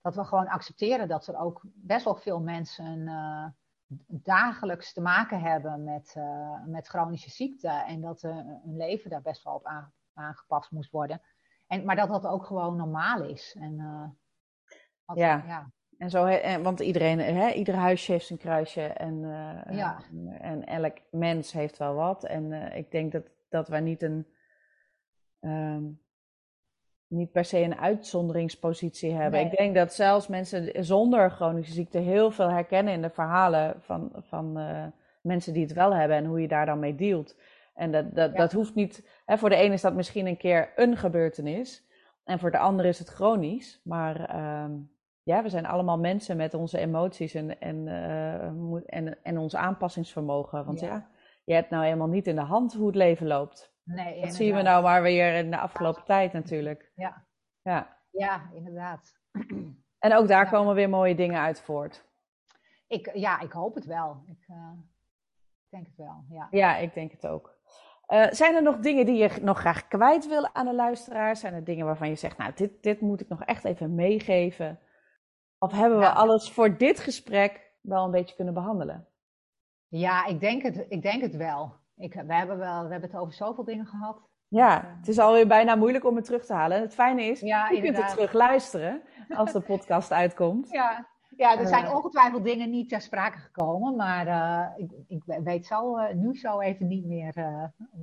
dat 0.00 0.14
we 0.14 0.24
gewoon 0.24 0.48
accepteren 0.48 1.08
dat 1.08 1.26
er 1.26 1.38
ook 1.38 1.60
best 1.64 2.04
wel 2.04 2.16
veel 2.16 2.40
mensen 2.40 2.98
uh, 2.98 3.46
dagelijks 4.06 4.92
te 4.92 5.00
maken 5.00 5.40
hebben 5.40 5.84
met, 5.84 6.14
uh, 6.16 6.64
met 6.66 6.88
chronische 6.88 7.30
ziekte. 7.30 7.68
En 7.68 8.00
dat 8.00 8.22
uh, 8.22 8.36
hun 8.36 8.76
leven 8.76 9.10
daar 9.10 9.22
best 9.22 9.44
wel 9.44 9.54
op 9.54 9.88
aangepast 10.14 10.70
moest 10.70 10.90
worden. 10.90 11.20
En, 11.66 11.84
maar 11.84 11.96
dat 11.96 12.08
dat 12.08 12.26
ook 12.26 12.46
gewoon 12.46 12.76
normaal 12.76 13.24
is. 13.24 13.56
En, 13.58 13.76
ja. 15.14 15.44
ja. 15.46 15.70
En 15.98 16.10
zo, 16.10 16.24
en, 16.24 16.62
want 16.62 16.80
iedereen, 16.80 17.18
hè, 17.18 17.50
ieder 17.50 17.74
huisje 17.74 18.12
heeft 18.12 18.26
zijn 18.26 18.38
kruisje 18.38 18.82
en, 18.82 19.14
uh, 19.22 19.76
ja. 19.76 19.98
en, 20.40 20.66
elk 20.66 20.96
mens 21.10 21.52
heeft 21.52 21.78
wel 21.78 21.94
wat. 21.94 22.24
En 22.24 22.50
uh, 22.50 22.76
ik 22.76 22.90
denk 22.90 23.12
dat, 23.12 23.22
dat 23.48 23.68
wij 23.68 23.80
niet 23.80 24.02
een, 24.02 24.26
um, 25.40 26.00
niet 27.06 27.32
per 27.32 27.44
se 27.44 27.58
een 27.58 27.78
uitzonderingspositie 27.78 29.12
hebben. 29.12 29.40
Ik 29.40 29.56
denk 29.56 29.74
dat 29.74 29.92
zelfs 29.92 30.26
mensen 30.26 30.84
zonder 30.84 31.30
chronische 31.30 31.72
ziekte 31.72 31.98
heel 31.98 32.30
veel 32.30 32.50
herkennen 32.50 32.92
in 32.92 33.02
de 33.02 33.10
verhalen 33.10 33.76
van, 33.80 34.10
van 34.14 34.58
uh, 34.58 34.86
mensen 35.22 35.52
die 35.52 35.62
het 35.62 35.72
wel 35.72 35.94
hebben 35.94 36.16
en 36.16 36.24
hoe 36.24 36.40
je 36.40 36.48
daar 36.48 36.66
dan 36.66 36.78
mee 36.78 36.94
dealt. 36.94 37.36
En 37.74 37.92
dat, 37.92 38.14
dat, 38.14 38.36
dat 38.36 38.52
hoeft 38.52 38.74
niet, 38.74 39.08
hè, 39.26 39.38
voor 39.38 39.48
de 39.48 39.56
ene 39.56 39.74
is 39.74 39.80
dat 39.80 39.94
misschien 39.94 40.26
een 40.26 40.36
keer 40.36 40.72
een 40.76 40.96
gebeurtenis 40.96 41.86
en 42.24 42.38
voor 42.38 42.50
de 42.50 42.58
ander 42.58 42.84
is 42.84 42.98
het 42.98 43.08
chronisch. 43.08 43.80
Maar 43.84 44.36
um, 44.64 44.90
ja, 45.28 45.42
we 45.42 45.48
zijn 45.48 45.66
allemaal 45.66 45.98
mensen 45.98 46.36
met 46.36 46.54
onze 46.54 46.78
emoties 46.78 47.34
en, 47.34 47.60
en, 47.60 47.86
uh, 47.86 48.42
en, 48.86 49.22
en 49.22 49.38
ons 49.38 49.56
aanpassingsvermogen. 49.56 50.64
Want 50.64 50.80
ja. 50.80 51.08
je 51.44 51.54
hebt 51.54 51.70
nou 51.70 51.84
helemaal 51.84 52.08
niet 52.08 52.26
in 52.26 52.34
de 52.34 52.40
hand 52.40 52.74
hoe 52.74 52.86
het 52.86 52.94
leven 52.94 53.26
loopt. 53.26 53.72
Nee, 53.84 54.20
dat 54.20 54.34
zien 54.34 54.54
we 54.54 54.62
nou 54.62 54.82
maar 54.82 55.02
weer 55.02 55.34
in 55.34 55.50
de 55.50 55.58
afgelopen 55.58 56.04
tijd 56.04 56.32
natuurlijk. 56.32 56.92
Ja, 56.94 57.26
ja. 57.62 57.96
ja 58.10 58.50
inderdaad. 58.52 59.16
En 59.98 60.14
ook 60.14 60.28
daar 60.28 60.50
komen 60.50 60.74
weer 60.74 60.88
mooie 60.88 61.14
dingen 61.14 61.40
uit 61.40 61.60
voort. 61.60 62.04
Ik, 62.86 63.10
ja, 63.14 63.40
ik 63.40 63.52
hoop 63.52 63.74
het 63.74 63.86
wel. 63.86 64.22
Ik 64.26 64.48
uh, 64.48 64.72
denk 65.68 65.86
het 65.86 65.96
wel, 65.96 66.24
ja. 66.28 66.48
Ja, 66.50 66.76
ik 66.76 66.94
denk 66.94 67.12
het 67.12 67.26
ook. 67.26 67.58
Uh, 68.08 68.26
zijn 68.30 68.54
er 68.54 68.62
nog 68.62 68.78
dingen 68.78 69.06
die 69.06 69.16
je 69.16 69.30
nog 69.42 69.58
graag 69.58 69.88
kwijt 69.88 70.28
wil 70.28 70.54
aan 70.54 70.66
de 70.66 70.74
luisteraars? 70.74 71.40
Zijn 71.40 71.54
er 71.54 71.64
dingen 71.64 71.86
waarvan 71.86 72.08
je 72.08 72.14
zegt, 72.14 72.38
nou, 72.38 72.52
dit, 72.54 72.82
dit 72.82 73.00
moet 73.00 73.20
ik 73.20 73.28
nog 73.28 73.44
echt 73.44 73.64
even 73.64 73.94
meegeven? 73.94 74.78
Of 75.58 75.72
hebben 75.72 75.98
we 75.98 76.10
alles 76.10 76.50
voor 76.50 76.76
dit 76.76 77.00
gesprek 77.00 77.72
wel 77.80 78.04
een 78.04 78.10
beetje 78.10 78.34
kunnen 78.34 78.54
behandelen? 78.54 79.08
Ja, 79.88 80.26
ik 80.26 80.40
denk 80.40 80.62
het, 80.62 80.86
ik 80.88 81.02
denk 81.02 81.22
het 81.22 81.36
wel. 81.36 81.74
Ik, 81.96 82.14
we, 82.14 82.34
hebben 82.34 82.58
wel. 82.58 82.84
we 82.84 82.90
hebben 82.90 83.10
het 83.10 83.18
over 83.18 83.34
zoveel 83.34 83.64
dingen 83.64 83.86
gehad. 83.86 84.28
Ja, 84.48 84.96
het 84.98 85.08
is 85.08 85.18
alweer 85.18 85.46
bijna 85.46 85.74
moeilijk 85.74 86.04
om 86.04 86.16
het 86.16 86.24
terug 86.24 86.44
te 86.44 86.52
halen. 86.52 86.80
Het 86.80 86.94
fijne 86.94 87.22
is, 87.22 87.40
ja, 87.40 87.68
je 87.68 87.80
kunt 87.80 87.96
het 87.96 88.08
terug 88.08 88.32
luisteren 88.32 89.02
als 89.28 89.52
de 89.52 89.60
podcast 89.72 90.12
uitkomt. 90.12 90.70
Ja, 90.70 91.06
ja, 91.38 91.58
er 91.58 91.66
zijn 91.66 91.84
eh. 91.84 91.94
ongetwijfeld 91.94 92.44
dingen 92.44 92.70
niet 92.70 92.88
ter 92.88 93.00
sprake 93.00 93.38
gekomen, 93.38 93.96
maar 93.96 94.26
uh, 94.26 94.66
ik, 94.76 94.90
ik, 95.08 95.22
weet 95.44 95.66
zo, 95.66 95.98
uh, 95.98 96.04
nu 96.14 96.36
zo 96.36 96.60
even 96.60 96.86
niet 96.86 97.06
meer 97.06 97.34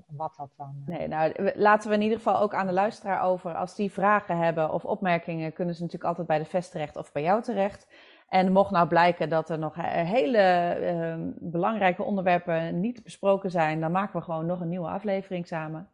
wat 0.07 0.35
dat 0.37 0.49
dan. 0.57 0.83
Nee, 0.85 1.07
nou 1.07 1.51
laten 1.55 1.89
we 1.89 1.95
in 1.95 2.01
ieder 2.01 2.17
geval 2.17 2.39
ook 2.39 2.53
aan 2.53 2.67
de 2.67 2.73
luisteraar 2.73 3.23
over. 3.23 3.55
Als 3.55 3.75
die 3.75 3.91
vragen 3.91 4.37
hebben 4.37 4.73
of 4.73 4.85
opmerkingen, 4.85 5.53
kunnen 5.53 5.75
ze 5.75 5.81
natuurlijk 5.81 6.09
altijd 6.09 6.27
bij 6.27 6.37
de 6.37 6.45
VEST 6.45 6.71
terecht 6.71 6.97
of 6.97 7.11
bij 7.11 7.23
jou 7.23 7.41
terecht. 7.41 7.87
En 8.29 8.51
mocht 8.51 8.71
nou 8.71 8.87
blijken 8.87 9.29
dat 9.29 9.49
er 9.49 9.59
nog 9.59 9.75
hele 9.75 10.37
ehm, 10.37 11.31
belangrijke 11.35 12.03
onderwerpen 12.03 12.79
niet 12.79 13.03
besproken 13.03 13.51
zijn, 13.51 13.79
dan 13.79 13.91
maken 13.91 14.19
we 14.19 14.25
gewoon 14.25 14.45
nog 14.45 14.59
een 14.59 14.69
nieuwe 14.69 14.87
aflevering 14.87 15.47
samen. 15.47 15.89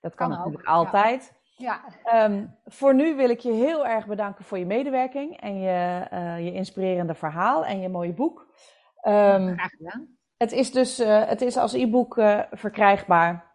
Dat 0.00 0.14
kan, 0.14 0.30
natuurlijk 0.30 0.66
altijd. 0.66 1.32
Ja. 1.32 1.43
Um, 2.14 2.56
voor 2.64 2.94
nu 2.94 3.16
wil 3.16 3.30
ik 3.30 3.40
je 3.40 3.52
heel 3.52 3.86
erg 3.86 4.06
bedanken 4.06 4.44
voor 4.44 4.58
je 4.58 4.66
medewerking 4.66 5.40
en 5.40 5.60
je, 5.60 6.06
uh, 6.12 6.44
je 6.44 6.52
inspirerende 6.52 7.14
verhaal 7.14 7.64
en 7.64 7.80
je 7.80 7.88
mooie 7.88 8.12
boek. 8.12 8.40
Um, 9.02 9.52
Graag 9.52 9.70
gedaan. 9.70 10.16
Het 10.36 10.52
is 10.52 10.72
dus 10.72 11.00
uh, 11.00 11.26
het 11.26 11.40
is 11.40 11.56
als 11.56 11.72
e-book 11.72 12.16
uh, 12.16 12.40
verkrijgbaar. 12.50 13.52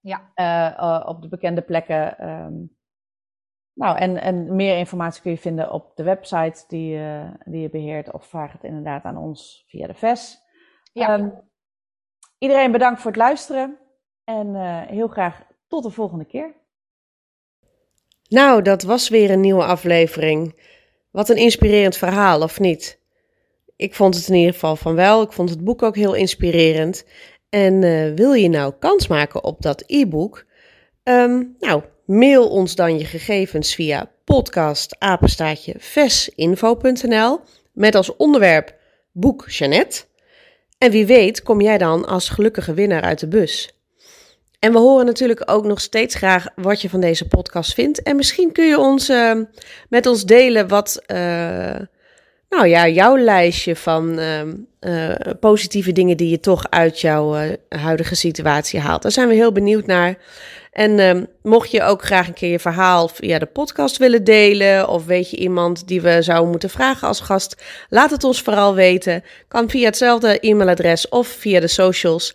Ja. 0.00 1.02
op 1.06 1.22
de 1.22 1.28
bekende 1.28 1.62
plekken. 1.62 2.28
Um, 2.28 2.76
nou, 3.72 3.98
en, 3.98 4.20
en 4.20 4.56
meer 4.56 4.78
informatie 4.78 5.22
kun 5.22 5.30
je 5.30 5.38
vinden 5.38 5.72
op 5.72 5.96
de 5.96 6.02
website 6.02 6.64
die, 6.68 7.00
die 7.44 7.60
je 7.60 7.70
beheert. 7.70 8.12
Of 8.12 8.26
vraag 8.26 8.52
het 8.52 8.64
inderdaad 8.64 9.04
aan 9.04 9.16
ons 9.16 9.64
via 9.66 9.86
de 9.86 9.94
VES. 9.94 10.42
Ja. 10.92 11.42
iedereen 12.38 12.72
bedankt 12.72 13.00
voor 13.00 13.10
het 13.10 13.20
luisteren. 13.20 13.78
En 14.24 14.54
heel 14.86 15.08
graag 15.08 15.46
tot 15.66 15.82
de 15.82 15.90
volgende 15.90 16.24
keer. 16.24 16.63
Nou, 18.34 18.62
dat 18.62 18.82
was 18.82 19.08
weer 19.08 19.30
een 19.30 19.40
nieuwe 19.40 19.64
aflevering. 19.64 20.54
Wat 21.10 21.28
een 21.28 21.36
inspirerend 21.36 21.96
verhaal, 21.96 22.42
of 22.42 22.60
niet? 22.60 22.98
Ik 23.76 23.94
vond 23.94 24.14
het 24.14 24.28
in 24.28 24.34
ieder 24.34 24.52
geval 24.52 24.76
van 24.76 24.94
wel. 24.94 25.22
Ik 25.22 25.32
vond 25.32 25.50
het 25.50 25.64
boek 25.64 25.82
ook 25.82 25.96
heel 25.96 26.14
inspirerend. 26.14 27.04
En 27.48 27.82
uh, 27.82 28.14
wil 28.14 28.32
je 28.32 28.48
nou 28.48 28.72
kans 28.78 29.06
maken 29.06 29.44
op 29.44 29.62
dat 29.62 29.84
e-book? 29.86 30.44
Um, 31.02 31.56
nou, 31.58 31.82
mail 32.06 32.48
ons 32.48 32.74
dan 32.74 32.98
je 32.98 33.04
gegevens 33.04 33.74
via 33.74 34.10
podcastapenstaatje 34.24 35.74
vesinfo.nl 35.78 37.40
met 37.72 37.94
als 37.94 38.16
onderwerp 38.16 38.74
boek 39.12 39.50
Jeannette. 39.50 40.04
En 40.78 40.90
wie 40.90 41.06
weet 41.06 41.42
kom 41.42 41.60
jij 41.60 41.78
dan 41.78 42.06
als 42.06 42.28
gelukkige 42.28 42.74
winnaar 42.74 43.02
uit 43.02 43.20
de 43.20 43.28
bus. 43.28 43.73
En 44.64 44.72
we 44.72 44.78
horen 44.78 45.06
natuurlijk 45.06 45.42
ook 45.46 45.64
nog 45.64 45.80
steeds 45.80 46.14
graag 46.14 46.46
wat 46.56 46.82
je 46.82 46.88
van 46.88 47.00
deze 47.00 47.28
podcast 47.28 47.74
vindt. 47.74 48.02
En 48.02 48.16
misschien 48.16 48.52
kun 48.52 48.66
je 48.66 48.78
ons 48.78 49.10
uh, 49.10 49.32
met 49.88 50.06
ons 50.06 50.24
delen 50.24 50.68
wat, 50.68 51.02
uh, 51.06 51.16
nou 52.48 52.66
ja, 52.66 52.88
jouw 52.88 53.18
lijstje 53.18 53.76
van 53.76 54.18
ehm, 54.18 54.54
eh, 54.80 55.10
positieve 55.40 55.92
dingen 55.92 56.16
die 56.16 56.28
je 56.28 56.40
toch 56.40 56.66
uit 56.70 57.00
jouw 57.00 57.36
uh, 57.36 57.52
huidige 57.68 58.14
situatie 58.14 58.80
haalt. 58.80 59.02
Daar 59.02 59.12
zijn 59.12 59.28
we 59.28 59.34
heel 59.34 59.52
benieuwd 59.52 59.86
naar. 59.86 60.14
En 60.72 60.98
ehm, 60.98 61.24
mocht 61.42 61.70
je 61.70 61.82
ook 61.82 62.02
graag 62.02 62.26
een 62.26 62.34
keer 62.34 62.50
je 62.50 62.58
verhaal 62.58 63.08
via 63.08 63.38
de 63.38 63.46
podcast 63.46 63.96
willen 63.96 64.24
delen, 64.24 64.88
of 64.88 65.04
weet 65.06 65.30
je 65.30 65.36
iemand 65.36 65.88
die 65.88 66.00
we 66.00 66.22
zouden 66.22 66.50
moeten 66.50 66.70
vragen 66.70 67.08
als 67.08 67.20
gast, 67.20 67.62
laat 67.88 68.10
het 68.10 68.24
ons 68.24 68.42
vooral 68.42 68.74
weten. 68.74 69.24
Kan 69.48 69.70
via 69.70 69.84
hetzelfde 69.84 70.40
e-mailadres 70.40 71.08
of 71.08 71.26
via 71.26 71.60
de 71.60 71.68
socials. 71.68 72.34